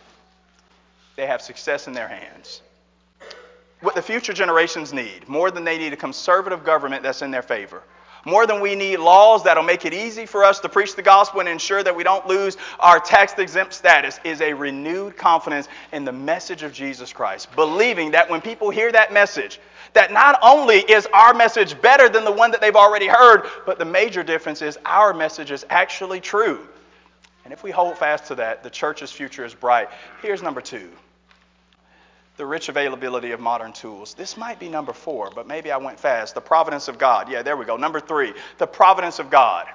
they 1.16 1.26
have 1.26 1.42
success 1.42 1.88
in 1.88 1.94
their 1.94 2.10
hands. 2.10 2.62
What 3.80 3.96
the 3.96 4.02
future 4.02 4.34
generations 4.34 4.92
need, 4.92 5.30
more 5.30 5.50
than 5.50 5.64
they 5.64 5.78
need 5.78 5.94
a 5.94 5.98
conservative 5.98 6.66
government 6.66 7.04
that's 7.04 7.22
in 7.22 7.32
their 7.32 7.42
favor 7.42 7.82
more 8.26 8.46
than 8.46 8.62
we 8.62 8.76
need 8.76 8.98
laws 8.98 9.44
that'll 9.44 9.64
make 9.64 9.86
it 9.86 9.94
easy 9.94 10.26
for 10.26 10.44
us 10.44 10.60
to 10.60 10.70
preach 10.70 10.96
the 10.96 11.02
gospel 11.02 11.40
and 11.40 11.50
ensure 11.50 11.84
that 11.84 11.96
we 11.96 12.04
don't 12.04 12.28
lose 12.28 12.58
our 12.80 13.00
tax 13.00 13.34
exempt 13.38 13.74
status 13.74 14.20
is 14.24 14.42
a 14.42 14.54
renewed 14.54 15.18
confidence 15.18 15.68
in 15.92 16.06
the 16.06 16.12
message 16.12 16.64
of 16.64 16.74
Jesus 16.74 17.14
Christ. 17.14 17.54
Believing 17.56 18.12
that 18.12 18.30
when 18.30 18.42
people 18.42 18.70
hear 18.70 18.92
that 18.92 19.14
message, 19.14 19.60
that 19.94 20.12
not 20.12 20.40
only 20.42 20.78
is 20.78 21.08
our 21.14 21.34
message 21.34 21.80
better 21.82 22.10
than 22.10 22.26
the 22.26 22.32
one 22.32 22.52
that 22.52 22.62
they've 22.62 22.76
already 22.76 23.08
heard, 23.08 23.48
but 23.66 23.80
the 23.80 23.86
major 23.86 24.24
difference 24.24 24.62
is 24.62 24.78
our 24.86 25.14
message 25.14 25.52
is 25.52 25.66
actually 25.70 26.20
true. 26.20 26.68
And 27.44 27.54
if 27.54 27.64
we 27.64 27.72
hold 27.72 27.98
fast 27.98 28.26
to 28.26 28.36
that, 28.36 28.64
the 28.64 28.70
church's 28.70 29.12
future 29.12 29.44
is 29.44 29.56
bright. 29.56 29.90
Here's 30.22 30.44
number 30.44 30.62
two 30.62 30.90
the 32.40 32.46
rich 32.46 32.70
availability 32.70 33.32
of 33.32 33.42
modern 33.42 33.74
tools. 33.74 34.14
This 34.14 34.38
might 34.38 34.60
be 34.60 34.70
number 34.70 34.94
four, 34.94 35.30
but 35.36 35.46
maybe 35.46 35.72
I 35.72 35.78
went 35.78 36.00
fast. 36.00 36.36
The 36.36 36.42
providence 36.42 36.88
of 36.88 36.98
God. 36.98 37.30
Yeah, 37.30 37.42
there 37.42 37.58
we 37.58 37.66
go. 37.66 37.76
Number 37.76 38.00
three, 38.00 38.34
the 38.58 38.66
providence 38.66 39.20
of 39.20 39.30
God. 39.30 39.68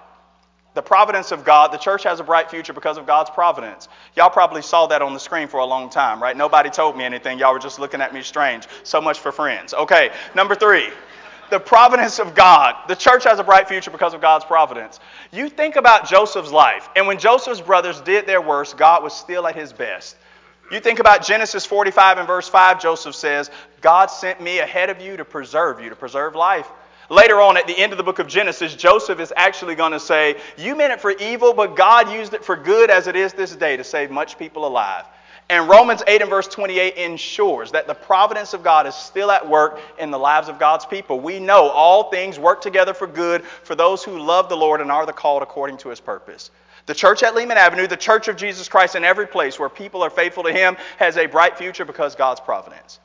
The 0.73 0.81
providence 0.81 1.31
of 1.31 1.45
God. 1.45 1.73
The 1.73 1.77
church 1.77 2.05
has 2.05 2.21
a 2.21 2.25
bright 2.25 2.51
future 2.51 2.73
because 2.73 2.97
of 2.97 3.07
God's 3.07 3.29
providence. 3.29 3.87
Y'all 4.17 4.31
probably 4.31 4.63
saw 4.63 4.87
that 4.87 5.03
on 5.03 5.13
the 5.13 5.21
screen 5.21 5.47
for 5.47 5.61
a 5.61 5.65
long 5.67 5.91
time, 5.91 6.23
right? 6.23 6.35
Nobody 6.35 6.71
told 6.71 6.97
me 6.97 7.05
anything. 7.05 7.39
Y'all 7.39 7.53
were 7.53 7.59
just 7.59 7.79
looking 7.79 8.01
at 8.01 8.15
me 8.15 8.23
strange. 8.23 8.67
So 8.83 8.99
much 8.99 9.21
for 9.21 9.31
friends. 9.31 9.75
Okay, 9.75 10.11
number 10.35 10.55
three 10.55 10.89
the 11.51 11.61
providence 11.61 12.19
of 12.19 12.35
God. 12.35 12.75
The 12.89 12.97
church 12.97 13.25
has 13.25 13.39
a 13.39 13.45
bright 13.45 13.69
future 13.69 13.91
because 13.91 14.15
of 14.15 14.23
God's 14.23 14.47
providence. 14.47 14.99
You 15.31 15.51
think 15.51 15.77
about 15.77 16.09
Joseph's 16.09 16.51
life, 16.51 16.89
and 16.97 17.07
when 17.07 17.19
Joseph's 17.19 17.61
brothers 17.61 18.01
did 18.01 18.27
their 18.27 18.41
worst, 18.41 18.79
God 18.79 19.03
was 19.03 19.15
still 19.15 19.47
at 19.47 19.55
his 19.55 19.71
best. 19.71 20.17
You 20.71 20.81
think 20.81 20.99
about 20.99 21.25
Genesis 21.25 21.67
45 21.67 22.19
and 22.19 22.27
verse 22.27 22.49
5, 22.49 22.81
Joseph 22.81 23.15
says, 23.15 23.51
God 23.81 24.07
sent 24.07 24.41
me 24.41 24.61
ahead 24.61 24.91
of 24.91 25.01
you 25.01 25.17
to 25.17 25.25
preserve 25.25 25.81
you, 25.81 25.91
to 25.91 25.97
preserve 25.97 26.35
life. 26.35 26.69
Later 27.11 27.41
on, 27.41 27.59
at 27.59 27.67
the 27.67 27.77
end 27.77 27.93
of 27.93 27.99
the 27.99 28.05
book 28.05 28.19
of 28.19 28.27
Genesis, 28.27 28.75
Joseph 28.75 29.21
is 29.21 29.33
actually 29.37 29.75
going 29.75 29.93
to 29.93 30.01
say, 30.01 30.41
You 30.57 30.75
meant 30.75 30.93
it 30.93 31.01
for 31.03 31.11
evil, 31.11 31.53
but 31.53 31.77
God 31.77 32.11
used 32.11 32.33
it 32.33 32.43
for 32.43 32.57
good 32.57 32.91
as 32.91 33.07
it 33.07 33.15
is 33.15 33.35
this 33.35 33.55
day 33.55 33.77
to 33.77 33.85
save 33.85 34.11
much 34.11 34.39
people 34.39 34.67
alive. 34.67 35.05
And 35.51 35.69
Romans 35.69 36.03
8 36.07 36.23
and 36.23 36.31
verse 36.31 36.49
28 36.49 36.95
ensures 36.95 37.71
that 37.73 37.87
the 37.87 37.95
providence 37.95 38.55
of 38.55 38.63
God 38.63 38.87
is 38.87 38.95
still 38.95 39.31
at 39.31 39.47
work 39.47 39.79
in 39.99 40.11
the 40.11 40.19
lives 40.19 40.49
of 40.49 40.59
God's 40.59 40.87
people. 40.87 41.21
We 41.21 41.39
know 41.39 41.69
all 41.69 42.11
things 42.11 42.39
work 42.39 42.63
together 42.63 42.95
for 42.95 43.07
good 43.07 43.45
for 43.45 43.75
those 43.75 44.03
who 44.03 44.19
love 44.19 44.49
the 44.49 44.57
Lord 44.57 44.81
and 44.81 44.91
are 44.91 45.05
the 45.05 45.13
called 45.13 45.43
according 45.43 45.77
to 45.79 45.91
his 45.91 46.01
purpose. 46.01 46.51
The 46.87 46.95
church 46.95 47.23
at 47.23 47.35
Lehman 47.35 47.57
Avenue, 47.57 47.87
the 47.87 47.97
church 47.97 48.29
of 48.29 48.37
Jesus 48.37 48.69
Christ 48.69 48.95
in 48.95 49.05
every 49.05 49.27
place 49.27 49.59
where 49.59 49.69
people 49.69 50.03
are 50.03 50.11
faithful 50.11 50.43
to 50.43 50.53
Him, 50.53 50.77
has 50.99 51.17
a 51.17 51.27
bright 51.27 51.57
future 51.57 51.85
because 51.85 52.15
God's 52.15 52.41
providence. 52.41 53.01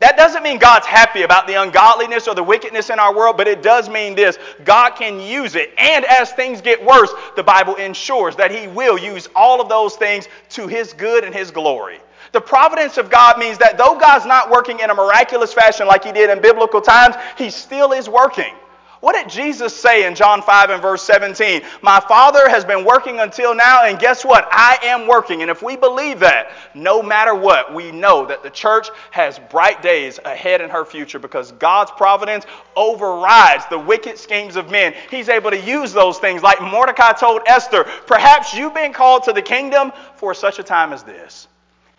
That 0.00 0.16
doesn't 0.16 0.42
mean 0.42 0.58
God's 0.58 0.86
happy 0.86 1.22
about 1.22 1.46
the 1.46 1.60
ungodliness 1.60 2.26
or 2.26 2.34
the 2.34 2.42
wickedness 2.42 2.88
in 2.88 2.98
our 2.98 3.14
world, 3.14 3.36
but 3.36 3.46
it 3.46 3.62
does 3.62 3.88
mean 3.88 4.14
this 4.14 4.38
God 4.64 4.92
can 4.92 5.20
use 5.20 5.54
it. 5.54 5.72
And 5.78 6.06
as 6.06 6.32
things 6.32 6.62
get 6.62 6.84
worse, 6.84 7.12
the 7.36 7.42
Bible 7.42 7.74
ensures 7.76 8.34
that 8.36 8.50
He 8.50 8.66
will 8.66 8.98
use 8.98 9.28
all 9.36 9.60
of 9.60 9.68
those 9.68 9.96
things 9.96 10.26
to 10.50 10.66
His 10.66 10.94
good 10.94 11.22
and 11.22 11.34
His 11.34 11.50
glory. 11.50 12.00
The 12.32 12.40
providence 12.40 12.96
of 12.96 13.10
God 13.10 13.38
means 13.38 13.58
that 13.58 13.76
though 13.76 13.98
God's 13.98 14.24
not 14.24 14.50
working 14.50 14.80
in 14.80 14.88
a 14.88 14.94
miraculous 14.94 15.52
fashion 15.52 15.86
like 15.86 16.04
He 16.04 16.12
did 16.12 16.30
in 16.30 16.40
biblical 16.40 16.80
times, 16.80 17.16
He 17.36 17.50
still 17.50 17.92
is 17.92 18.08
working. 18.08 18.54
What 19.00 19.14
did 19.14 19.30
Jesus 19.30 19.74
say 19.74 20.06
in 20.06 20.14
John 20.14 20.42
5 20.42 20.68
and 20.68 20.82
verse 20.82 21.02
17? 21.04 21.62
My 21.80 22.00
Father 22.00 22.50
has 22.50 22.66
been 22.66 22.84
working 22.84 23.20
until 23.20 23.54
now, 23.54 23.84
and 23.84 23.98
guess 23.98 24.26
what? 24.26 24.46
I 24.52 24.78
am 24.82 25.06
working. 25.06 25.40
And 25.40 25.50
if 25.50 25.62
we 25.62 25.74
believe 25.74 26.20
that, 26.20 26.52
no 26.74 27.02
matter 27.02 27.34
what, 27.34 27.74
we 27.74 27.92
know 27.92 28.26
that 28.26 28.42
the 28.42 28.50
church 28.50 28.88
has 29.10 29.38
bright 29.50 29.80
days 29.82 30.20
ahead 30.26 30.60
in 30.60 30.68
her 30.68 30.84
future 30.84 31.18
because 31.18 31.52
God's 31.52 31.90
providence 31.92 32.44
overrides 32.76 33.64
the 33.70 33.78
wicked 33.78 34.18
schemes 34.18 34.56
of 34.56 34.70
men. 34.70 34.94
He's 35.10 35.30
able 35.30 35.50
to 35.50 35.60
use 35.60 35.94
those 35.94 36.18
things, 36.18 36.42
like 36.42 36.60
Mordecai 36.60 37.12
told 37.12 37.40
Esther 37.46 37.84
Perhaps 38.06 38.52
you've 38.52 38.74
been 38.74 38.92
called 38.92 39.22
to 39.24 39.32
the 39.32 39.42
kingdom 39.42 39.92
for 40.16 40.34
such 40.34 40.58
a 40.58 40.62
time 40.62 40.92
as 40.92 41.02
this 41.02 41.48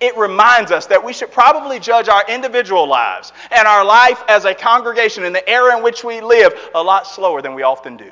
it 0.01 0.17
reminds 0.17 0.71
us 0.71 0.87
that 0.87 1.05
we 1.05 1.13
should 1.13 1.31
probably 1.31 1.79
judge 1.79 2.09
our 2.09 2.25
individual 2.27 2.87
lives 2.87 3.31
and 3.51 3.67
our 3.67 3.85
life 3.85 4.21
as 4.27 4.45
a 4.45 4.53
congregation 4.53 5.23
in 5.23 5.31
the 5.31 5.47
era 5.47 5.77
in 5.77 5.83
which 5.83 6.03
we 6.03 6.19
live 6.19 6.53
a 6.73 6.81
lot 6.81 7.05
slower 7.05 7.41
than 7.41 7.53
we 7.53 7.61
often 7.61 7.95
do. 7.95 8.11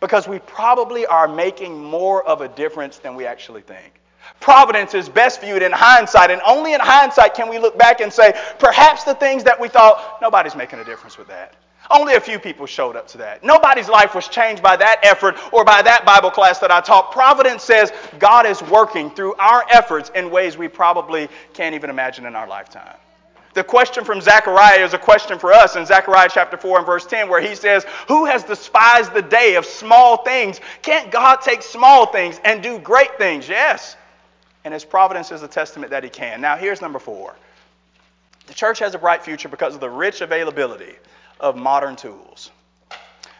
Because 0.00 0.26
we 0.26 0.38
probably 0.38 1.04
are 1.04 1.28
making 1.28 1.82
more 1.82 2.24
of 2.24 2.40
a 2.40 2.48
difference 2.48 2.98
than 2.98 3.14
we 3.16 3.26
actually 3.26 3.62
think. 3.62 4.00
Providence 4.40 4.94
is 4.94 5.08
best 5.08 5.40
viewed 5.40 5.62
in 5.62 5.72
hindsight, 5.72 6.30
and 6.30 6.40
only 6.46 6.74
in 6.74 6.80
hindsight 6.80 7.34
can 7.34 7.48
we 7.48 7.58
look 7.58 7.76
back 7.76 8.00
and 8.00 8.12
say, 8.12 8.32
perhaps 8.58 9.04
the 9.04 9.14
things 9.14 9.44
that 9.44 9.60
we 9.60 9.68
thought, 9.68 10.18
nobody's 10.22 10.56
making 10.56 10.78
a 10.78 10.84
difference 10.84 11.18
with 11.18 11.28
that. 11.28 11.54
Only 11.92 12.14
a 12.14 12.20
few 12.20 12.38
people 12.38 12.66
showed 12.66 12.96
up 12.96 13.06
to 13.08 13.18
that. 13.18 13.44
Nobody's 13.44 13.88
life 13.88 14.14
was 14.14 14.28
changed 14.28 14.62
by 14.62 14.76
that 14.76 15.00
effort 15.02 15.36
or 15.52 15.64
by 15.64 15.82
that 15.82 16.06
Bible 16.06 16.30
class 16.30 16.58
that 16.60 16.70
I 16.70 16.80
taught. 16.80 17.12
Providence 17.12 17.62
says 17.62 17.92
God 18.18 18.46
is 18.46 18.62
working 18.62 19.10
through 19.10 19.34
our 19.34 19.64
efforts 19.70 20.10
in 20.14 20.30
ways 20.30 20.56
we 20.56 20.68
probably 20.68 21.28
can't 21.52 21.74
even 21.74 21.90
imagine 21.90 22.24
in 22.24 22.34
our 22.34 22.48
lifetime. 22.48 22.96
The 23.54 23.62
question 23.62 24.04
from 24.04 24.22
Zechariah 24.22 24.82
is 24.82 24.94
a 24.94 24.98
question 24.98 25.38
for 25.38 25.52
us 25.52 25.76
in 25.76 25.84
Zechariah 25.84 26.30
chapter 26.32 26.56
4 26.56 26.78
and 26.78 26.86
verse 26.86 27.04
10, 27.04 27.28
where 27.28 27.42
he 27.42 27.54
says, 27.54 27.84
Who 28.08 28.24
has 28.24 28.42
despised 28.44 29.12
the 29.12 29.20
day 29.20 29.56
of 29.56 29.66
small 29.66 30.24
things? 30.24 30.58
Can't 30.80 31.10
God 31.10 31.42
take 31.42 31.60
small 31.60 32.06
things 32.06 32.40
and 32.44 32.62
do 32.62 32.78
great 32.78 33.18
things? 33.18 33.46
Yes. 33.48 33.96
and 34.64 34.72
his 34.72 34.84
providence 34.84 35.30
is 35.32 35.42
a 35.42 35.48
testament 35.48 35.90
that 35.90 36.04
he 36.04 36.10
can. 36.10 36.40
Now, 36.40 36.56
here's 36.56 36.80
number 36.80 36.98
four 36.98 37.34
the 38.46 38.54
church 38.54 38.78
has 38.80 38.94
a 38.94 38.98
bright 38.98 39.22
future 39.22 39.48
because 39.48 39.74
of 39.74 39.80
the 39.80 39.90
rich 39.90 40.20
availability 40.20 40.94
of 41.40 41.56
modern 41.56 41.96
tools. 41.96 42.50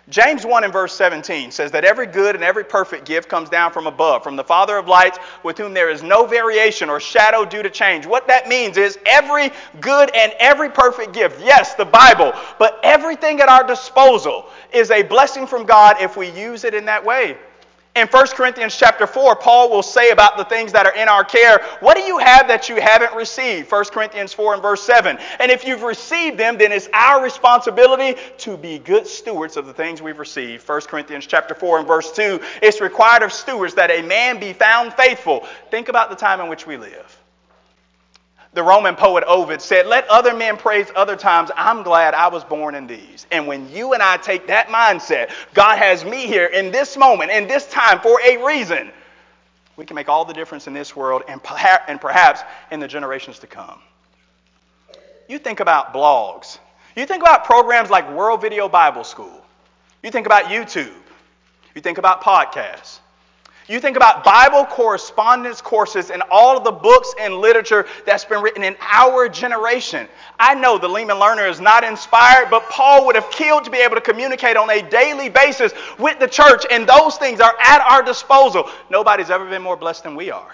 James 0.09 0.45
1 0.45 0.65
and 0.65 0.73
verse 0.73 0.93
17 0.95 1.53
says 1.53 1.71
that 1.71 1.85
every 1.85 2.07
good 2.07 2.35
and 2.35 2.43
every 2.43 2.65
perfect 2.65 3.05
gift 3.05 3.29
comes 3.29 3.49
down 3.49 3.73
from 3.73 3.87
above, 3.87 4.25
from 4.25 4.35
the 4.35 4.43
Father 4.43 4.77
of 4.77 4.89
lights, 4.89 5.19
with 5.45 5.57
whom 5.57 5.73
there 5.73 5.91
is 5.91 6.03
no 6.03 6.27
variation 6.27 6.91
or 6.91 6.99
shadow 6.99 7.45
due 7.45 7.63
to 7.63 7.71
change. 7.71 8.05
What 8.05 8.27
that 8.27 8.49
means 8.49 8.77
is 8.77 8.99
every 9.07 9.53
good 9.81 10.11
and 10.15 10.33
every 10.41 10.71
perfect 10.71 11.13
gift, 11.13 11.41
yes, 11.41 11.75
the 11.75 11.85
Bible, 11.85 12.33
but 12.59 12.81
everything 12.83 13.41
at 13.41 13.49
our 13.49 13.65
disposal 13.65 14.47
is 14.73 14.91
a 14.91 15.05
blessing 15.05 15.47
from 15.47 15.67
God 15.67 15.97
if 16.01 16.17
we 16.17 16.31
use 16.31 16.65
it 16.65 16.75
in 16.75 16.85
that 16.87 17.05
way. 17.05 17.39
In 17.95 18.07
1 18.07 18.27
Corinthians 18.29 18.75
chapter 18.75 19.07
4, 19.07 19.37
Paul 19.37 19.69
will 19.69 19.83
say 19.83 20.13
about 20.13 20.39
the 20.39 20.47
things 20.47 20.73
that 20.73 20.87
are 20.87 20.95
in 20.95 21.09
our 21.09 21.25
care, 21.25 21.63
what 21.81 21.95
do 21.95 22.03
you 22.03 22.17
have 22.17 22.49
that 22.49 22.71
you 22.71 22.77
haven't 22.77 23.15
received? 23.15 23.71
1 23.71 23.85
Corinthians 23.87 24.33
4 24.33 24.55
and 24.55 24.63
verse 24.63 24.83
7. 24.83 25.19
And 25.39 25.51
if 25.51 25.67
you've 25.67 25.83
received 25.83 26.39
them, 26.39 26.57
then 26.57 26.73
it's 26.73 26.89
our 26.95 27.23
responsibility 27.23 28.19
to 28.39 28.57
be 28.57 28.79
good 28.79 29.07
stewards 29.07 29.59
of 29.59 29.67
the 29.67 29.75
things 29.75 30.01
we've 30.01 30.19
received. 30.19 30.67
1 30.67 30.81
Corinthians 30.83 31.27
chapter 31.27 31.55
4 31.55 31.81
and 31.81 31.87
verse 31.87 32.11
2, 32.13 32.41
it's 32.63 32.81
required 32.81 33.23
of 33.23 33.31
stewards 33.31 33.75
that 33.75 33.91
a 33.91 34.01
man 34.01 34.41
be 34.41 34.55
found 34.55 34.95
faithful. 34.95 35.47
Think 35.71 35.91
about 35.91 36.09
the 36.09 36.17
time 36.17 36.41
in 36.41 36.49
which 36.49 36.67
we 36.67 36.79
live. 36.79 37.22
The 38.55 38.63
Roman 38.63 38.97
poet 38.97 39.25
Ovid 39.27 39.63
said, 39.63 39.87
Let 39.87 40.07
other 40.09 40.35
men 40.35 40.57
praise 40.57 40.87
other 40.95 41.17
times. 41.17 41.51
I'm 41.57 41.83
glad 41.83 42.13
I 42.13 42.29
was 42.29 42.45
born 42.45 42.75
in 42.75 42.87
these. 42.87 43.27
And 43.31 43.47
when 43.47 43.71
you 43.71 43.95
and 43.95 44.03
I 44.03 44.19
take 44.19 44.47
that 44.49 44.69
mindset, 44.69 45.31
God 45.55 45.79
has 45.79 46.05
me 46.05 46.27
here 46.27 46.47
in 46.47 46.71
this 46.71 46.97
moment, 46.97 47.31
in 47.31 47.49
this 47.49 47.67
time, 47.69 48.01
for 48.01 48.21
a 48.23 48.45
reason, 48.45 48.91
we 49.77 49.87
can 49.87 49.95
make 49.95 50.11
all 50.11 50.27
the 50.27 50.35
difference 50.35 50.67
in 50.67 50.75
this 50.75 50.95
world 50.95 51.23
and, 51.29 51.43
perhaps 51.43 52.43
in 52.71 52.79
the 52.79 52.89
generations 52.89 53.39
to 53.39 53.47
come. 53.47 53.81
You 55.29 55.39
think 55.39 55.61
about 55.61 55.95
blogs. 55.95 56.59
You 56.95 57.07
think 57.07 57.23
about 57.23 57.45
programs 57.45 57.89
like 57.89 58.11
World 58.13 58.43
Video 58.43 58.69
Bible 58.69 59.05
School. 59.05 59.41
You 60.03 60.11
think 60.11 60.27
about 60.27 60.45
YouTube. 60.45 60.93
You 61.75 61.81
think 61.81 61.97
about 61.97 62.23
podcasts. 62.23 62.99
You 63.73 63.81
think 63.81 63.97
about 63.97 64.23
Bible 64.23 64.67
correspondence 64.67 65.63
courses 65.63 66.11
and 66.11 66.23
all 66.31 66.59
of 66.59 66.63
the 66.63 66.71
books 66.71 67.15
and 67.19 67.37
literature 67.37 67.87
that's 68.05 68.23
been 68.23 68.43
written 68.43 68.63
in 68.63 68.77
our 68.83 69.31
generation. 69.31 70.09
I 70.39 70.55
know 70.55 70.77
the 70.77 70.89
Lehman 70.89 71.19
Learner 71.19 71.47
is 71.47 71.59
not 71.59 71.83
inspired, 71.83 72.51
but 72.51 72.69
Paul 72.69 73.07
would 73.07 73.15
have 73.15 73.31
killed 73.31 73.65
to 73.65 73.71
be 73.71 73.79
able 73.79 73.95
to 73.95 74.03
communicate 74.03 74.59
on 74.59 74.69
a 74.69 74.83
daily 74.91 75.31
basis 75.31 75.73
with 75.99 76.19
the 76.19 76.29
church, 76.29 76.67
and 76.71 76.87
those 76.87 77.17
things 77.17 77.41
are 77.41 77.55
at 77.61 77.81
our 77.91 78.03
disposal. 78.03 78.69
Nobody's 78.91 79.31
ever 79.31 79.49
been 79.49 79.63
more 79.63 79.79
blessed 79.79 80.03
than 80.03 80.17
we 80.17 80.31
are. 80.31 80.53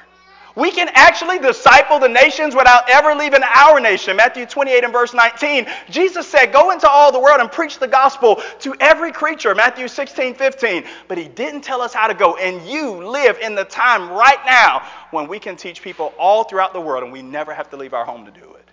We 0.59 0.73
can 0.73 0.91
actually 0.95 1.39
disciple 1.39 2.01
the 2.01 2.09
nations 2.09 2.53
without 2.53 2.91
ever 2.91 3.15
leaving 3.15 3.45
our 3.45 3.79
nation. 3.79 4.17
Matthew 4.17 4.45
28 4.45 4.83
and 4.83 4.93
verse 4.93 5.15
19. 5.15 5.69
Jesus 5.89 6.27
said, 6.27 6.53
Go 6.53 6.73
into 6.73 6.89
all 6.89 7.13
the 7.13 7.21
world 7.21 7.41
and 7.41 7.51
preach 7.51 7.79
the 7.79 7.87
gospel 7.87 8.43
to 8.59 8.75
every 8.81 9.13
creature. 9.13 9.55
Matthew 9.55 9.87
16, 9.87 10.35
15. 10.35 10.85
But 11.07 11.17
he 11.17 11.29
didn't 11.29 11.61
tell 11.61 11.81
us 11.81 11.95
how 11.95 12.09
to 12.09 12.15
go. 12.15 12.37
And 12.37 12.69
you 12.69 12.91
live 12.91 13.39
in 13.39 13.55
the 13.55 13.67
time 13.67 14.11
right 14.11 14.45
now 14.45 14.85
when 15.13 15.29
we 15.29 15.39
can 15.39 15.55
teach 15.55 15.81
people 15.81 16.13
all 16.19 16.43
throughout 16.43 16.73
the 16.73 16.81
world 16.81 17.05
and 17.05 17.13
we 17.13 17.23
never 17.23 17.55
have 17.55 17.71
to 17.71 17.77
leave 17.77 17.95
our 17.95 18.05
home 18.05 18.25
to 18.25 18.33
do 18.33 18.55
it. 18.55 18.69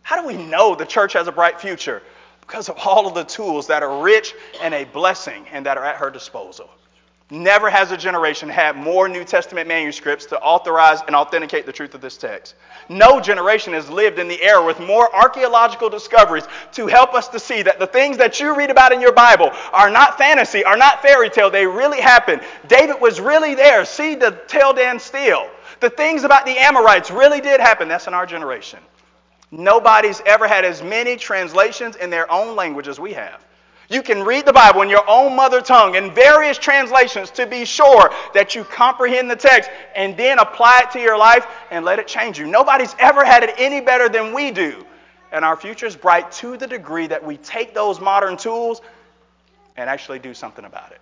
How 0.00 0.18
do 0.18 0.26
we 0.26 0.42
know 0.42 0.74
the 0.74 0.86
church 0.86 1.12
has 1.12 1.28
a 1.28 1.32
bright 1.32 1.60
future? 1.60 2.02
Because 2.40 2.70
of 2.70 2.78
all 2.78 3.06
of 3.06 3.12
the 3.12 3.24
tools 3.24 3.66
that 3.66 3.82
are 3.82 4.02
rich 4.02 4.32
and 4.62 4.72
a 4.72 4.84
blessing 4.84 5.44
and 5.52 5.66
that 5.66 5.76
are 5.76 5.84
at 5.84 5.96
her 5.96 6.08
disposal. 6.08 6.70
Never 7.30 7.68
has 7.68 7.90
a 7.90 7.96
generation 7.96 8.48
had 8.48 8.76
more 8.76 9.08
New 9.08 9.24
Testament 9.24 9.66
manuscripts 9.66 10.26
to 10.26 10.40
authorize 10.40 11.00
and 11.08 11.16
authenticate 11.16 11.66
the 11.66 11.72
truth 11.72 11.92
of 11.96 12.00
this 12.00 12.16
text. 12.16 12.54
No 12.88 13.20
generation 13.20 13.72
has 13.72 13.90
lived 13.90 14.20
in 14.20 14.28
the 14.28 14.40
era 14.40 14.64
with 14.64 14.78
more 14.78 15.12
archaeological 15.12 15.90
discoveries 15.90 16.44
to 16.74 16.86
help 16.86 17.14
us 17.14 17.26
to 17.28 17.40
see 17.40 17.62
that 17.62 17.80
the 17.80 17.86
things 17.86 18.16
that 18.18 18.38
you 18.38 18.56
read 18.56 18.70
about 18.70 18.92
in 18.92 19.00
your 19.00 19.12
Bible 19.12 19.50
are 19.72 19.90
not 19.90 20.16
fantasy, 20.18 20.62
are 20.62 20.76
not 20.76 21.02
fairy 21.02 21.28
tale. 21.28 21.50
They 21.50 21.66
really 21.66 22.00
happened. 22.00 22.42
David 22.68 23.00
was 23.00 23.20
really 23.20 23.56
there. 23.56 23.84
See 23.84 24.14
the 24.14 24.30
Tel 24.46 24.72
Dan 24.72 25.00
stele. 25.00 25.50
The 25.80 25.90
things 25.90 26.22
about 26.22 26.46
the 26.46 26.56
Amorites 26.56 27.10
really 27.10 27.40
did 27.40 27.58
happen. 27.58 27.88
That's 27.88 28.06
in 28.06 28.14
our 28.14 28.26
generation. 28.26 28.78
Nobody's 29.50 30.22
ever 30.26 30.46
had 30.46 30.64
as 30.64 30.80
many 30.80 31.16
translations 31.16 31.96
in 31.96 32.08
their 32.08 32.30
own 32.30 32.54
language 32.54 32.86
as 32.86 33.00
we 33.00 33.14
have. 33.14 33.44
You 33.88 34.02
can 34.02 34.22
read 34.22 34.46
the 34.46 34.52
Bible 34.52 34.82
in 34.82 34.88
your 34.88 35.08
own 35.08 35.36
mother 35.36 35.60
tongue 35.60 35.94
in 35.94 36.12
various 36.14 36.58
translations 36.58 37.30
to 37.32 37.46
be 37.46 37.64
sure 37.64 38.12
that 38.34 38.54
you 38.54 38.64
comprehend 38.64 39.30
the 39.30 39.36
text 39.36 39.70
and 39.94 40.16
then 40.16 40.38
apply 40.38 40.82
it 40.84 40.90
to 40.92 41.00
your 41.00 41.16
life 41.16 41.46
and 41.70 41.84
let 41.84 41.98
it 41.98 42.08
change 42.08 42.38
you. 42.38 42.46
Nobody's 42.46 42.94
ever 42.98 43.24
had 43.24 43.44
it 43.44 43.54
any 43.58 43.80
better 43.80 44.08
than 44.08 44.34
we 44.34 44.50
do. 44.50 44.84
And 45.30 45.44
our 45.44 45.56
future 45.56 45.86
is 45.86 45.94
bright 45.94 46.30
to 46.32 46.56
the 46.56 46.66
degree 46.66 47.06
that 47.06 47.24
we 47.24 47.36
take 47.38 47.74
those 47.74 48.00
modern 48.00 48.36
tools 48.36 48.80
and 49.76 49.88
actually 49.88 50.18
do 50.18 50.34
something 50.34 50.64
about 50.64 50.92
it 50.92 51.00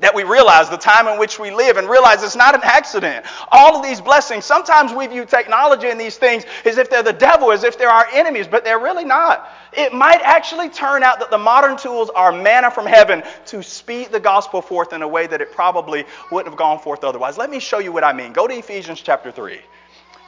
that 0.00 0.14
we 0.14 0.24
realize 0.24 0.68
the 0.68 0.76
time 0.76 1.06
in 1.06 1.20
which 1.20 1.38
we 1.38 1.52
live 1.52 1.76
and 1.76 1.88
realize 1.88 2.22
it's 2.24 2.34
not 2.34 2.54
an 2.54 2.60
accident. 2.64 3.24
All 3.52 3.76
of 3.76 3.82
these 3.82 4.00
blessings, 4.00 4.44
sometimes 4.44 4.92
we 4.92 5.06
view 5.06 5.24
technology 5.24 5.88
and 5.88 6.00
these 6.00 6.16
things 6.16 6.44
as 6.64 6.78
if 6.78 6.90
they're 6.90 7.04
the 7.04 7.12
devil, 7.12 7.52
as 7.52 7.62
if 7.62 7.78
they're 7.78 7.88
our 7.88 8.06
enemies, 8.12 8.48
but 8.48 8.64
they're 8.64 8.80
really 8.80 9.04
not. 9.04 9.48
It 9.72 9.92
might 9.92 10.20
actually 10.22 10.68
turn 10.68 11.04
out 11.04 11.20
that 11.20 11.30
the 11.30 11.38
modern 11.38 11.76
tools 11.76 12.10
are 12.10 12.32
manna 12.32 12.72
from 12.72 12.86
heaven 12.86 13.22
to 13.46 13.62
speed 13.62 14.10
the 14.10 14.20
gospel 14.20 14.60
forth 14.60 14.92
in 14.92 15.02
a 15.02 15.08
way 15.08 15.28
that 15.28 15.40
it 15.40 15.52
probably 15.52 16.04
wouldn't 16.32 16.48
have 16.48 16.58
gone 16.58 16.80
forth 16.80 17.04
otherwise. 17.04 17.38
Let 17.38 17.48
me 17.48 17.60
show 17.60 17.78
you 17.78 17.92
what 17.92 18.02
I 18.02 18.12
mean. 18.12 18.32
Go 18.32 18.48
to 18.48 18.54
Ephesians 18.54 19.00
chapter 19.00 19.30
3. 19.30 19.60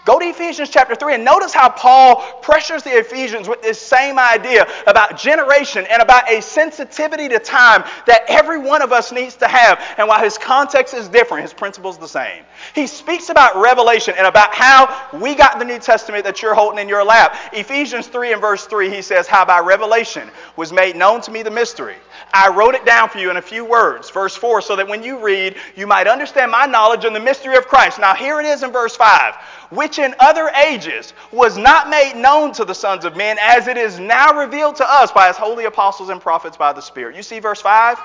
Go 0.06 0.20
to 0.20 0.24
Ephesians 0.24 0.70
chapter 0.70 0.94
3 0.94 1.14
and 1.14 1.24
notice 1.24 1.52
how 1.52 1.68
Paul 1.68 2.22
pressures 2.40 2.84
the 2.84 2.96
Ephesians 2.96 3.48
with 3.48 3.60
this 3.60 3.80
same 3.80 4.20
idea 4.20 4.68
about 4.86 5.18
generation 5.18 5.84
and 5.90 6.00
about 6.00 6.30
a 6.30 6.40
sensitivity 6.40 7.28
to 7.28 7.40
time 7.40 7.82
that 8.06 8.22
every 8.28 8.56
one 8.56 8.82
of 8.82 8.92
us 8.92 9.10
needs 9.10 9.34
to 9.34 9.48
have. 9.48 9.82
And 9.98 10.06
while 10.06 10.22
his 10.22 10.38
context 10.38 10.94
is 10.94 11.08
different, 11.08 11.42
his 11.42 11.52
principle 11.52 11.90
is 11.90 11.98
the 11.98 12.06
same. 12.06 12.44
He 12.72 12.86
speaks 12.86 13.30
about 13.30 13.60
revelation 13.60 14.14
and 14.16 14.28
about 14.28 14.54
how 14.54 15.08
we 15.12 15.34
got 15.34 15.58
the 15.58 15.64
New 15.64 15.80
Testament 15.80 16.22
that 16.22 16.40
you're 16.40 16.54
holding 16.54 16.78
in 16.78 16.88
your 16.88 17.04
lap. 17.04 17.36
Ephesians 17.52 18.06
3 18.06 18.34
and 18.34 18.40
verse 18.40 18.64
3, 18.64 18.88
he 18.88 19.02
says, 19.02 19.26
How 19.26 19.44
by 19.44 19.58
revelation 19.58 20.30
was 20.54 20.72
made 20.72 20.94
known 20.94 21.20
to 21.22 21.32
me 21.32 21.42
the 21.42 21.50
mystery. 21.50 21.96
I 22.32 22.48
wrote 22.48 22.76
it 22.76 22.86
down 22.86 23.08
for 23.08 23.18
you 23.18 23.30
in 23.30 23.38
a 23.38 23.42
few 23.42 23.64
words. 23.64 24.08
Verse 24.10 24.36
4, 24.36 24.60
so 24.60 24.76
that 24.76 24.86
when 24.86 25.02
you 25.02 25.18
read, 25.18 25.56
you 25.74 25.88
might 25.88 26.06
understand 26.06 26.52
my 26.52 26.64
knowledge 26.64 27.04
and 27.04 27.16
the 27.16 27.20
mystery 27.20 27.56
of 27.56 27.66
Christ. 27.66 27.98
Now 27.98 28.14
here 28.14 28.38
it 28.38 28.46
is 28.46 28.62
in 28.62 28.70
verse 28.70 28.94
5 28.94 29.34
which 29.70 29.98
in 29.98 30.14
other 30.18 30.48
ages 30.48 31.12
was 31.32 31.56
not 31.56 31.88
made 31.88 32.14
known 32.16 32.52
to 32.52 32.64
the 32.64 32.74
sons 32.74 33.04
of 33.04 33.16
men, 33.16 33.36
as 33.40 33.68
it 33.68 33.76
is 33.76 33.98
now 33.98 34.38
revealed 34.38 34.76
to 34.76 34.84
us 34.86 35.12
by 35.12 35.28
his 35.28 35.36
holy 35.36 35.64
apostles 35.64 36.08
and 36.08 36.20
prophets 36.20 36.56
by 36.56 36.72
the 36.72 36.80
Spirit. 36.82 37.16
You 37.16 37.22
see 37.22 37.38
verse 37.38 37.60
5? 37.60 37.98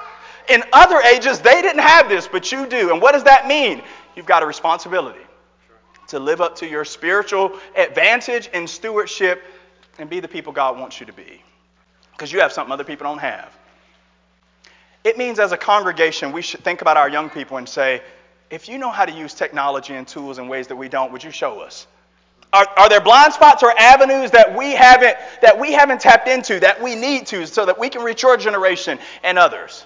In 0.50 0.63
other 0.74 1.00
ages, 1.02 1.39
they 1.39 1.62
didn't 1.62 1.82
have 1.82 2.10
this, 2.10 2.28
but 2.28 2.52
you 2.52 2.67
do. 2.67 2.91
And 2.91 3.02
what 3.02 3.13
does 3.13 3.24
that 3.24 3.47
mean? 3.47 3.82
You've 4.15 4.26
got 4.26 4.43
a 4.43 4.45
responsibility 4.45 5.21
to 6.08 6.19
live 6.19 6.41
up 6.41 6.56
to 6.58 6.67
your 6.67 6.84
spiritual 6.84 7.58
advantage 7.76 8.50
and 8.54 8.69
stewardship 8.69 9.43
and 9.97 10.10
be 10.10 10.19
the 10.19 10.28
people 10.28 10.52
God 10.52 10.78
wants 10.78 11.00
you 11.00 11.06
to 11.06 11.13
be. 11.13 11.41
Because 12.12 12.32
you 12.32 12.39
have 12.41 12.52
something 12.52 12.71
other 12.71 12.84
people 12.84 13.06
don't 13.06 13.19
have. 13.19 13.58
It 15.04 15.17
means 15.17 15.39
as 15.39 15.52
a 15.52 15.58
congregation, 15.58 16.32
we 16.32 16.41
should 16.41 16.63
think 16.63 16.82
about 16.82 16.97
our 16.97 17.10
young 17.10 17.30
people 17.30 17.58
and 17.58 17.67
say, 17.67 18.02
if 18.52 18.68
you 18.68 18.78
know 18.78 18.92
how 18.92 19.06
to 19.06 19.12
use 19.12 19.34
technology 19.34 19.96
and 19.96 20.08
tools 20.08 20.38
in 20.38 20.48
ways 20.48 20.68
that 20.68 20.76
we 20.76 20.90
don't, 20.90 21.12
would 21.12 21.24
you 21.24 21.32
show 21.32 21.62
us? 21.62 21.88
Are, 22.54 22.68
are 22.78 22.90
there 22.90 23.00
blind 23.00 23.34
spots 23.34 23.64
or 23.64 23.72
avenues 23.80 24.32
that 24.32 24.56
we 24.56 24.72
haven't 24.74 25.16
that 25.42 25.58
we 25.58 25.72
haven't 25.72 26.02
tapped 26.02 26.28
into 26.28 26.60
that 26.60 26.82
we 26.82 26.96
need 26.96 27.26
to 27.28 27.48
so 27.48 27.66
that 27.66 27.80
we 27.80 27.90
can 27.90 28.04
reach 28.04 28.24
your 28.24 28.36
generation 28.36 29.00
and 29.24 29.40
others? 29.40 29.86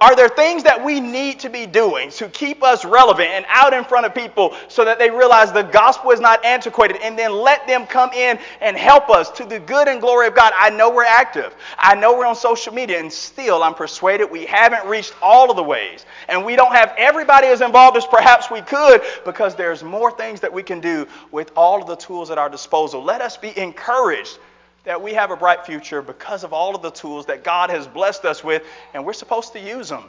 Are 0.00 0.16
there 0.16 0.30
things 0.30 0.62
that 0.62 0.82
we 0.82 0.98
need 0.98 1.40
to 1.40 1.50
be 1.50 1.66
doing 1.66 2.08
to 2.12 2.28
keep 2.30 2.62
us 2.62 2.86
relevant 2.86 3.28
and 3.28 3.44
out 3.48 3.74
in 3.74 3.84
front 3.84 4.06
of 4.06 4.14
people 4.14 4.56
so 4.68 4.82
that 4.82 4.98
they 4.98 5.10
realize 5.10 5.52
the 5.52 5.62
gospel 5.62 6.10
is 6.10 6.20
not 6.20 6.42
antiquated 6.42 6.96
and 7.02 7.18
then 7.18 7.32
let 7.32 7.66
them 7.66 7.86
come 7.86 8.10
in 8.14 8.38
and 8.62 8.78
help 8.78 9.10
us 9.10 9.30
to 9.32 9.44
the 9.44 9.60
good 9.60 9.88
and 9.88 10.00
glory 10.00 10.26
of 10.26 10.34
God? 10.34 10.54
I 10.56 10.70
know 10.70 10.88
we're 10.88 11.04
active. 11.04 11.54
I 11.78 11.94
know 11.96 12.16
we're 12.16 12.24
on 12.24 12.34
social 12.34 12.72
media 12.72 12.98
and 12.98 13.12
still 13.12 13.62
I'm 13.62 13.74
persuaded 13.74 14.30
we 14.30 14.46
haven't 14.46 14.88
reached 14.88 15.14
all 15.20 15.50
of 15.50 15.56
the 15.56 15.62
ways 15.62 16.06
and 16.28 16.46
we 16.46 16.56
don't 16.56 16.72
have 16.72 16.94
everybody 16.96 17.48
as 17.48 17.60
involved 17.60 17.98
as 17.98 18.06
perhaps 18.06 18.50
we 18.50 18.62
could 18.62 19.02
because 19.26 19.54
there's 19.54 19.82
more 19.82 20.10
things 20.10 20.40
that 20.40 20.50
we 20.52 20.62
can 20.62 20.80
do 20.80 21.06
with 21.30 21.52
all 21.54 21.82
of 21.82 21.86
the 21.86 21.96
tools 21.96 22.30
at 22.30 22.38
our 22.38 22.48
disposal. 22.48 23.04
Let 23.04 23.20
us 23.20 23.36
be 23.36 23.56
encouraged 23.58 24.38
that 24.84 25.02
we 25.02 25.12
have 25.14 25.30
a 25.30 25.36
bright 25.36 25.66
future 25.66 26.02
because 26.02 26.44
of 26.44 26.52
all 26.52 26.74
of 26.74 26.82
the 26.82 26.90
tools 26.90 27.26
that 27.26 27.44
God 27.44 27.70
has 27.70 27.86
blessed 27.86 28.24
us 28.24 28.42
with, 28.42 28.62
and 28.94 29.04
we're 29.04 29.12
supposed 29.12 29.52
to 29.52 29.60
use 29.60 29.88
them. 29.88 30.04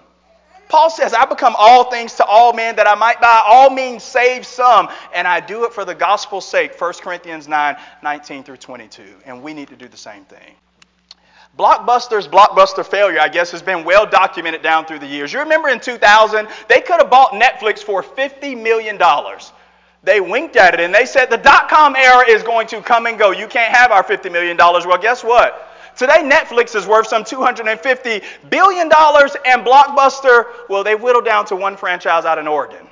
Paul 0.69 0.89
says, 0.89 1.13
I 1.13 1.25
become 1.25 1.53
all 1.57 1.91
things 1.91 2.13
to 2.15 2.25
all 2.25 2.53
men 2.53 2.77
that 2.77 2.87
I 2.87 2.95
might 2.95 3.19
by 3.19 3.43
all 3.45 3.69
means 3.69 4.03
save 4.03 4.45
some, 4.45 4.87
and 5.13 5.27
I 5.27 5.41
do 5.41 5.65
it 5.65 5.73
for 5.73 5.83
the 5.83 5.93
gospel's 5.93 6.47
sake. 6.47 6.79
1 6.79 6.93
Corinthians 7.01 7.49
9 7.49 7.75
19 8.01 8.43
through 8.43 8.55
22. 8.55 9.03
And 9.25 9.43
we 9.43 9.53
need 9.53 9.67
to 9.67 9.75
do 9.75 9.89
the 9.89 9.97
same 9.97 10.23
thing. 10.23 10.55
Blockbuster's 11.59 12.25
blockbuster 12.25 12.85
failure, 12.85 13.19
I 13.19 13.27
guess, 13.27 13.51
has 13.51 13.61
been 13.61 13.83
well 13.83 14.05
documented 14.05 14.61
down 14.61 14.85
through 14.85 14.99
the 14.99 15.07
years. 15.07 15.33
You 15.33 15.39
remember 15.39 15.67
in 15.67 15.81
2000, 15.81 16.47
they 16.69 16.79
could 16.79 17.01
have 17.01 17.09
bought 17.09 17.33
Netflix 17.33 17.79
for 17.79 18.01
$50 18.01 18.61
million. 18.61 18.97
They 20.03 20.19
winked 20.19 20.55
at 20.55 20.73
it 20.73 20.79
and 20.79 20.93
they 20.93 21.05
said 21.05 21.27
the 21.27 21.37
dot 21.37 21.69
com 21.69 21.95
era 21.95 22.27
is 22.27 22.43
going 22.43 22.67
to 22.67 22.81
come 22.81 23.05
and 23.05 23.19
go. 23.19 23.31
You 23.31 23.47
can't 23.47 23.73
have 23.75 23.91
our 23.91 24.03
$50 24.03 24.31
million. 24.31 24.57
Well, 24.57 24.97
guess 24.97 25.23
what? 25.23 25.67
Today, 25.95 26.23
Netflix 26.23 26.75
is 26.75 26.87
worth 26.87 27.07
some 27.07 27.23
$250 27.23 28.23
billion, 28.49 28.83
and 28.83 29.65
Blockbuster, 29.65 30.45
well, 30.69 30.83
they 30.83 30.95
whittled 30.95 31.25
down 31.25 31.45
to 31.47 31.55
one 31.55 31.75
franchise 31.75 32.23
out 32.23 32.37
in 32.39 32.47
Oregon. 32.47 32.87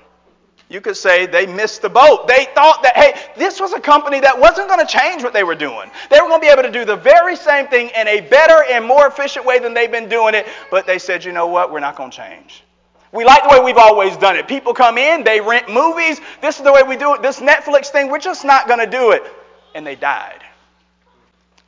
You 0.68 0.82
could 0.82 0.98
say 0.98 1.26
they 1.26 1.48
missed 1.48 1.82
the 1.82 1.90
boat. 1.90 2.28
They 2.28 2.46
thought 2.54 2.84
that, 2.84 2.96
hey, 2.96 3.20
this 3.36 3.60
was 3.60 3.74
a 3.74 3.80
company 3.80 4.20
that 4.20 4.38
wasn't 4.40 4.68
going 4.68 4.86
to 4.86 4.92
change 4.92 5.24
what 5.24 5.34
they 5.34 5.44
were 5.44 5.56
doing. 5.56 5.90
They 6.12 6.20
were 6.22 6.28
going 6.28 6.42
to 6.42 6.46
be 6.46 6.52
able 6.52 6.62
to 6.64 6.72
do 6.72 6.86
the 6.86 6.98
very 6.98 7.36
same 7.36 7.68
thing 7.68 7.90
in 7.96 8.08
a 8.08 8.22
better 8.22 8.64
and 8.70 8.86
more 8.86 9.08
efficient 9.08 9.46
way 9.46 9.58
than 9.58 9.74
they've 9.74 9.90
been 9.90 10.10
doing 10.10 10.36
it, 10.36 10.46
but 10.70 10.86
they 10.86 11.00
said, 11.00 11.26
you 11.26 11.32
know 11.32 11.48
what, 11.48 11.72
we're 11.72 11.80
not 11.80 11.96
going 11.96 12.12
to 12.12 12.18
change. 12.18 12.64
We 13.12 13.26
like 13.26 13.44
the 13.44 13.50
way 13.50 13.60
we've 13.64 13.78
always 13.78 14.16
done 14.18 14.36
it. 14.36 14.48
People 14.48 14.74
come 14.74 14.98
in, 14.98 15.24
they 15.24 15.42
rent 15.42 15.70
movies. 15.70 16.22
This 16.42 16.58
is 16.58 16.64
the 16.64 16.72
way 16.72 16.84
we 16.84 16.96
do 16.96 17.16
it. 17.16 17.22
This 17.22 17.40
Netflix 17.40 17.88
thing, 17.88 18.10
we're 18.10 18.20
just 18.20 18.46
not 18.46 18.68
going 18.68 18.80
to 18.80 18.90
do 18.90 19.12
it. 19.12 19.24
And 19.74 19.86
they 19.86 19.96
died. 19.96 20.44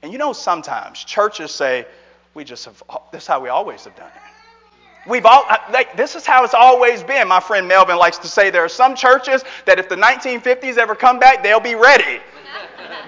And 0.04 0.12
you 0.12 0.17
know, 0.17 0.34
sometimes 0.34 1.04
churches 1.04 1.51
say, 1.51 1.86
we 2.34 2.43
just 2.43 2.65
have, 2.65 2.84
this 3.12 3.23
is 3.23 3.27
how 3.27 3.39
we 3.39 3.49
always 3.49 3.84
have 3.86 3.95
done 3.95 4.08
it. 4.08 5.10
We've 5.10 5.25
all, 5.25 5.45
like, 5.71 5.97
this 5.97 6.15
is 6.15 6.27
how 6.27 6.43
it's 6.43 6.54
always 6.54 7.01
been. 7.01 7.27
My 7.27 7.39
friend 7.39 7.67
Melvin 7.67 7.97
likes 7.97 8.19
to 8.19 8.27
say 8.27 8.51
there 8.51 8.63
are 8.63 8.69
some 8.69 8.95
churches 8.95 9.43
that 9.65 9.80
if 9.80 9.89
the 9.89 9.95
1950s 9.95 10.77
ever 10.77 10.93
come 10.93 11.17
back, 11.17 11.41
they'll 11.41 11.60
be 11.60 11.73
ready. 11.73 12.19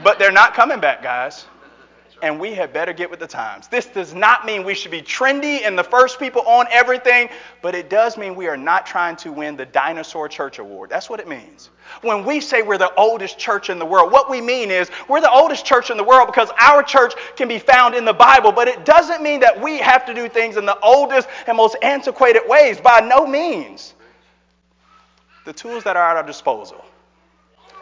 But 0.03 0.17
they're 0.17 0.31
not 0.31 0.55
coming 0.55 0.79
back, 0.79 1.03
guys 1.03 1.45
and 2.23 2.39
we 2.39 2.53
had 2.53 2.71
better 2.71 2.93
get 2.93 3.11
with 3.11 3.19
the 3.19 3.27
times. 3.27 3.67
This 3.67 3.85
does 3.85 4.13
not 4.13 4.45
mean 4.45 4.63
we 4.63 4.73
should 4.73 4.91
be 4.91 5.01
trendy 5.01 5.65
and 5.65 5.77
the 5.77 5.83
first 5.83 6.19
people 6.19 6.41
on 6.43 6.65
everything, 6.71 7.27
but 7.61 7.75
it 7.75 7.89
does 7.89 8.17
mean 8.17 8.33
we 8.33 8.47
are 8.47 8.55
not 8.55 8.85
trying 8.85 9.17
to 9.17 9.33
win 9.33 9.57
the 9.57 9.65
Dinosaur 9.65 10.29
Church 10.29 10.57
Award. 10.57 10.89
That's 10.89 11.09
what 11.09 11.19
it 11.19 11.27
means. 11.27 11.69
When 12.01 12.23
we 12.23 12.39
say 12.39 12.61
we're 12.61 12.77
the 12.77 12.95
oldest 12.95 13.37
church 13.37 13.69
in 13.69 13.77
the 13.77 13.85
world, 13.85 14.09
what 14.09 14.29
we 14.29 14.39
mean 14.39 14.71
is 14.71 14.89
we're 15.09 15.19
the 15.19 15.29
oldest 15.29 15.65
church 15.65 15.91
in 15.91 15.97
the 15.97 16.03
world 16.03 16.27
because 16.27 16.49
our 16.61 16.81
church 16.81 17.13
can 17.35 17.49
be 17.49 17.59
found 17.59 17.93
in 17.93 18.05
the 18.05 18.13
Bible, 18.13 18.53
but 18.53 18.69
it 18.69 18.85
doesn't 18.85 19.21
mean 19.21 19.41
that 19.41 19.61
we 19.61 19.79
have 19.79 20.05
to 20.05 20.13
do 20.13 20.29
things 20.29 20.55
in 20.55 20.65
the 20.65 20.79
oldest 20.79 21.27
and 21.45 21.57
most 21.57 21.75
antiquated 21.81 22.43
ways. 22.47 22.79
By 22.79 23.01
no 23.01 23.27
means. 23.27 23.95
The 25.43 25.51
tools 25.51 25.83
that 25.83 25.97
are 25.97 26.11
at 26.11 26.15
our 26.15 26.23
disposal 26.23 26.85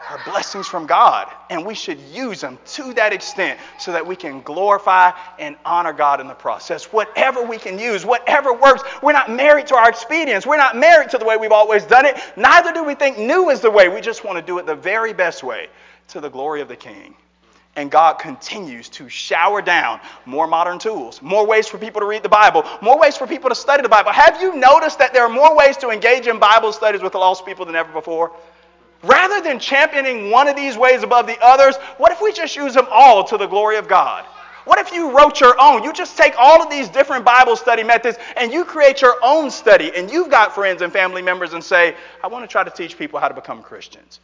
are 0.09 0.17
blessings 0.17 0.67
from 0.67 0.87
God, 0.87 1.31
and 1.49 1.65
we 1.65 1.75
should 1.75 1.99
use 1.99 2.41
them 2.41 2.57
to 2.65 2.93
that 2.93 3.13
extent 3.13 3.59
so 3.77 3.91
that 3.91 4.05
we 4.05 4.15
can 4.15 4.41
glorify 4.41 5.11
and 5.39 5.55
honor 5.63 5.93
God 5.93 6.19
in 6.19 6.27
the 6.27 6.33
process. 6.33 6.85
Whatever 6.85 7.43
we 7.43 7.57
can 7.57 7.77
use, 7.77 8.05
whatever 8.05 8.53
works, 8.53 8.83
we're 9.01 9.13
not 9.13 9.31
married 9.31 9.67
to 9.67 9.75
our 9.75 9.87
expedience. 9.87 10.45
We're 10.45 10.57
not 10.57 10.75
married 10.75 11.09
to 11.11 11.17
the 11.17 11.25
way 11.25 11.37
we've 11.37 11.51
always 11.51 11.85
done 11.85 12.05
it. 12.05 12.17
Neither 12.35 12.73
do 12.73 12.83
we 12.83 12.95
think 12.95 13.17
new 13.17 13.49
is 13.51 13.61
the 13.61 13.71
way. 13.71 13.89
We 13.89 14.01
just 14.01 14.25
want 14.25 14.37
to 14.37 14.41
do 14.41 14.57
it 14.57 14.65
the 14.65 14.75
very 14.75 15.13
best 15.13 15.43
way 15.43 15.67
to 16.09 16.19
the 16.19 16.29
glory 16.29 16.61
of 16.61 16.67
the 16.67 16.75
King. 16.75 17.15
And 17.77 17.89
God 17.89 18.15
continues 18.15 18.89
to 18.89 19.07
shower 19.07 19.61
down 19.61 20.01
more 20.25 20.45
modern 20.45 20.77
tools, 20.77 21.21
more 21.21 21.47
ways 21.47 21.67
for 21.67 21.77
people 21.77 22.01
to 22.01 22.05
read 22.05 22.21
the 22.21 22.27
Bible, 22.27 22.65
more 22.81 22.99
ways 22.99 23.15
for 23.15 23.25
people 23.25 23.49
to 23.49 23.55
study 23.55 23.81
the 23.81 23.87
Bible. 23.87 24.11
Have 24.11 24.41
you 24.41 24.55
noticed 24.55 24.99
that 24.99 25.13
there 25.13 25.23
are 25.23 25.29
more 25.29 25.55
ways 25.55 25.77
to 25.77 25.89
engage 25.89 26.27
in 26.27 26.37
Bible 26.37 26.73
studies 26.73 27.01
with 27.01 27.13
the 27.13 27.17
lost 27.17 27.45
people 27.45 27.65
than 27.65 27.75
ever 27.75 27.93
before? 27.93 28.33
Rather 29.03 29.41
than 29.41 29.59
championing 29.59 30.29
one 30.29 30.47
of 30.47 30.55
these 30.55 30.77
ways 30.77 31.03
above 31.03 31.25
the 31.27 31.37
others, 31.41 31.75
what 31.97 32.11
if 32.11 32.21
we 32.21 32.31
just 32.31 32.55
use 32.55 32.73
them 32.73 32.87
all 32.91 33.23
to 33.23 33.37
the 33.37 33.47
glory 33.47 33.77
of 33.77 33.87
God? 33.87 34.25
What 34.65 34.77
if 34.77 34.93
you 34.93 35.15
wrote 35.17 35.39
your 35.39 35.55
own? 35.59 35.83
You 35.83 35.91
just 35.91 36.17
take 36.17 36.35
all 36.37 36.61
of 36.61 36.69
these 36.69 36.87
different 36.87 37.25
Bible 37.25 37.55
study 37.55 37.83
methods 37.83 38.19
and 38.37 38.53
you 38.53 38.63
create 38.63 39.01
your 39.01 39.15
own 39.23 39.49
study, 39.49 39.91
and 39.95 40.11
you've 40.11 40.29
got 40.29 40.53
friends 40.53 40.83
and 40.83 40.93
family 40.93 41.21
members 41.21 41.53
and 41.53 41.63
say, 41.63 41.95
I 42.23 42.27
want 42.27 42.43
to 42.43 42.47
try 42.47 42.63
to 42.63 42.69
teach 42.69 42.97
people 42.97 43.19
how 43.19 43.27
to 43.27 43.33
become 43.33 43.63
Christians. 43.63 44.19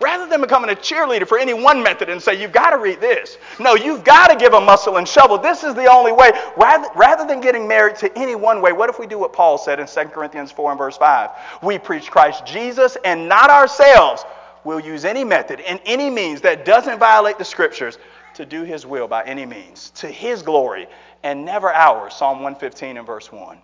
Rather 0.00 0.26
than 0.26 0.42
becoming 0.42 0.70
a 0.70 0.74
cheerleader 0.74 1.26
for 1.26 1.38
any 1.38 1.54
one 1.54 1.82
method 1.82 2.10
and 2.10 2.22
say, 2.22 2.40
you've 2.40 2.52
got 2.52 2.70
to 2.70 2.78
read 2.78 3.00
this. 3.00 3.38
No, 3.58 3.74
you've 3.74 4.04
got 4.04 4.28
to 4.28 4.36
give 4.36 4.52
a 4.52 4.60
muscle 4.60 4.98
and 4.98 5.08
shovel. 5.08 5.38
This 5.38 5.64
is 5.64 5.74
the 5.74 5.86
only 5.86 6.12
way. 6.12 6.32
Rather, 6.56 6.88
rather 6.94 7.26
than 7.26 7.40
getting 7.40 7.66
married 7.66 7.96
to 7.96 8.18
any 8.18 8.34
one 8.34 8.60
way, 8.60 8.72
what 8.72 8.90
if 8.90 8.98
we 8.98 9.06
do 9.06 9.18
what 9.18 9.32
Paul 9.32 9.56
said 9.56 9.80
in 9.80 9.86
2 9.86 10.00
Corinthians 10.10 10.52
4 10.52 10.72
and 10.72 10.78
verse 10.78 10.98
5? 10.98 11.30
We 11.62 11.78
preach 11.78 12.10
Christ 12.10 12.44
Jesus 12.44 12.98
and 13.04 13.26
not 13.26 13.48
ourselves. 13.48 14.24
We'll 14.64 14.80
use 14.80 15.04
any 15.04 15.24
method 15.24 15.60
and 15.60 15.80
any 15.86 16.10
means 16.10 16.42
that 16.42 16.64
doesn't 16.64 16.98
violate 16.98 17.38
the 17.38 17.44
scriptures 17.44 17.98
to 18.34 18.44
do 18.44 18.64
his 18.64 18.84
will 18.84 19.08
by 19.08 19.24
any 19.24 19.46
means, 19.46 19.90
to 19.90 20.08
his 20.08 20.42
glory 20.42 20.88
and 21.22 21.44
never 21.44 21.72
ours. 21.72 22.14
Psalm 22.14 22.42
115 22.42 22.98
and 22.98 23.06
verse 23.06 23.32
1. 23.32 23.58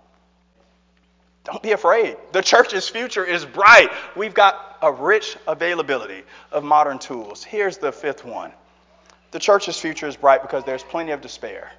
Don't 1.44 1.62
be 1.62 1.72
afraid. 1.72 2.16
The 2.32 2.42
church's 2.42 2.88
future 2.88 3.24
is 3.24 3.44
bright. 3.44 3.90
We've 4.16 4.34
got 4.34 4.78
a 4.80 4.92
rich 4.92 5.36
availability 5.46 6.22
of 6.52 6.62
modern 6.62 6.98
tools. 6.98 7.42
Here's 7.42 7.78
the 7.78 7.92
fifth 7.92 8.24
one 8.24 8.52
the 9.32 9.38
church's 9.38 9.80
future 9.80 10.06
is 10.06 10.16
bright 10.16 10.42
because 10.42 10.62
there's 10.64 10.82
plenty 10.82 11.10
of 11.12 11.22
despair. 11.22 11.72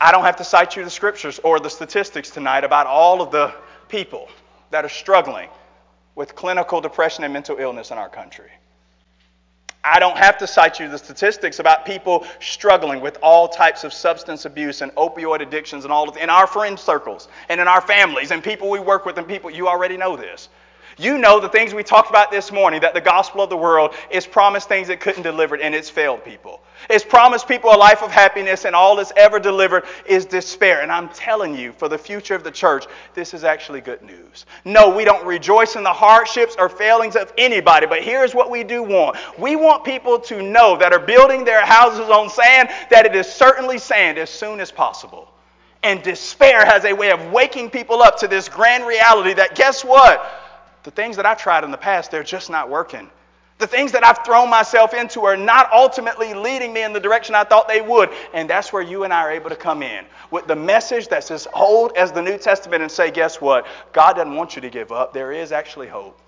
I 0.00 0.12
don't 0.12 0.24
have 0.24 0.36
to 0.36 0.44
cite 0.44 0.76
you 0.76 0.84
the 0.84 0.90
scriptures 0.90 1.40
or 1.42 1.58
the 1.58 1.70
statistics 1.70 2.30
tonight 2.30 2.62
about 2.62 2.86
all 2.86 3.20
of 3.20 3.30
the 3.30 3.52
people 3.88 4.28
that 4.70 4.84
are 4.84 4.90
struggling 4.90 5.48
with 6.14 6.34
clinical 6.34 6.80
depression 6.80 7.24
and 7.24 7.32
mental 7.32 7.56
illness 7.58 7.90
in 7.90 7.98
our 7.98 8.08
country. 8.08 8.50
I 9.84 10.00
don't 10.00 10.18
have 10.18 10.38
to 10.38 10.46
cite 10.46 10.80
you 10.80 10.88
the 10.88 10.98
statistics 10.98 11.60
about 11.60 11.86
people 11.86 12.26
struggling 12.40 13.00
with 13.00 13.16
all 13.22 13.48
types 13.48 13.84
of 13.84 13.92
substance 13.92 14.44
abuse 14.44 14.80
and 14.80 14.92
opioid 14.96 15.40
addictions 15.40 15.84
and 15.84 15.92
all 15.92 16.08
of 16.08 16.16
in 16.16 16.30
our 16.30 16.46
friend 16.46 16.78
circles 16.78 17.28
and 17.48 17.60
in 17.60 17.68
our 17.68 17.80
families 17.80 18.30
and 18.32 18.42
people 18.42 18.70
we 18.70 18.80
work 18.80 19.06
with 19.06 19.18
and 19.18 19.28
people 19.28 19.50
you 19.50 19.68
already 19.68 19.96
know 19.96 20.16
this. 20.16 20.48
You 21.00 21.16
know 21.16 21.38
the 21.38 21.48
things 21.48 21.72
we 21.72 21.84
talked 21.84 22.10
about 22.10 22.32
this 22.32 22.50
morning 22.50 22.80
that 22.80 22.92
the 22.92 23.00
gospel 23.00 23.40
of 23.40 23.50
the 23.50 23.56
world 23.56 23.94
is 24.10 24.26
promised 24.26 24.68
things 24.68 24.88
it 24.88 24.98
couldn't 24.98 25.22
deliver 25.22 25.54
and 25.54 25.72
it's 25.72 25.88
failed 25.88 26.24
people. 26.24 26.60
It's 26.90 27.04
promised 27.04 27.46
people 27.46 27.70
a 27.72 27.76
life 27.76 28.02
of 28.02 28.10
happiness 28.10 28.64
and 28.64 28.74
all 28.74 28.98
it's 28.98 29.12
ever 29.16 29.38
delivered 29.38 29.84
is 30.06 30.24
despair. 30.24 30.80
And 30.82 30.90
I'm 30.90 31.08
telling 31.10 31.56
you, 31.56 31.70
for 31.70 31.88
the 31.88 31.98
future 31.98 32.34
of 32.34 32.42
the 32.42 32.50
church, 32.50 32.86
this 33.14 33.32
is 33.32 33.44
actually 33.44 33.80
good 33.80 34.02
news. 34.02 34.44
No, 34.64 34.88
we 34.88 35.04
don't 35.04 35.24
rejoice 35.24 35.76
in 35.76 35.84
the 35.84 35.92
hardships 35.92 36.56
or 36.58 36.68
failings 36.68 37.14
of 37.14 37.32
anybody, 37.38 37.86
but 37.86 38.02
here's 38.02 38.34
what 38.34 38.50
we 38.50 38.64
do 38.64 38.82
want. 38.82 39.16
We 39.38 39.54
want 39.54 39.84
people 39.84 40.18
to 40.18 40.42
know 40.42 40.76
that 40.78 40.92
are 40.92 40.98
building 40.98 41.44
their 41.44 41.64
houses 41.64 42.10
on 42.10 42.28
sand 42.28 42.70
that 42.90 43.06
it 43.06 43.14
is 43.14 43.32
certainly 43.32 43.78
sand 43.78 44.18
as 44.18 44.30
soon 44.30 44.58
as 44.58 44.72
possible. 44.72 45.30
And 45.84 46.02
despair 46.02 46.64
has 46.64 46.84
a 46.84 46.92
way 46.92 47.12
of 47.12 47.30
waking 47.30 47.70
people 47.70 48.02
up 48.02 48.18
to 48.18 48.26
this 48.26 48.48
grand 48.48 48.84
reality 48.84 49.34
that 49.34 49.54
guess 49.54 49.84
what? 49.84 50.47
The 50.84 50.90
things 50.90 51.16
that 51.16 51.26
I've 51.26 51.38
tried 51.38 51.64
in 51.64 51.70
the 51.70 51.76
past, 51.76 52.10
they're 52.10 52.22
just 52.22 52.50
not 52.50 52.70
working. 52.70 53.10
The 53.58 53.66
things 53.66 53.90
that 53.92 54.04
I've 54.04 54.24
thrown 54.24 54.48
myself 54.48 54.94
into 54.94 55.24
are 55.24 55.36
not 55.36 55.72
ultimately 55.72 56.32
leading 56.32 56.72
me 56.72 56.84
in 56.84 56.92
the 56.92 57.00
direction 57.00 57.34
I 57.34 57.42
thought 57.42 57.66
they 57.66 57.80
would. 57.80 58.10
And 58.32 58.48
that's 58.48 58.72
where 58.72 58.82
you 58.82 59.02
and 59.02 59.12
I 59.12 59.22
are 59.22 59.32
able 59.32 59.50
to 59.50 59.56
come 59.56 59.82
in 59.82 60.04
with 60.30 60.46
the 60.46 60.54
message 60.54 61.08
that's 61.08 61.32
as 61.32 61.48
old 61.52 61.96
as 61.96 62.12
the 62.12 62.22
New 62.22 62.38
Testament 62.38 62.82
and 62.82 62.90
say, 62.90 63.10
guess 63.10 63.40
what? 63.40 63.66
God 63.92 64.14
doesn't 64.14 64.34
want 64.34 64.54
you 64.54 64.62
to 64.62 64.70
give 64.70 64.92
up. 64.92 65.12
There 65.12 65.32
is 65.32 65.50
actually 65.50 65.88
hope. 65.88 66.20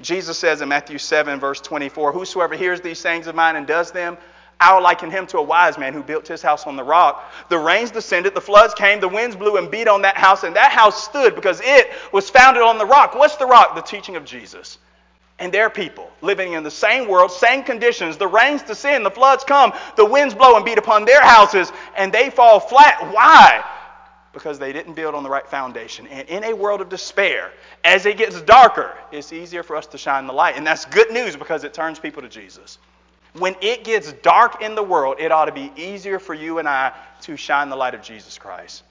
Jesus 0.00 0.38
says 0.38 0.60
in 0.60 0.68
Matthew 0.68 0.98
7, 0.98 1.40
verse 1.40 1.60
24, 1.60 2.12
Whosoever 2.12 2.54
hears 2.54 2.80
these 2.80 3.00
sayings 3.00 3.26
of 3.26 3.34
mine 3.34 3.56
and 3.56 3.66
does 3.66 3.90
them, 3.90 4.16
I 4.60 4.74
will 4.74 4.82
liken 4.82 5.10
him 5.10 5.26
to 5.28 5.38
a 5.38 5.42
wise 5.42 5.78
man 5.78 5.92
who 5.92 6.02
built 6.02 6.26
his 6.26 6.42
house 6.42 6.66
on 6.66 6.74
the 6.74 6.82
rock. 6.82 7.32
The 7.48 7.58
rains 7.58 7.92
descended, 7.92 8.34
the 8.34 8.40
floods 8.40 8.74
came, 8.74 8.98
the 8.98 9.08
winds 9.08 9.36
blew 9.36 9.56
and 9.56 9.70
beat 9.70 9.86
on 9.86 10.02
that 10.02 10.16
house, 10.16 10.42
and 10.42 10.56
that 10.56 10.72
house 10.72 11.04
stood 11.04 11.36
because 11.36 11.60
it 11.62 11.90
was 12.12 12.28
founded 12.28 12.62
on 12.62 12.76
the 12.76 12.86
rock. 12.86 13.14
What's 13.14 13.36
the 13.36 13.46
rock? 13.46 13.76
The 13.76 13.82
teaching 13.82 14.16
of 14.16 14.24
Jesus. 14.24 14.78
And 15.38 15.54
their 15.54 15.70
people 15.70 16.10
living 16.22 16.54
in 16.54 16.64
the 16.64 16.70
same 16.72 17.08
world, 17.08 17.30
same 17.30 17.62
conditions. 17.62 18.16
The 18.16 18.26
rains 18.26 18.62
descend, 18.62 19.06
the 19.06 19.10
floods 19.12 19.44
come, 19.44 19.72
the 19.96 20.04
winds 20.04 20.34
blow 20.34 20.56
and 20.56 20.64
beat 20.64 20.78
upon 20.78 21.04
their 21.04 21.22
houses, 21.22 21.70
and 21.96 22.12
they 22.12 22.28
fall 22.28 22.58
flat. 22.58 23.14
Why? 23.14 23.64
Because 24.32 24.58
they 24.58 24.72
didn't 24.72 24.94
build 24.94 25.14
on 25.14 25.22
the 25.22 25.30
right 25.30 25.46
foundation. 25.46 26.08
And 26.08 26.28
in 26.28 26.42
a 26.42 26.52
world 26.52 26.80
of 26.80 26.88
despair, 26.88 27.52
as 27.84 28.06
it 28.06 28.16
gets 28.16 28.40
darker, 28.42 28.92
it's 29.12 29.32
easier 29.32 29.62
for 29.62 29.76
us 29.76 29.86
to 29.88 29.98
shine 29.98 30.26
the 30.26 30.32
light. 30.32 30.56
And 30.56 30.66
that's 30.66 30.84
good 30.84 31.12
news 31.12 31.36
because 31.36 31.62
it 31.62 31.72
turns 31.72 32.00
people 32.00 32.22
to 32.22 32.28
Jesus. 32.28 32.78
When 33.38 33.56
it 33.60 33.84
gets 33.84 34.12
dark 34.14 34.62
in 34.62 34.74
the 34.74 34.82
world, 34.82 35.16
it 35.18 35.32
ought 35.32 35.46
to 35.46 35.52
be 35.52 35.72
easier 35.76 36.18
for 36.18 36.34
you 36.34 36.58
and 36.58 36.68
I 36.68 36.92
to 37.22 37.36
shine 37.36 37.68
the 37.68 37.76
light 37.76 37.94
of 37.94 38.02
Jesus 38.02 38.38
Christ. 38.38 38.82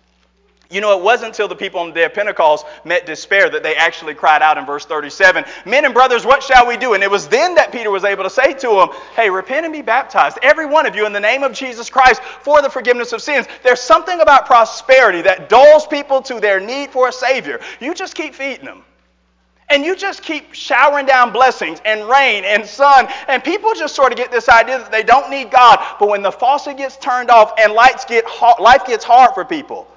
You 0.69 0.81
know, 0.81 0.97
it 0.97 1.01
wasn't 1.01 1.29
until 1.29 1.47
the 1.47 1.55
people 1.55 1.79
on 1.79 1.89
the 1.89 1.93
day 1.93 2.03
of 2.03 2.13
Pentecost 2.13 2.65
met 2.83 3.05
despair 3.05 3.49
that 3.49 3.63
they 3.63 3.75
actually 3.75 4.13
cried 4.15 4.41
out 4.41 4.57
in 4.57 4.65
verse 4.65 4.85
37, 4.85 5.45
Men 5.65 5.85
and 5.85 5.93
brothers, 5.93 6.25
what 6.25 6.43
shall 6.43 6.67
we 6.67 6.75
do? 6.75 6.93
And 6.93 7.03
it 7.03 7.09
was 7.09 7.27
then 7.29 7.55
that 7.55 7.71
Peter 7.71 7.89
was 7.89 8.03
able 8.03 8.23
to 8.23 8.29
say 8.29 8.53
to 8.53 8.67
them, 8.67 8.89
Hey, 9.15 9.29
repent 9.29 9.65
and 9.65 9.71
be 9.71 9.81
baptized, 9.81 10.37
every 10.43 10.65
one 10.65 10.85
of 10.85 10.95
you, 10.95 11.05
in 11.05 11.13
the 11.13 11.21
name 11.21 11.43
of 11.43 11.53
Jesus 11.53 11.89
Christ 11.89 12.21
for 12.21 12.61
the 12.61 12.69
forgiveness 12.69 13.13
of 13.13 13.21
sins. 13.21 13.47
There's 13.63 13.79
something 13.79 14.19
about 14.19 14.45
prosperity 14.45 15.21
that 15.21 15.47
dulls 15.47 15.87
people 15.87 16.21
to 16.23 16.41
their 16.41 16.59
need 16.59 16.89
for 16.91 17.07
a 17.07 17.13
Savior. 17.13 17.61
You 17.79 17.93
just 17.93 18.15
keep 18.15 18.35
feeding 18.35 18.65
them. 18.65 18.83
And 19.69 19.83
you 19.83 19.95
just 19.95 20.23
keep 20.23 20.53
showering 20.53 21.05
down 21.05 21.33
blessings 21.33 21.81
and 21.83 22.07
rain 22.07 22.45
and 22.45 22.65
sun, 22.65 23.07
and 23.27 23.43
people 23.43 23.73
just 23.73 23.95
sort 23.95 24.13
of 24.13 24.17
get 24.17 24.31
this 24.31 24.47
idea 24.47 24.77
that 24.77 24.91
they 24.91 25.03
don't 25.03 25.29
need 25.29 25.51
God. 25.51 25.83
But 25.99 26.07
when 26.07 26.21
the 26.21 26.31
faucet 26.31 26.77
gets 26.77 26.95
turned 26.97 27.29
off 27.29 27.53
and 27.59 27.73
lights 27.73 28.05
get 28.05 28.25
life 28.59 28.85
gets 28.85 29.03
hard 29.03 29.33
for 29.33 29.43
people, 29.43 29.87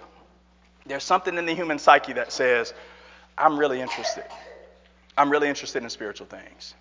there's 0.87 1.05
something 1.05 1.37
in 1.39 1.47
the 1.47 1.55
human 1.55 1.79
psyche 1.79 2.13
that 2.15 2.33
says, 2.33 2.75
I'm 3.39 3.57
really 3.59 3.81
interested. 3.81 4.25
I'm 5.17 5.31
really 5.31 5.49
interested 5.49 5.83
in 5.83 5.91
spiritual 5.91 6.27
things. 6.27 6.75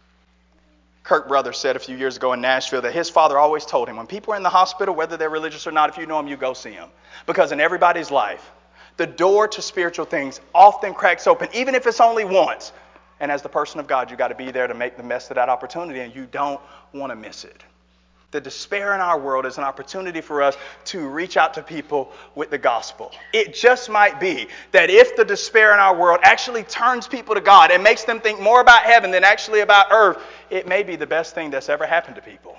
Kirk 1.04 1.28
Brothers 1.28 1.58
said 1.58 1.75
a 1.75 1.80
few 1.80 1.95
years 1.95 2.17
ago 2.17 2.34
in 2.34 2.41
Nashville 2.41 2.82
that 2.82 2.93
his 2.93 3.10
father 3.10 3.38
always 3.38 3.65
told 3.65 3.88
him 3.88 3.97
when 3.97 4.08
people 4.08 4.34
are 4.34 4.38
in 4.38 4.43
the 4.43 4.49
hospital, 4.49 4.93
whether 4.95 5.17
they're 5.17 5.30
religious 5.30 5.65
or 5.65 5.71
not, 5.71 5.89
if 5.89 5.97
you 5.97 6.06
know 6.06 6.17
them, 6.17 6.28
you 6.28 6.38
go 6.38 6.54
see 6.54 6.71
them. 6.71 6.89
Because 7.25 7.52
in 7.52 7.60
everybody's 7.60 8.12
life, 8.12 8.52
the 8.99 9.07
door 9.07 9.47
to 9.47 9.62
spiritual 9.62 10.05
things 10.05 10.41
often 10.53 10.93
cracks 10.93 11.25
open, 11.25 11.47
even 11.53 11.73
if 11.73 11.88
it's 11.88 12.01
only 12.01 12.25
once. 12.25 12.73
And 13.21 13.31
as 13.31 13.41
the 13.41 13.49
person 13.49 13.79
of 13.79 13.88
God, 13.88 14.12
you 14.12 14.17
got 14.17 14.27
to 14.27 14.35
be 14.35 14.51
there 14.51 14.67
to 14.67 14.73
make 14.73 14.97
the 14.97 15.03
best 15.03 15.31
of 15.31 15.35
that 15.35 15.47
opportunity, 15.47 16.01
and 16.01 16.13
you 16.13 16.25
don't 16.25 16.59
want 16.93 17.12
to 17.12 17.15
miss 17.15 17.45
it. 17.45 17.63
The 18.31 18.41
despair 18.41 18.93
in 18.93 18.99
our 18.99 19.17
world 19.17 19.45
is 19.45 19.57
an 19.57 19.63
opportunity 19.63 20.19
for 20.19 20.41
us 20.41 20.57
to 20.85 21.07
reach 21.07 21.38
out 21.38 21.53
to 21.53 21.63
people 21.63 22.12
with 22.35 22.49
the 22.49 22.57
gospel. 22.57 23.12
It 23.31 23.53
just 23.53 23.89
might 23.89 24.19
be 24.19 24.49
that 24.73 24.89
if 24.89 25.15
the 25.15 25.23
despair 25.23 25.73
in 25.73 25.79
our 25.79 25.95
world 25.95 26.19
actually 26.23 26.63
turns 26.63 27.07
people 27.07 27.35
to 27.35 27.41
God 27.41 27.71
and 27.71 27.81
makes 27.81 28.03
them 28.03 28.19
think 28.19 28.41
more 28.41 28.59
about 28.59 28.83
heaven 28.83 29.12
than 29.12 29.23
actually 29.23 29.62
about 29.62 29.88
earth, 29.91 30.21
it 30.49 30.67
may 30.67 30.83
be 30.83 30.97
the 30.97 31.07
best 31.07 31.33
thing 31.33 31.51
that's 31.51 31.69
ever 31.69 31.88
happened 31.88 32.17
to 32.17 32.21
people. 32.21 32.57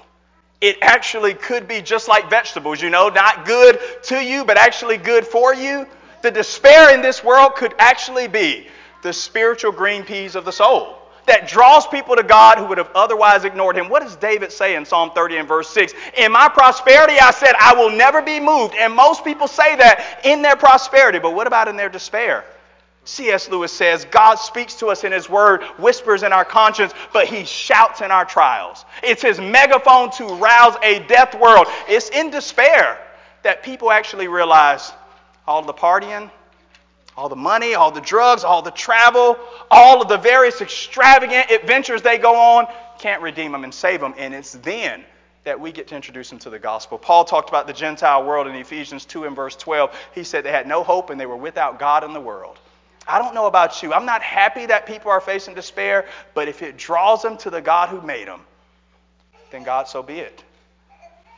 It 0.63 0.79
actually 0.81 1.35
could 1.35 1.69
be 1.69 1.83
just 1.83 2.09
like 2.09 2.31
vegetables, 2.31 2.81
you 2.81 2.89
know, 2.89 3.11
not 3.11 3.45
good 3.45 3.79
to 4.05 4.25
you, 4.25 4.47
but 4.47 4.57
actually 4.57 4.97
good 4.97 5.27
for 5.27 5.55
you. 5.55 5.87
The 6.23 6.31
despair 6.31 6.95
in 6.95 7.03
this 7.03 7.25
world 7.25 7.55
could 7.55 7.75
actually 7.79 8.29
be 8.29 8.69
the 9.03 9.13
spiritual 9.13 9.73
green 9.73 10.05
peas 10.05 10.35
of 10.35 10.45
the 10.45 10.53
soul 10.53 10.97
that 11.27 11.49
draws 11.49 11.87
people 11.87 12.17
to 12.17 12.23
God 12.23 12.59
who 12.59 12.67
would 12.67 12.79
have 12.79 12.91
otherwise 12.95 13.45
ignored 13.45 13.77
him. 13.77 13.89
What 13.89 14.03
does 14.03 14.17
David 14.17 14.51
say 14.53 14.75
in 14.75 14.85
Psalm 14.85 15.13
30 15.13 15.37
and 15.37 15.49
verse 15.49 15.69
6? 15.71 15.95
In 16.17 16.33
my 16.33 16.49
prosperity, 16.49 17.19
I 17.21 17.31
said, 17.31 17.53
I 17.59 17.75
will 17.75 17.91
never 17.97 18.21
be 18.21 18.41
moved. 18.41 18.75
And 18.75 18.95
most 18.95 19.25
people 19.25 19.47
say 19.47 19.77
that 19.77 20.21
in 20.25 20.43
their 20.43 20.57
prosperity, 20.57 21.19
but 21.19 21.35
what 21.35 21.47
about 21.47 21.69
in 21.69 21.77
their 21.77 21.89
despair? 21.89 22.45
C.S. 23.05 23.49
Lewis 23.49 23.73
says, 23.73 24.05
God 24.11 24.37
speaks 24.37 24.75
to 24.77 24.89
us 24.89 25.05
in 25.05 25.13
His 25.13 25.29
Word, 25.29 25.63
whispers 25.79 26.23
in 26.23 26.33
our 26.33 26.45
conscience, 26.45 26.93
but 27.13 27.27
He 27.27 27.45
shouts 27.45 28.03
in 28.03 28.11
our 28.11 28.25
trials. 28.25 28.85
It's 29.03 29.23
His 29.23 29.41
megaphone 29.41 30.11
to 30.13 30.25
rouse 30.35 30.77
a 30.83 31.01
death 31.07 31.35
world. 31.41 31.67
It's 31.89 32.11
in 32.11 32.31
despair 32.31 32.99
that 33.43 33.63
people 33.63 33.91
actually 33.91 34.29
realize 34.29 34.93
all 35.51 35.63
the 35.63 35.75
partying, 35.75 36.31
all 37.17 37.29
the 37.29 37.35
money, 37.35 37.75
all 37.75 37.91
the 37.91 38.01
drugs, 38.01 38.45
all 38.45 38.63
the 38.63 38.71
travel, 38.71 39.37
all 39.69 40.01
of 40.01 40.09
the 40.09 40.17
various 40.17 40.61
extravagant 40.61 41.51
adventures 41.51 42.03
they 42.03 42.19
go 42.19 42.37
on 42.37 42.69
can't 43.01 43.21
redeem 43.21 43.51
them 43.51 43.65
and 43.65 43.75
save 43.75 44.01
them. 44.01 44.15
And 44.17 44.33
it's 44.33 44.53
then 44.53 45.05
that 45.43 45.59
we 45.59 45.73
get 45.73 45.89
to 45.89 45.97
introduce 45.97 46.31
them 46.31 46.39
to 46.39 46.51
the 46.51 46.59
gospel. 46.59 46.99
Paul 46.99 47.25
talked 47.25 47.49
about 47.49 47.67
the 47.67 47.73
Gentile 47.73 48.25
world 48.25 48.47
in 48.47 48.55
Ephesians 48.55 49.05
2 49.07 49.25
and 49.25 49.35
verse 49.35 49.57
12. 49.57 49.93
He 50.15 50.23
said 50.23 50.45
they 50.45 50.53
had 50.53 50.69
no 50.69 50.85
hope 50.85 51.11
and 51.11 51.21
they 51.21 51.27
were 51.27 51.37
without 51.37 51.81
God 51.81 52.05
in 52.05 52.13
the 52.13 52.21
world. 52.21 52.59
I 53.09 53.19
don't 53.19 53.35
know 53.35 53.47
about 53.47 53.83
you. 53.83 53.93
I'm 53.93 54.07
not 54.07 54.23
happy 54.23 54.67
that 54.67 54.87
people 54.87 55.11
are 55.11 55.21
facing 55.21 55.55
despair, 55.55 56.07
but 56.33 56.47
if 56.47 56.63
it 56.63 56.77
draws 56.77 57.23
them 57.23 57.37
to 57.39 57.51
the 57.51 57.61
God 57.61 57.89
who 57.89 58.01
made 58.03 58.29
them, 58.29 58.43
then 59.51 59.65
God, 59.65 59.89
so 59.89 60.01
be 60.01 60.21
it. 60.21 60.45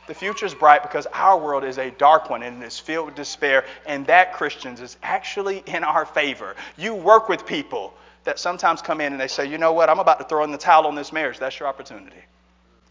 The 0.05 0.13
future 0.13 0.45
is 0.45 0.53
bright 0.53 0.81
because 0.81 1.07
our 1.13 1.37
world 1.39 1.63
is 1.63 1.77
a 1.77 1.91
dark 1.91 2.29
one 2.29 2.43
and 2.43 2.61
it 2.61 2.65
is 2.65 2.77
filled 2.77 3.07
with 3.07 3.15
despair, 3.15 3.65
and 3.85 4.05
that, 4.07 4.33
Christians, 4.33 4.81
is 4.81 4.97
actually 5.01 5.63
in 5.65 5.83
our 5.83 6.05
favor. 6.05 6.55
You 6.77 6.93
work 6.93 7.29
with 7.29 7.45
people 7.45 7.93
that 8.25 8.37
sometimes 8.37 8.81
come 8.81 8.99
in 8.99 9.13
and 9.13 9.21
they 9.21 9.27
say, 9.27 9.45
you 9.45 9.57
know 9.57 9.73
what, 9.73 9.89
I'm 9.89 9.99
about 9.99 10.19
to 10.19 10.25
throw 10.25 10.43
in 10.43 10.51
the 10.51 10.57
towel 10.57 10.87
on 10.87 10.95
this 10.95 11.13
marriage. 11.13 11.39
That's 11.39 11.59
your 11.59 11.69
opportunity. 11.69 12.17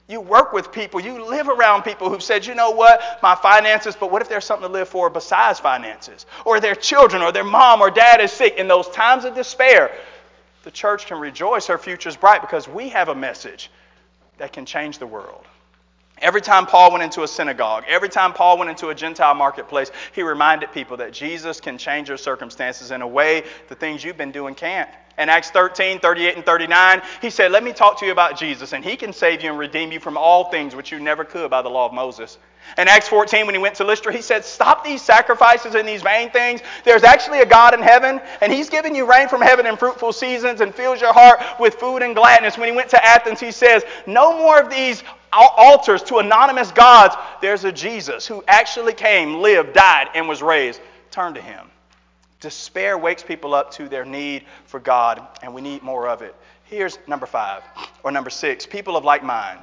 You 0.09 0.21
work 0.21 0.53
with 0.53 0.73
people, 0.73 1.01
you 1.01 1.25
live 1.25 1.49
around 1.49 1.83
people 1.83 2.11
who've 2.11 2.23
said, 2.23 2.45
you 2.45 2.55
know 2.55 2.71
what, 2.71 3.01
my 3.23 3.35
finances, 3.35 3.97
but 3.99 4.11
what 4.11 4.21
if 4.21 4.29
there's 4.29 4.45
something 4.45 4.67
to 4.67 4.73
live 4.73 4.89
for 4.89 5.09
besides 5.09 5.61
finances? 5.61 6.27
Or 6.45 6.61
their 6.61 6.75
children, 6.75 7.23
or 7.23 7.31
their 7.31 7.45
mom 7.45 7.81
or 7.81 7.91
dad 7.91 8.21
is 8.21 8.33
sick. 8.33 8.57
In 8.57 8.69
those 8.69 8.89
times 8.89 9.25
of 9.25 9.35
despair, 9.35 9.97
the 10.65 10.71
church 10.71 11.07
can 11.07 11.19
rejoice 11.19 11.67
her 11.67 11.79
future 11.79 12.09
is 12.09 12.17
bright 12.17 12.41
because 12.41 12.67
we 12.67 12.89
have 12.91 13.09
a 13.09 13.15
message 13.15 13.71
that 14.39 14.53
can 14.53 14.67
change 14.67 14.99
the 14.99 15.07
world. 15.07 15.45
Every 16.23 16.41
time 16.41 16.67
Paul 16.67 16.93
went 16.93 17.03
into 17.03 17.25
a 17.25 17.29
synagogue, 17.29 17.83
every 17.89 18.09
time 18.09 18.33
Paul 18.33 18.57
went 18.57 18.71
into 18.71 18.91
a 18.91 18.95
Gentile 18.95 19.35
marketplace, 19.35 19.91
he 20.13 20.23
reminded 20.23 20.71
people 20.71 20.97
that 20.99 21.13
Jesus 21.13 21.61
can 21.61 21.77
change 21.77 22.09
your 22.09 22.17
circumstances 22.17 22.93
in 22.93 23.03
a 23.03 23.09
way 23.09 23.43
the 23.69 23.75
things 23.75 24.05
you've 24.05 24.17
been 24.17 24.31
doing 24.31 24.55
can't. 24.55 24.89
In 25.19 25.29
Acts 25.29 25.51
13, 25.51 25.99
38, 25.99 26.37
and 26.37 26.47
39, 26.47 27.03
he 27.21 27.29
said, 27.29 27.51
Let 27.51 27.65
me 27.65 27.73
talk 27.73 27.99
to 27.99 28.07
you 28.07 28.13
about 28.13 28.39
Jesus, 28.39 28.73
and 28.73 28.85
he 28.85 28.97
can 28.97 29.13
save 29.13 29.43
you 29.43 29.51
and 29.51 29.59
redeem 29.59 29.91
you 29.91 29.99
from 29.99 30.17
all 30.17 30.45
things 30.45 30.77
which 30.77 30.93
you 30.93 31.01
never 31.01 31.25
could 31.25 31.51
by 31.51 31.61
the 31.61 31.69
law 31.69 31.87
of 31.87 31.93
Moses. 31.93 32.39
In 32.79 32.87
Acts 32.87 33.09
14, 33.09 33.45
when 33.45 33.55
he 33.55 33.61
went 33.61 33.75
to 33.75 33.85
Lystra, 33.85 34.13
he 34.13 34.23
said, 34.23 34.45
Stop 34.45 34.85
these 34.85 35.03
sacrifices 35.03 35.75
and 35.75 35.87
these 35.87 36.03
vain 36.03 36.31
things. 36.31 36.61
There's 36.85 37.03
actually 37.03 37.41
a 37.41 37.47
God 37.47 37.75
in 37.75 37.83
heaven, 37.83 38.21
and 38.41 38.53
he's 38.53 38.71
giving 38.71 38.95
you 38.95 39.11
rain 39.11 39.29
from 39.29 39.43
heaven 39.43 39.67
in 39.67 39.77
fruitful 39.77 40.13
seasons 40.13 40.61
and 40.61 40.73
fills 40.73 41.01
your 41.01 41.13
heart 41.13 41.41
with 41.59 41.75
food 41.75 42.03
and 42.03 42.15
gladness. 42.15 42.57
When 42.57 42.69
he 42.69 42.75
went 42.75 42.91
to 42.91 43.05
Athens, 43.05 43.41
he 43.41 43.51
says, 43.51 43.85
No 44.07 44.39
more 44.39 44.61
of 44.61 44.71
these 44.71 45.03
altars 45.33 46.03
to 46.05 46.19
anonymous 46.19 46.71
gods. 46.73 47.17
There's 47.41 47.65
a 47.65 47.73
Jesus 47.73 48.27
who 48.27 48.45
actually 48.47 48.93
came, 48.93 49.41
lived, 49.41 49.73
died, 49.73 50.09
and 50.15 50.29
was 50.29 50.43
raised. 50.43 50.81
Turn 51.11 51.35
to 51.35 51.41
him. 51.41 51.71
Despair 52.41 52.99
wakes 52.99 53.23
people 53.23 53.55
up 53.55 53.71
to 53.73 53.89
their 53.89 54.05
need 54.05 54.45
for 54.67 54.81
God, 54.81 55.27
and 55.43 55.55
we 55.55 55.61
need 55.61 55.83
more 55.83 56.09
of 56.09 56.23
it. 56.23 56.35
Here's 56.65 56.99
number 57.07 57.27
five, 57.27 57.63
or 58.03 58.11
number 58.11 58.31
six 58.31 58.67
people 58.67 58.97
of 58.97 59.05
like 59.05 59.23
mind. 59.23 59.61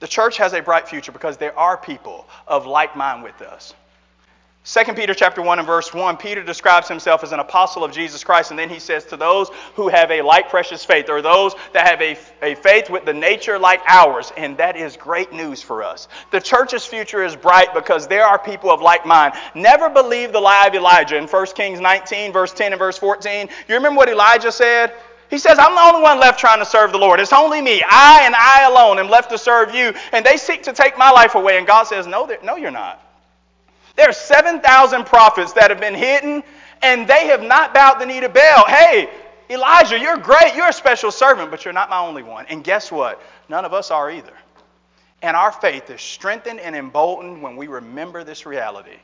The 0.00 0.08
church 0.08 0.38
has 0.38 0.54
a 0.54 0.62
bright 0.62 0.88
future 0.88 1.12
because 1.12 1.36
there 1.36 1.56
are 1.58 1.76
people 1.76 2.26
of 2.48 2.66
like 2.66 2.96
mind 2.96 3.22
with 3.22 3.42
us. 3.42 3.74
2 4.62 4.92
Peter 4.92 5.14
chapter 5.14 5.40
1 5.40 5.58
and 5.58 5.66
verse 5.66 5.94
1, 5.94 6.18
Peter 6.18 6.42
describes 6.42 6.86
himself 6.86 7.24
as 7.24 7.32
an 7.32 7.40
apostle 7.40 7.82
of 7.82 7.92
Jesus 7.92 8.22
Christ, 8.22 8.50
and 8.50 8.58
then 8.58 8.68
he 8.68 8.78
says, 8.78 9.06
To 9.06 9.16
those 9.16 9.48
who 9.74 9.88
have 9.88 10.10
a 10.10 10.20
like 10.20 10.50
precious 10.50 10.84
faith, 10.84 11.08
or 11.08 11.22
those 11.22 11.54
that 11.72 11.88
have 11.88 12.02
a, 12.02 12.14
a 12.42 12.54
faith 12.56 12.90
with 12.90 13.06
the 13.06 13.12
nature 13.12 13.58
like 13.58 13.80
ours, 13.88 14.34
and 14.36 14.58
that 14.58 14.76
is 14.76 14.98
great 14.98 15.32
news 15.32 15.62
for 15.62 15.82
us. 15.82 16.08
The 16.30 16.42
church's 16.42 16.84
future 16.84 17.24
is 17.24 17.34
bright 17.34 17.72
because 17.72 18.06
there 18.06 18.24
are 18.24 18.38
people 18.38 18.70
of 18.70 18.82
like 18.82 19.06
mind. 19.06 19.32
Never 19.54 19.88
believe 19.88 20.30
the 20.30 20.40
lie 20.40 20.66
of 20.66 20.74
Elijah 20.74 21.16
in 21.16 21.26
1 21.26 21.46
Kings 21.56 21.80
19, 21.80 22.30
verse 22.30 22.52
10 22.52 22.74
and 22.74 22.78
verse 22.78 22.98
14. 22.98 23.48
You 23.66 23.74
remember 23.74 23.96
what 23.96 24.10
Elijah 24.10 24.52
said? 24.52 24.92
He 25.30 25.38
says, 25.38 25.58
I'm 25.58 25.74
the 25.74 25.80
only 25.80 26.02
one 26.02 26.20
left 26.20 26.38
trying 26.38 26.58
to 26.58 26.66
serve 26.66 26.92
the 26.92 26.98
Lord. 26.98 27.18
It's 27.18 27.32
only 27.32 27.62
me. 27.62 27.82
I 27.88 28.24
and 28.24 28.34
I 28.34 28.66
alone 28.68 28.98
am 28.98 29.08
left 29.08 29.30
to 29.30 29.38
serve 29.38 29.74
you. 29.74 29.94
And 30.12 30.26
they 30.26 30.36
seek 30.36 30.64
to 30.64 30.74
take 30.74 30.98
my 30.98 31.10
life 31.10 31.34
away. 31.34 31.56
And 31.56 31.66
God 31.66 31.84
says, 31.84 32.06
No, 32.06 32.30
no 32.42 32.56
you're 32.56 32.70
not. 32.70 33.09
There 33.96 34.08
are 34.08 34.12
7,000 34.12 35.04
prophets 35.06 35.52
that 35.54 35.70
have 35.70 35.80
been 35.80 35.94
hidden, 35.94 36.42
and 36.82 37.06
they 37.06 37.26
have 37.26 37.42
not 37.42 37.74
bowed 37.74 38.00
the 38.00 38.06
knee 38.06 38.20
to 38.20 38.28
Baal. 38.28 38.66
Hey, 38.66 39.08
Elijah, 39.50 39.98
you're 39.98 40.16
great. 40.16 40.54
You're 40.54 40.68
a 40.68 40.72
special 40.72 41.10
servant, 41.10 41.50
but 41.50 41.64
you're 41.64 41.74
not 41.74 41.90
my 41.90 41.98
only 41.98 42.22
one. 42.22 42.46
And 42.46 42.62
guess 42.62 42.90
what? 42.92 43.20
None 43.48 43.64
of 43.64 43.72
us 43.72 43.90
are 43.90 44.10
either. 44.10 44.32
And 45.22 45.36
our 45.36 45.52
faith 45.52 45.90
is 45.90 46.00
strengthened 46.00 46.60
and 46.60 46.74
emboldened 46.74 47.42
when 47.42 47.56
we 47.56 47.66
remember 47.66 48.24
this 48.24 48.46
reality. 48.46 48.96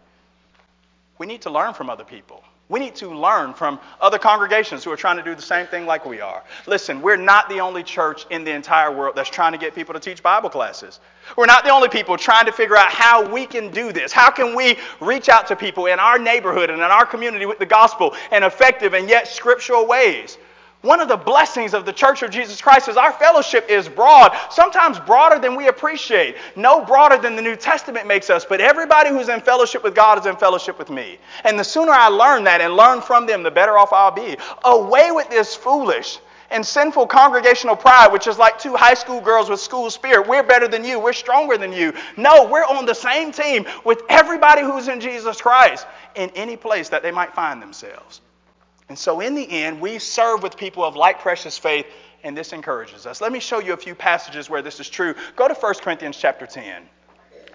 We 1.18 1.26
need 1.26 1.42
to 1.42 1.50
learn 1.50 1.74
from 1.74 1.90
other 1.90 2.04
people. 2.04 2.42
We 2.68 2.80
need 2.80 2.96
to 2.96 3.14
learn 3.14 3.54
from 3.54 3.78
other 4.00 4.18
congregations 4.18 4.82
who 4.82 4.90
are 4.90 4.96
trying 4.96 5.18
to 5.18 5.22
do 5.22 5.36
the 5.36 5.42
same 5.42 5.68
thing 5.68 5.86
like 5.86 6.04
we 6.04 6.20
are. 6.20 6.42
Listen, 6.66 7.00
we're 7.00 7.16
not 7.16 7.48
the 7.48 7.60
only 7.60 7.84
church 7.84 8.26
in 8.30 8.42
the 8.42 8.50
entire 8.50 8.90
world 8.90 9.14
that's 9.14 9.30
trying 9.30 9.52
to 9.52 9.58
get 9.58 9.72
people 9.72 9.94
to 9.94 10.00
teach 10.00 10.20
Bible 10.20 10.50
classes. 10.50 10.98
We're 11.36 11.46
not 11.46 11.62
the 11.62 11.70
only 11.70 11.88
people 11.88 12.16
trying 12.16 12.46
to 12.46 12.52
figure 12.52 12.76
out 12.76 12.90
how 12.90 13.32
we 13.32 13.46
can 13.46 13.70
do 13.70 13.92
this. 13.92 14.12
How 14.12 14.30
can 14.30 14.56
we 14.56 14.78
reach 15.00 15.28
out 15.28 15.46
to 15.46 15.56
people 15.56 15.86
in 15.86 16.00
our 16.00 16.18
neighborhood 16.18 16.70
and 16.70 16.78
in 16.78 16.90
our 16.90 17.06
community 17.06 17.46
with 17.46 17.60
the 17.60 17.66
gospel 17.66 18.16
in 18.32 18.42
effective 18.42 18.94
and 18.94 19.08
yet 19.08 19.28
scriptural 19.28 19.86
ways? 19.86 20.36
One 20.82 21.00
of 21.00 21.08
the 21.08 21.16
blessings 21.16 21.74
of 21.74 21.84
the 21.84 21.92
Church 21.92 22.22
of 22.22 22.30
Jesus 22.30 22.60
Christ 22.60 22.88
is 22.88 22.96
our 22.96 23.12
fellowship 23.12 23.68
is 23.68 23.88
broad, 23.88 24.36
sometimes 24.50 25.00
broader 25.00 25.38
than 25.38 25.56
we 25.56 25.68
appreciate. 25.68 26.36
No 26.54 26.84
broader 26.84 27.16
than 27.16 27.34
the 27.34 27.42
New 27.42 27.56
Testament 27.56 28.06
makes 28.06 28.30
us, 28.30 28.44
but 28.44 28.60
everybody 28.60 29.10
who's 29.10 29.28
in 29.28 29.40
fellowship 29.40 29.82
with 29.82 29.94
God 29.94 30.18
is 30.18 30.26
in 30.26 30.36
fellowship 30.36 30.78
with 30.78 30.90
me. 30.90 31.18
And 31.44 31.58
the 31.58 31.64
sooner 31.64 31.92
I 31.92 32.08
learn 32.08 32.44
that 32.44 32.60
and 32.60 32.76
learn 32.76 33.00
from 33.00 33.26
them, 33.26 33.42
the 33.42 33.50
better 33.50 33.76
off 33.76 33.92
I'll 33.92 34.10
be. 34.10 34.36
Away 34.64 35.10
with 35.10 35.28
this 35.28 35.56
foolish 35.56 36.18
and 36.50 36.64
sinful 36.64 37.06
congregational 37.08 37.74
pride, 37.74 38.12
which 38.12 38.26
is 38.26 38.38
like 38.38 38.58
two 38.58 38.76
high 38.76 38.94
school 38.94 39.20
girls 39.20 39.48
with 39.50 39.60
school 39.60 39.90
spirit. 39.90 40.28
We're 40.28 40.42
better 40.42 40.68
than 40.68 40.84
you. 40.84 41.00
We're 41.00 41.12
stronger 41.12 41.56
than 41.56 41.72
you. 41.72 41.94
No, 42.16 42.46
we're 42.48 42.64
on 42.64 42.86
the 42.86 42.94
same 42.94 43.32
team 43.32 43.66
with 43.84 44.02
everybody 44.08 44.62
who's 44.62 44.88
in 44.88 45.00
Jesus 45.00 45.40
Christ 45.40 45.86
in 46.14 46.30
any 46.36 46.56
place 46.56 46.90
that 46.90 47.02
they 47.02 47.10
might 47.10 47.34
find 47.34 47.60
themselves. 47.60 48.20
And 48.88 48.98
so, 48.98 49.20
in 49.20 49.34
the 49.34 49.48
end, 49.50 49.80
we 49.80 49.98
serve 49.98 50.42
with 50.42 50.56
people 50.56 50.84
of 50.84 50.94
like 50.94 51.20
precious 51.20 51.58
faith, 51.58 51.86
and 52.22 52.36
this 52.36 52.52
encourages 52.52 53.06
us. 53.06 53.20
Let 53.20 53.32
me 53.32 53.40
show 53.40 53.58
you 53.58 53.72
a 53.72 53.76
few 53.76 53.94
passages 53.94 54.48
where 54.48 54.62
this 54.62 54.78
is 54.78 54.88
true. 54.88 55.14
Go 55.34 55.48
to 55.48 55.54
1 55.54 55.74
Corinthians 55.74 56.16
chapter 56.16 56.46
10. 56.46 56.82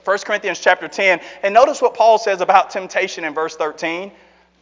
1 0.04 0.18
Corinthians 0.20 0.60
chapter 0.60 0.88
10, 0.88 1.22
and 1.44 1.54
notice 1.54 1.82
what 1.82 1.94
Paul 1.94 2.18
says 2.18 2.42
about 2.42 2.72
temptation 2.72 3.24
in 3.24 3.34
verse 3.34 3.56
13. 3.56 4.12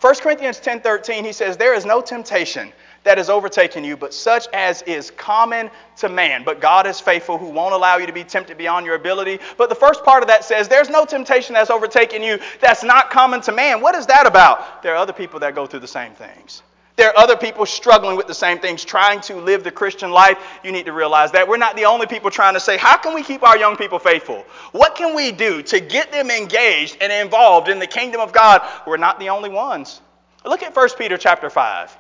1 0.02 0.16
Corinthians 0.16 0.60
10 0.60 0.82
13, 0.82 1.24
he 1.24 1.34
says, 1.34 1.58
There 1.58 1.74
is 1.74 1.86
no 1.86 2.02
temptation 2.02 2.72
that 3.04 3.18
has 3.18 3.30
overtaken 3.30 3.84
you, 3.84 3.98
but 3.98 4.14
such 4.14 4.48
as 4.54 4.82
is 4.84 5.12
common 5.12 5.70
to 5.98 6.10
man. 6.10 6.44
But 6.44 6.62
God 6.62 6.88
is 6.88 7.00
faithful, 7.00 7.38
who 7.38 7.50
won't 7.50 7.74
allow 7.74 7.98
you 7.98 8.06
to 8.06 8.14
be 8.14 8.24
tempted 8.24 8.58
beyond 8.58 8.86
your 8.86 8.96
ability. 8.96 9.40
But 9.58 9.70
the 9.70 9.76
first 9.76 10.04
part 10.04 10.24
of 10.24 10.28
that 10.28 10.44
says, 10.44 10.68
There's 10.68 10.90
no 10.90 11.06
temptation 11.06 11.54
that's 11.54 11.70
overtaken 11.70 12.22
you 12.24 12.40
that's 12.62 12.84
not 12.84 13.10
common 13.10 13.42
to 13.42 13.52
man. 13.52 13.82
What 13.82 13.96
is 13.96 14.06
that 14.08 14.26
about? 14.26 14.84
There 14.84 14.94
are 14.94 14.98
other 14.98 15.14
people 15.14 15.40
that 15.42 15.56
go 15.56 15.66
through 15.66 15.82
the 15.82 15.88
same 15.88 16.14
things. 16.14 16.62
There 17.00 17.08
are 17.08 17.18
other 17.18 17.38
people 17.38 17.66
struggling 17.66 18.18
with 18.18 18.28
the 18.28 18.34
same 18.34 18.60
things, 18.60 18.84
trying 18.84 19.22
to 19.22 19.38
live 19.38 19.64
the 19.64 19.72
Christian 19.72 20.12
life. 20.12 20.38
You 20.66 20.74
need 20.74 20.86
to 20.88 20.92
realize 20.92 21.32
that. 21.32 21.48
We're 21.48 21.56
not 21.56 21.78
the 21.78 21.86
only 21.86 22.08
people 22.08 22.30
trying 22.30 22.56
to 22.56 22.60
say, 22.60 22.76
how 22.76 22.98
can 22.98 23.16
we 23.16 23.24
keep 23.24 23.42
our 23.42 23.58
young 23.58 23.78
people 23.78 24.00
faithful? 24.00 24.44
What 24.74 24.96
can 24.96 25.16
we 25.16 25.32
do 25.32 25.64
to 25.64 25.80
get 25.80 26.12
them 26.12 26.30
engaged 26.30 26.98
and 27.00 27.10
involved 27.10 27.70
in 27.70 27.80
the 27.80 27.88
kingdom 27.88 28.20
of 28.20 28.34
God? 28.34 28.62
We're 28.86 28.98
not 28.98 29.18
the 29.18 29.30
only 29.30 29.50
ones. 29.50 30.02
Look 30.44 30.62
at 30.62 30.76
1 30.76 30.90
Peter 30.98 31.18
chapter 31.18 31.50
5. 31.50 31.98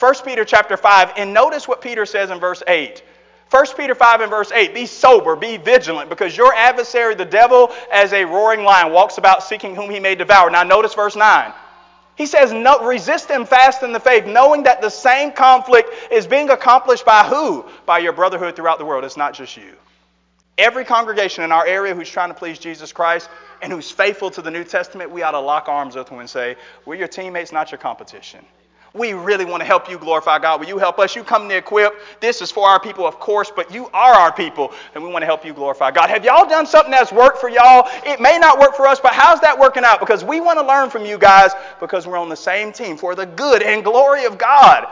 1 0.00 0.14
Peter 0.24 0.46
chapter 0.46 0.78
5, 0.78 1.12
and 1.16 1.34
notice 1.34 1.68
what 1.68 1.82
Peter 1.82 2.06
says 2.06 2.30
in 2.30 2.40
verse 2.40 2.62
8. 2.66 3.02
1 3.50 3.66
Peter 3.76 3.94
5 3.94 4.20
and 4.22 4.30
verse 4.30 4.50
8 4.50 4.72
Be 4.72 4.86
sober, 4.86 5.36
be 5.36 5.58
vigilant, 5.58 6.08
because 6.08 6.34
your 6.34 6.54
adversary, 6.54 7.14
the 7.14 7.24
devil, 7.24 7.70
as 7.92 8.12
a 8.14 8.24
roaring 8.24 8.64
lion, 8.64 8.92
walks 8.92 9.18
about 9.18 9.42
seeking 9.42 9.74
whom 9.74 9.90
he 9.90 10.00
may 10.00 10.14
devour. 10.14 10.48
Now, 10.50 10.62
notice 10.62 10.94
verse 10.94 11.16
9. 11.16 11.52
He 12.16 12.26
says, 12.26 12.52
no, 12.52 12.86
resist 12.86 13.28
them 13.28 13.46
fast 13.46 13.82
in 13.82 13.92
the 13.92 14.00
faith, 14.00 14.26
knowing 14.26 14.64
that 14.64 14.82
the 14.82 14.90
same 14.90 15.32
conflict 15.32 15.90
is 16.10 16.26
being 16.26 16.50
accomplished 16.50 17.04
by 17.04 17.24
who? 17.24 17.64
By 17.86 17.98
your 17.98 18.12
brotherhood 18.12 18.56
throughout 18.56 18.78
the 18.78 18.84
world. 18.84 19.04
It's 19.04 19.16
not 19.16 19.34
just 19.34 19.56
you. 19.56 19.74
Every 20.58 20.84
congregation 20.84 21.44
in 21.44 21.52
our 21.52 21.66
area 21.66 21.94
who's 21.94 22.10
trying 22.10 22.28
to 22.28 22.34
please 22.34 22.58
Jesus 22.58 22.92
Christ 22.92 23.30
and 23.62 23.72
who's 23.72 23.90
faithful 23.90 24.30
to 24.32 24.42
the 24.42 24.50
New 24.50 24.64
Testament, 24.64 25.10
we 25.10 25.22
ought 25.22 25.30
to 25.30 25.40
lock 25.40 25.68
arms 25.68 25.96
with 25.96 26.08
them 26.08 26.18
and 26.18 26.28
say, 26.28 26.56
We're 26.84 26.96
your 26.96 27.08
teammates, 27.08 27.52
not 27.52 27.70
your 27.72 27.78
competition. 27.78 28.44
We 28.92 29.12
really 29.12 29.44
want 29.44 29.60
to 29.60 29.66
help 29.66 29.88
you 29.88 29.98
glorify 29.98 30.40
God. 30.40 30.58
Will 30.58 30.66
you 30.66 30.78
help 30.78 30.98
us? 30.98 31.14
You 31.14 31.22
come 31.22 31.48
to 31.48 31.56
equip. 31.56 31.94
This 32.20 32.42
is 32.42 32.50
for 32.50 32.66
our 32.66 32.80
people, 32.80 33.06
of 33.06 33.20
course, 33.20 33.52
but 33.54 33.72
you 33.72 33.86
are 33.92 34.14
our 34.14 34.32
people, 34.32 34.72
and 34.94 35.04
we 35.04 35.10
want 35.10 35.22
to 35.22 35.26
help 35.26 35.44
you 35.44 35.54
glorify 35.54 35.92
God. 35.92 36.10
Have 36.10 36.24
y'all 36.24 36.48
done 36.48 36.66
something 36.66 36.90
that's 36.90 37.12
worked 37.12 37.38
for 37.38 37.48
y'all? 37.48 37.88
It 38.04 38.20
may 38.20 38.36
not 38.38 38.58
work 38.58 38.74
for 38.74 38.88
us, 38.88 38.98
but 38.98 39.12
how's 39.12 39.40
that 39.42 39.56
working 39.56 39.84
out? 39.84 40.00
Because 40.00 40.24
we 40.24 40.40
want 40.40 40.58
to 40.58 40.66
learn 40.66 40.90
from 40.90 41.04
you 41.04 41.18
guys 41.18 41.52
because 41.78 42.06
we're 42.06 42.18
on 42.18 42.28
the 42.28 42.36
same 42.36 42.72
team 42.72 42.96
for 42.96 43.14
the 43.14 43.26
good 43.26 43.62
and 43.62 43.84
glory 43.84 44.24
of 44.24 44.38
God. 44.38 44.88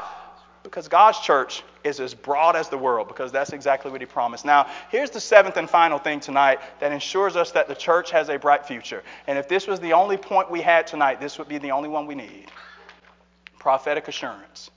Because 0.63 0.87
God's 0.87 1.19
church 1.19 1.65
is 1.83 1.99
as 1.99 2.15
broad 2.15 2.55
as 2.55 2.69
the 2.69 2.79
world, 2.79 3.09
because 3.09 3.33
that's 3.33 3.53
exactly 3.53 3.91
what 3.91 4.01
He 4.01 4.07
promised. 4.07 4.45
Now, 4.45 4.69
here's 4.91 5.11
the 5.11 5.21
seventh 5.21 5.57
and 5.57 5.69
final 5.69 5.99
thing 5.99 6.21
tonight 6.21 6.61
that 6.79 6.93
ensures 6.93 7.35
us 7.35 7.51
that 7.53 7.67
the 7.67 7.75
church 7.75 8.13
has 8.13 8.29
a 8.29 8.39
bright 8.39 8.65
future. 8.65 9.03
And 9.27 9.39
if 9.39 9.49
this 9.49 9.67
was 9.67 9.81
the 9.81 9.95
only 9.95 10.19
point 10.19 10.51
we 10.51 10.61
had 10.61 10.87
tonight, 10.87 11.21
this 11.21 11.37
would 11.39 11.49
be 11.49 11.59
the 11.59 11.73
only 11.73 11.89
one 11.89 12.07
we 12.07 12.15
need 12.15 12.47
prophetic 13.69 14.09
assurance. 14.09 14.71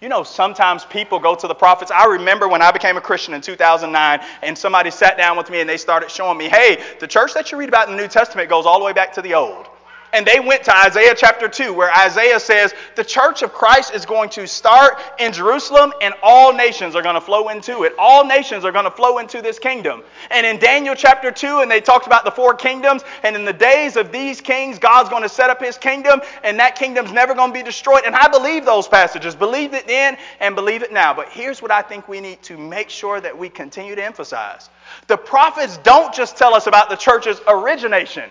You 0.00 0.08
know, 0.08 0.24
sometimes 0.24 0.84
people 0.84 1.20
go 1.20 1.36
to 1.36 1.46
the 1.46 1.54
prophets. 1.54 1.92
I 1.92 2.06
remember 2.06 2.48
when 2.48 2.60
I 2.60 2.72
became 2.72 2.96
a 2.96 3.00
Christian 3.00 3.34
in 3.34 3.40
2009, 3.40 4.26
and 4.42 4.58
somebody 4.58 4.90
sat 4.90 5.16
down 5.16 5.36
with 5.36 5.48
me 5.48 5.60
and 5.60 5.70
they 5.70 5.76
started 5.76 6.10
showing 6.10 6.36
me, 6.36 6.48
hey, 6.48 6.82
the 6.98 7.06
church 7.06 7.34
that 7.34 7.52
you 7.52 7.58
read 7.58 7.68
about 7.68 7.88
in 7.88 7.96
the 7.96 8.02
New 8.02 8.08
Testament 8.08 8.50
goes 8.50 8.66
all 8.66 8.80
the 8.80 8.84
way 8.84 8.92
back 8.92 9.12
to 9.12 9.22
the 9.22 9.34
Old. 9.34 9.68
And 10.12 10.26
they 10.26 10.40
went 10.40 10.64
to 10.64 10.76
Isaiah 10.76 11.14
chapter 11.16 11.48
2, 11.48 11.72
where 11.72 11.92
Isaiah 11.96 12.40
says 12.40 12.74
the 12.96 13.04
church 13.04 13.42
of 13.42 13.52
Christ 13.52 13.94
is 13.94 14.06
going 14.06 14.30
to 14.30 14.46
start 14.46 14.98
in 15.18 15.32
Jerusalem 15.32 15.92
and 16.02 16.14
all 16.22 16.52
nations 16.52 16.96
are 16.96 17.02
going 17.02 17.14
to 17.14 17.20
flow 17.20 17.48
into 17.48 17.84
it. 17.84 17.94
All 17.98 18.24
nations 18.24 18.64
are 18.64 18.72
going 18.72 18.84
to 18.84 18.90
flow 18.90 19.18
into 19.18 19.40
this 19.42 19.58
kingdom. 19.58 20.02
And 20.30 20.44
in 20.44 20.58
Daniel 20.58 20.94
chapter 20.94 21.30
2, 21.30 21.60
and 21.60 21.70
they 21.70 21.80
talked 21.80 22.06
about 22.06 22.24
the 22.24 22.30
four 22.30 22.54
kingdoms, 22.54 23.02
and 23.22 23.36
in 23.36 23.44
the 23.44 23.52
days 23.52 23.96
of 23.96 24.10
these 24.10 24.40
kings, 24.40 24.78
God's 24.78 25.08
going 25.08 25.22
to 25.22 25.28
set 25.28 25.50
up 25.50 25.62
his 25.62 25.78
kingdom, 25.78 26.20
and 26.42 26.58
that 26.58 26.76
kingdom's 26.76 27.12
never 27.12 27.34
going 27.34 27.50
to 27.50 27.54
be 27.54 27.62
destroyed. 27.62 28.02
And 28.04 28.14
I 28.14 28.28
believe 28.28 28.64
those 28.64 28.88
passages, 28.88 29.34
believe 29.34 29.74
it 29.74 29.86
then 29.86 30.16
and 30.40 30.54
believe 30.54 30.82
it 30.82 30.92
now. 30.92 31.14
But 31.14 31.28
here's 31.28 31.62
what 31.62 31.70
I 31.70 31.82
think 31.82 32.08
we 32.08 32.20
need 32.20 32.42
to 32.42 32.58
make 32.58 32.90
sure 32.90 33.20
that 33.20 33.36
we 33.36 33.48
continue 33.48 33.94
to 33.94 34.04
emphasize 34.04 34.70
the 35.06 35.16
prophets 35.16 35.78
don't 35.78 36.12
just 36.14 36.36
tell 36.36 36.54
us 36.54 36.66
about 36.66 36.88
the 36.88 36.96
church's 36.96 37.40
origination 37.46 38.30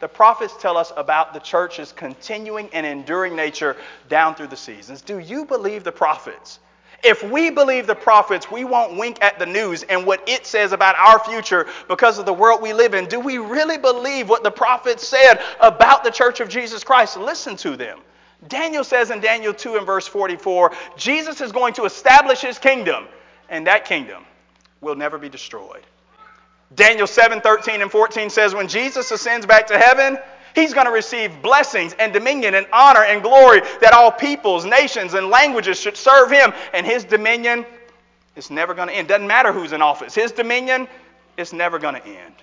the 0.00 0.08
prophets 0.08 0.54
tell 0.60 0.76
us 0.76 0.92
about 0.96 1.34
the 1.34 1.40
church's 1.40 1.92
continuing 1.92 2.68
and 2.72 2.86
enduring 2.86 3.34
nature 3.34 3.76
down 4.08 4.34
through 4.34 4.48
the 4.48 4.56
seasons. 4.56 5.02
Do 5.02 5.18
you 5.18 5.44
believe 5.44 5.84
the 5.84 5.92
prophets? 5.92 6.60
If 7.04 7.22
we 7.22 7.50
believe 7.50 7.86
the 7.86 7.94
prophets, 7.94 8.50
we 8.50 8.64
won't 8.64 8.96
wink 8.96 9.22
at 9.22 9.38
the 9.38 9.46
news 9.46 9.84
and 9.84 10.04
what 10.04 10.28
it 10.28 10.46
says 10.46 10.72
about 10.72 10.96
our 10.96 11.20
future 11.20 11.66
because 11.86 12.18
of 12.18 12.26
the 12.26 12.32
world 12.32 12.60
we 12.60 12.72
live 12.72 12.92
in. 12.94 13.06
Do 13.06 13.20
we 13.20 13.38
really 13.38 13.78
believe 13.78 14.28
what 14.28 14.42
the 14.42 14.50
prophets 14.50 15.06
said 15.06 15.40
about 15.60 16.02
the 16.02 16.10
church 16.10 16.40
of 16.40 16.48
Jesus 16.48 16.82
Christ? 16.82 17.16
Listen 17.16 17.56
to 17.58 17.76
them. 17.76 18.00
Daniel 18.48 18.84
says 18.84 19.10
in 19.10 19.20
Daniel 19.20 19.54
2 19.54 19.76
and 19.76 19.86
verse 19.86 20.06
44 20.06 20.72
Jesus 20.96 21.40
is 21.40 21.52
going 21.52 21.74
to 21.74 21.84
establish 21.84 22.40
his 22.40 22.58
kingdom, 22.58 23.06
and 23.48 23.66
that 23.66 23.84
kingdom 23.84 24.24
will 24.80 24.94
never 24.94 25.18
be 25.18 25.28
destroyed. 25.28 25.82
Daniel 26.74 27.06
7 27.06 27.40
13 27.40 27.82
and 27.82 27.90
14 27.90 28.30
says, 28.30 28.54
When 28.54 28.68
Jesus 28.68 29.10
ascends 29.10 29.46
back 29.46 29.66
to 29.68 29.78
heaven, 29.78 30.18
he's 30.54 30.74
going 30.74 30.86
to 30.86 30.92
receive 30.92 31.42
blessings 31.42 31.94
and 31.98 32.12
dominion 32.12 32.54
and 32.54 32.66
honor 32.72 33.04
and 33.04 33.22
glory 33.22 33.60
that 33.80 33.92
all 33.92 34.12
peoples, 34.12 34.64
nations, 34.64 35.14
and 35.14 35.28
languages 35.28 35.80
should 35.80 35.96
serve 35.96 36.30
him. 36.30 36.52
And 36.74 36.84
his 36.84 37.04
dominion 37.04 37.64
is 38.36 38.50
never 38.50 38.74
going 38.74 38.88
to 38.88 38.94
end. 38.94 39.08
Doesn't 39.08 39.26
matter 39.26 39.52
who's 39.52 39.72
in 39.72 39.82
office, 39.82 40.14
his 40.14 40.32
dominion 40.32 40.88
is 41.36 41.52
never 41.52 41.78
going 41.78 41.94
to 41.94 42.06
end. 42.06 42.34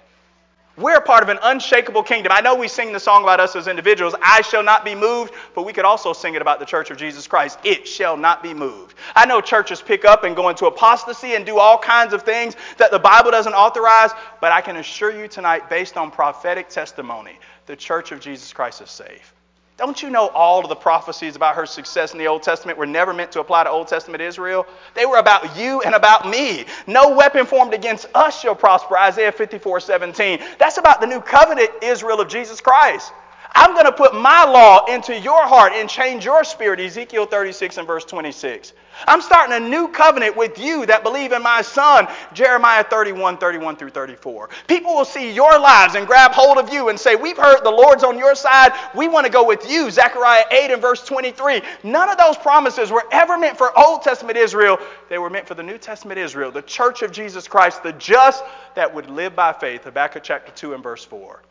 We're 0.77 0.99
part 0.99 1.23
of 1.23 1.29
an 1.29 1.39
unshakable 1.41 2.03
kingdom. 2.03 2.33
I 2.35 2.41
know 2.41 2.55
we 2.55 2.67
sing 2.67 2.91
the 2.91 2.99
song 2.99 3.23
about 3.23 3.39
us 3.39 3.55
as 3.55 3.67
individuals, 3.67 4.13
I 4.21 4.41
shall 4.41 4.63
not 4.63 4.83
be 4.83 4.93
moved, 4.93 5.33
but 5.53 5.63
we 5.63 5.71
could 5.71 5.85
also 5.85 6.11
sing 6.11 6.35
it 6.35 6.41
about 6.41 6.59
the 6.59 6.65
church 6.65 6.91
of 6.91 6.97
Jesus 6.97 7.27
Christ. 7.27 7.59
It 7.63 7.87
shall 7.87 8.17
not 8.17 8.43
be 8.43 8.53
moved. 8.53 8.95
I 9.15 9.25
know 9.25 9.39
churches 9.39 9.81
pick 9.81 10.03
up 10.03 10.25
and 10.25 10.35
go 10.35 10.49
into 10.49 10.65
apostasy 10.65 11.35
and 11.35 11.45
do 11.45 11.59
all 11.59 11.77
kinds 11.77 12.13
of 12.13 12.23
things 12.23 12.55
that 12.77 12.91
the 12.91 12.99
Bible 12.99 13.31
doesn't 13.31 13.53
authorize, 13.53 14.11
but 14.41 14.51
I 14.51 14.59
can 14.59 14.75
assure 14.77 15.11
you 15.11 15.29
tonight, 15.29 15.69
based 15.69 15.95
on 15.95 16.11
prophetic 16.11 16.67
testimony, 16.67 17.39
the 17.67 17.75
church 17.75 18.11
of 18.11 18.19
Jesus 18.19 18.51
Christ 18.51 18.81
is 18.81 18.89
safe. 18.89 19.34
Don't 19.77 20.01
you 20.01 20.09
know 20.09 20.29
all 20.29 20.61
of 20.61 20.69
the 20.69 20.75
prophecies 20.75 21.35
about 21.35 21.55
her 21.55 21.65
success 21.65 22.13
in 22.13 22.19
the 22.19 22.27
Old 22.27 22.43
Testament 22.43 22.77
were 22.77 22.85
never 22.85 23.13
meant 23.13 23.33
to 23.33 23.41
apply 23.41 23.65
to 23.65 23.69
Old 23.69 23.89
Testament 23.89 24.21
Israel? 24.21 24.65
They 24.93 25.05
were 25.05 25.17
about 25.17 25.57
you 25.57 25.81
and 25.81 25.93
about 25.93 26.29
me. 26.29 26.65
No 26.87 27.09
weapon 27.09 27.45
formed 27.45 27.73
against 27.73 28.07
us 28.15 28.39
shall 28.39 28.55
prosper, 28.55 28.97
Isaiah 28.97 29.33
54 29.33 29.81
17. 29.81 30.39
That's 30.57 30.77
about 30.77 31.01
the 31.01 31.07
new 31.07 31.19
covenant 31.19 31.71
Israel 31.81 32.21
of 32.21 32.29
Jesus 32.29 32.61
Christ. 32.61 33.11
I'm 33.57 33.71
going 33.71 33.85
to 33.85 33.91
put 33.93 34.13
my 34.13 34.43
law 34.43 34.83
into 34.85 35.17
your 35.17 35.47
heart 35.47 35.71
and 35.73 35.89
change 35.89 36.25
your 36.25 36.43
spirit, 36.43 36.77
Ezekiel 36.81 37.25
36 37.25 37.77
and 37.77 37.87
verse 37.87 38.03
26. 38.03 38.73
I'm 39.07 39.21
starting 39.21 39.55
a 39.55 39.59
new 39.59 39.87
covenant 39.87 40.35
with 40.35 40.59
you 40.59 40.85
that 40.87 41.03
believe 41.03 41.31
in 41.31 41.41
my 41.41 41.61
son, 41.61 42.07
Jeremiah 42.33 42.83
31, 42.83 43.37
31 43.37 43.77
through 43.77 43.91
34. 43.91 44.49
People 44.67 44.93
will 44.93 45.05
see 45.05 45.31
your 45.31 45.57
lives 45.57 45.95
and 45.95 46.05
grab 46.05 46.33
hold 46.33 46.57
of 46.57 46.71
you 46.71 46.89
and 46.89 46.99
say, 46.99 47.15
We've 47.15 47.37
heard 47.37 47.63
the 47.63 47.71
Lord's 47.71 48.03
on 48.03 48.17
your 48.17 48.35
side. 48.35 48.73
We 48.93 49.07
want 49.07 49.25
to 49.25 49.31
go 49.31 49.45
with 49.45 49.69
you. 49.69 49.89
Zechariah 49.89 50.43
8 50.51 50.71
and 50.71 50.81
verse 50.81 51.05
23. 51.05 51.61
None 51.83 52.09
of 52.09 52.17
those 52.17 52.35
promises 52.37 52.91
were 52.91 53.05
ever 53.13 53.37
meant 53.37 53.57
for 53.57 53.77
Old 53.79 54.01
Testament 54.01 54.37
Israel. 54.37 54.77
They 55.07 55.17
were 55.17 55.29
meant 55.29 55.47
for 55.47 55.55
the 55.55 55.63
New 55.63 55.77
Testament 55.77 56.19
Israel, 56.19 56.51
the 56.51 56.61
church 56.61 57.03
of 57.03 57.13
Jesus 57.13 57.47
Christ, 57.47 57.83
the 57.83 57.93
just 57.93 58.43
that 58.75 58.93
would 58.93 59.09
live 59.09 59.33
by 59.33 59.53
faith. 59.53 59.85
Habakkuk 59.85 60.23
chapter 60.23 60.51
2 60.51 60.73
and 60.73 60.83
verse 60.83 61.05
4. 61.05 61.41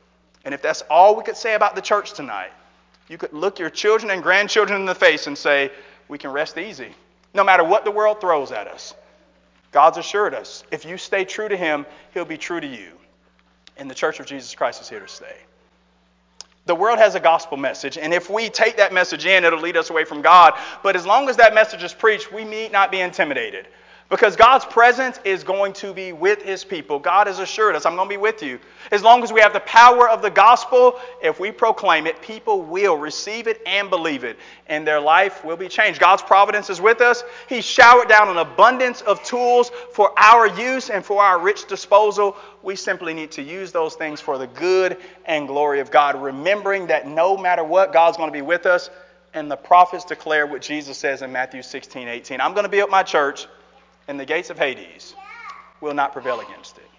And 0.44 0.52
if 0.52 0.62
that's 0.62 0.82
all 0.90 1.16
we 1.16 1.22
could 1.22 1.36
say 1.36 1.54
about 1.54 1.74
the 1.74 1.82
church 1.82 2.12
tonight, 2.12 2.52
you 3.08 3.18
could 3.18 3.32
look 3.32 3.58
your 3.58 3.70
children 3.70 4.10
and 4.10 4.22
grandchildren 4.22 4.80
in 4.80 4.86
the 4.86 4.94
face 4.94 5.26
and 5.26 5.36
say, 5.36 5.70
We 6.08 6.18
can 6.18 6.32
rest 6.32 6.58
easy. 6.58 6.94
No 7.32 7.44
matter 7.44 7.64
what 7.64 7.84
the 7.84 7.90
world 7.90 8.20
throws 8.20 8.52
at 8.52 8.68
us, 8.68 8.94
God's 9.72 9.98
assured 9.98 10.34
us 10.34 10.62
if 10.70 10.84
you 10.84 10.96
stay 10.96 11.24
true 11.24 11.48
to 11.48 11.56
Him, 11.56 11.86
He'll 12.12 12.24
be 12.24 12.38
true 12.38 12.60
to 12.60 12.66
you. 12.66 12.92
And 13.76 13.90
the 13.90 13.94
church 13.94 14.20
of 14.20 14.26
Jesus 14.26 14.54
Christ 14.54 14.80
is 14.80 14.88
here 14.88 15.00
to 15.00 15.08
stay. 15.08 15.36
The 16.66 16.74
world 16.74 16.98
has 16.98 17.14
a 17.14 17.20
gospel 17.20 17.58
message, 17.58 17.98
and 17.98 18.14
if 18.14 18.30
we 18.30 18.48
take 18.48 18.78
that 18.78 18.92
message 18.92 19.26
in, 19.26 19.44
it'll 19.44 19.60
lead 19.60 19.76
us 19.76 19.90
away 19.90 20.04
from 20.04 20.22
God. 20.22 20.54
But 20.82 20.96
as 20.96 21.04
long 21.04 21.28
as 21.28 21.36
that 21.36 21.52
message 21.54 21.82
is 21.82 21.92
preached, 21.92 22.32
we 22.32 22.44
need 22.44 22.72
not 22.72 22.90
be 22.90 23.00
intimidated. 23.00 23.66
Because 24.10 24.36
God's 24.36 24.66
presence 24.66 25.18
is 25.24 25.42
going 25.42 25.72
to 25.74 25.94
be 25.94 26.12
with 26.12 26.42
his 26.42 26.62
people. 26.62 26.98
God 26.98 27.26
has 27.26 27.38
assured 27.38 27.74
us, 27.74 27.86
I'm 27.86 27.96
going 27.96 28.06
to 28.06 28.12
be 28.12 28.18
with 28.18 28.42
you. 28.42 28.60
As 28.90 29.02
long 29.02 29.22
as 29.22 29.32
we 29.32 29.40
have 29.40 29.54
the 29.54 29.60
power 29.60 30.08
of 30.10 30.20
the 30.20 30.30
gospel, 30.30 31.00
if 31.22 31.40
we 31.40 31.50
proclaim 31.50 32.06
it, 32.06 32.20
people 32.20 32.60
will 32.60 32.98
receive 32.98 33.46
it 33.46 33.62
and 33.66 33.88
believe 33.88 34.22
it, 34.22 34.38
and 34.66 34.86
their 34.86 35.00
life 35.00 35.42
will 35.42 35.56
be 35.56 35.68
changed. 35.68 36.00
God's 36.00 36.22
providence 36.22 36.68
is 36.68 36.82
with 36.82 37.00
us. 37.00 37.24
He 37.48 37.62
showered 37.62 38.08
down 38.08 38.28
an 38.28 38.36
abundance 38.36 39.00
of 39.00 39.22
tools 39.24 39.70
for 39.94 40.12
our 40.18 40.48
use 40.48 40.90
and 40.90 41.02
for 41.02 41.22
our 41.22 41.40
rich 41.40 41.66
disposal. 41.66 42.36
We 42.62 42.76
simply 42.76 43.14
need 43.14 43.32
to 43.32 43.42
use 43.42 43.72
those 43.72 43.94
things 43.94 44.20
for 44.20 44.36
the 44.36 44.48
good 44.48 44.98
and 45.24 45.48
glory 45.48 45.80
of 45.80 45.90
God, 45.90 46.22
remembering 46.22 46.88
that 46.88 47.08
no 47.08 47.38
matter 47.38 47.64
what, 47.64 47.94
God's 47.94 48.18
going 48.18 48.28
to 48.28 48.34
be 48.34 48.42
with 48.42 48.66
us. 48.66 48.90
And 49.32 49.50
the 49.50 49.56
prophets 49.56 50.04
declare 50.04 50.46
what 50.46 50.60
Jesus 50.60 50.98
says 50.98 51.22
in 51.22 51.32
Matthew 51.32 51.62
16, 51.62 52.06
18. 52.06 52.40
I'm 52.40 52.52
going 52.52 52.64
to 52.64 52.70
build 52.70 52.90
my 52.90 53.02
church 53.02 53.48
and 54.08 54.18
the 54.18 54.24
gates 54.24 54.50
of 54.50 54.58
Hades 54.58 55.14
will 55.80 55.94
not 55.94 56.12
prevail 56.12 56.40
against 56.40 56.78
it. 56.78 56.90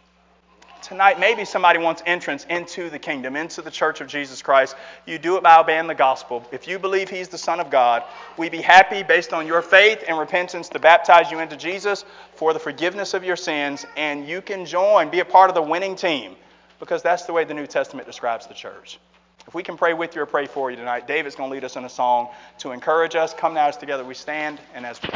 Tonight, 0.81 1.19
maybe 1.19 1.45
somebody 1.45 1.79
wants 1.79 2.03
entrance 2.05 2.45
into 2.47 2.91
the 2.91 2.99
kingdom, 2.99 3.35
into 3.35 3.63
the 3.63 3.71
church 3.71 4.01
of 4.01 4.07
Jesus 4.07 4.43
Christ. 4.43 4.75
You 5.07 5.17
do 5.17 5.35
it 5.35 5.41
by 5.41 5.59
obeying 5.59 5.87
the 5.87 5.95
gospel. 5.95 6.45
If 6.51 6.67
you 6.67 6.77
believe 6.77 7.09
He's 7.09 7.27
the 7.27 7.39
Son 7.39 7.59
of 7.59 7.71
God, 7.71 8.03
we'd 8.37 8.51
be 8.51 8.61
happy 8.61 9.01
based 9.01 9.33
on 9.33 9.47
your 9.47 9.63
faith 9.63 10.03
and 10.07 10.19
repentance 10.19 10.69
to 10.69 10.79
baptize 10.79 11.31
you 11.31 11.39
into 11.39 11.57
Jesus 11.57 12.05
for 12.35 12.53
the 12.53 12.59
forgiveness 12.59 13.15
of 13.15 13.23
your 13.23 13.35
sins, 13.35 13.83
and 13.97 14.27
you 14.27 14.43
can 14.43 14.63
join, 14.63 15.09
be 15.09 15.21
a 15.21 15.25
part 15.25 15.49
of 15.49 15.55
the 15.55 15.61
winning 15.61 15.95
team, 15.95 16.35
because 16.79 17.01
that's 17.01 17.25
the 17.25 17.33
way 17.33 17.45
the 17.45 17.53
New 17.55 17.65
Testament 17.65 18.05
describes 18.05 18.45
the 18.45 18.53
church. 18.53 18.99
If 19.47 19.55
we 19.55 19.63
can 19.63 19.77
pray 19.77 19.95
with 19.95 20.15
you 20.15 20.21
or 20.21 20.27
pray 20.27 20.45
for 20.45 20.69
you 20.69 20.77
tonight, 20.77 21.07
David's 21.07 21.35
going 21.35 21.49
to 21.49 21.53
lead 21.53 21.63
us 21.63 21.77
in 21.77 21.85
a 21.85 21.89
song 21.89 22.29
to 22.59 22.71
encourage 22.73 23.15
us. 23.15 23.33
Come 23.33 23.55
now 23.55 23.69
as 23.69 23.77
together 23.77 24.03
we 24.03 24.13
stand 24.13 24.59
and 24.75 24.85
as 24.85 25.01
we. 25.01 25.09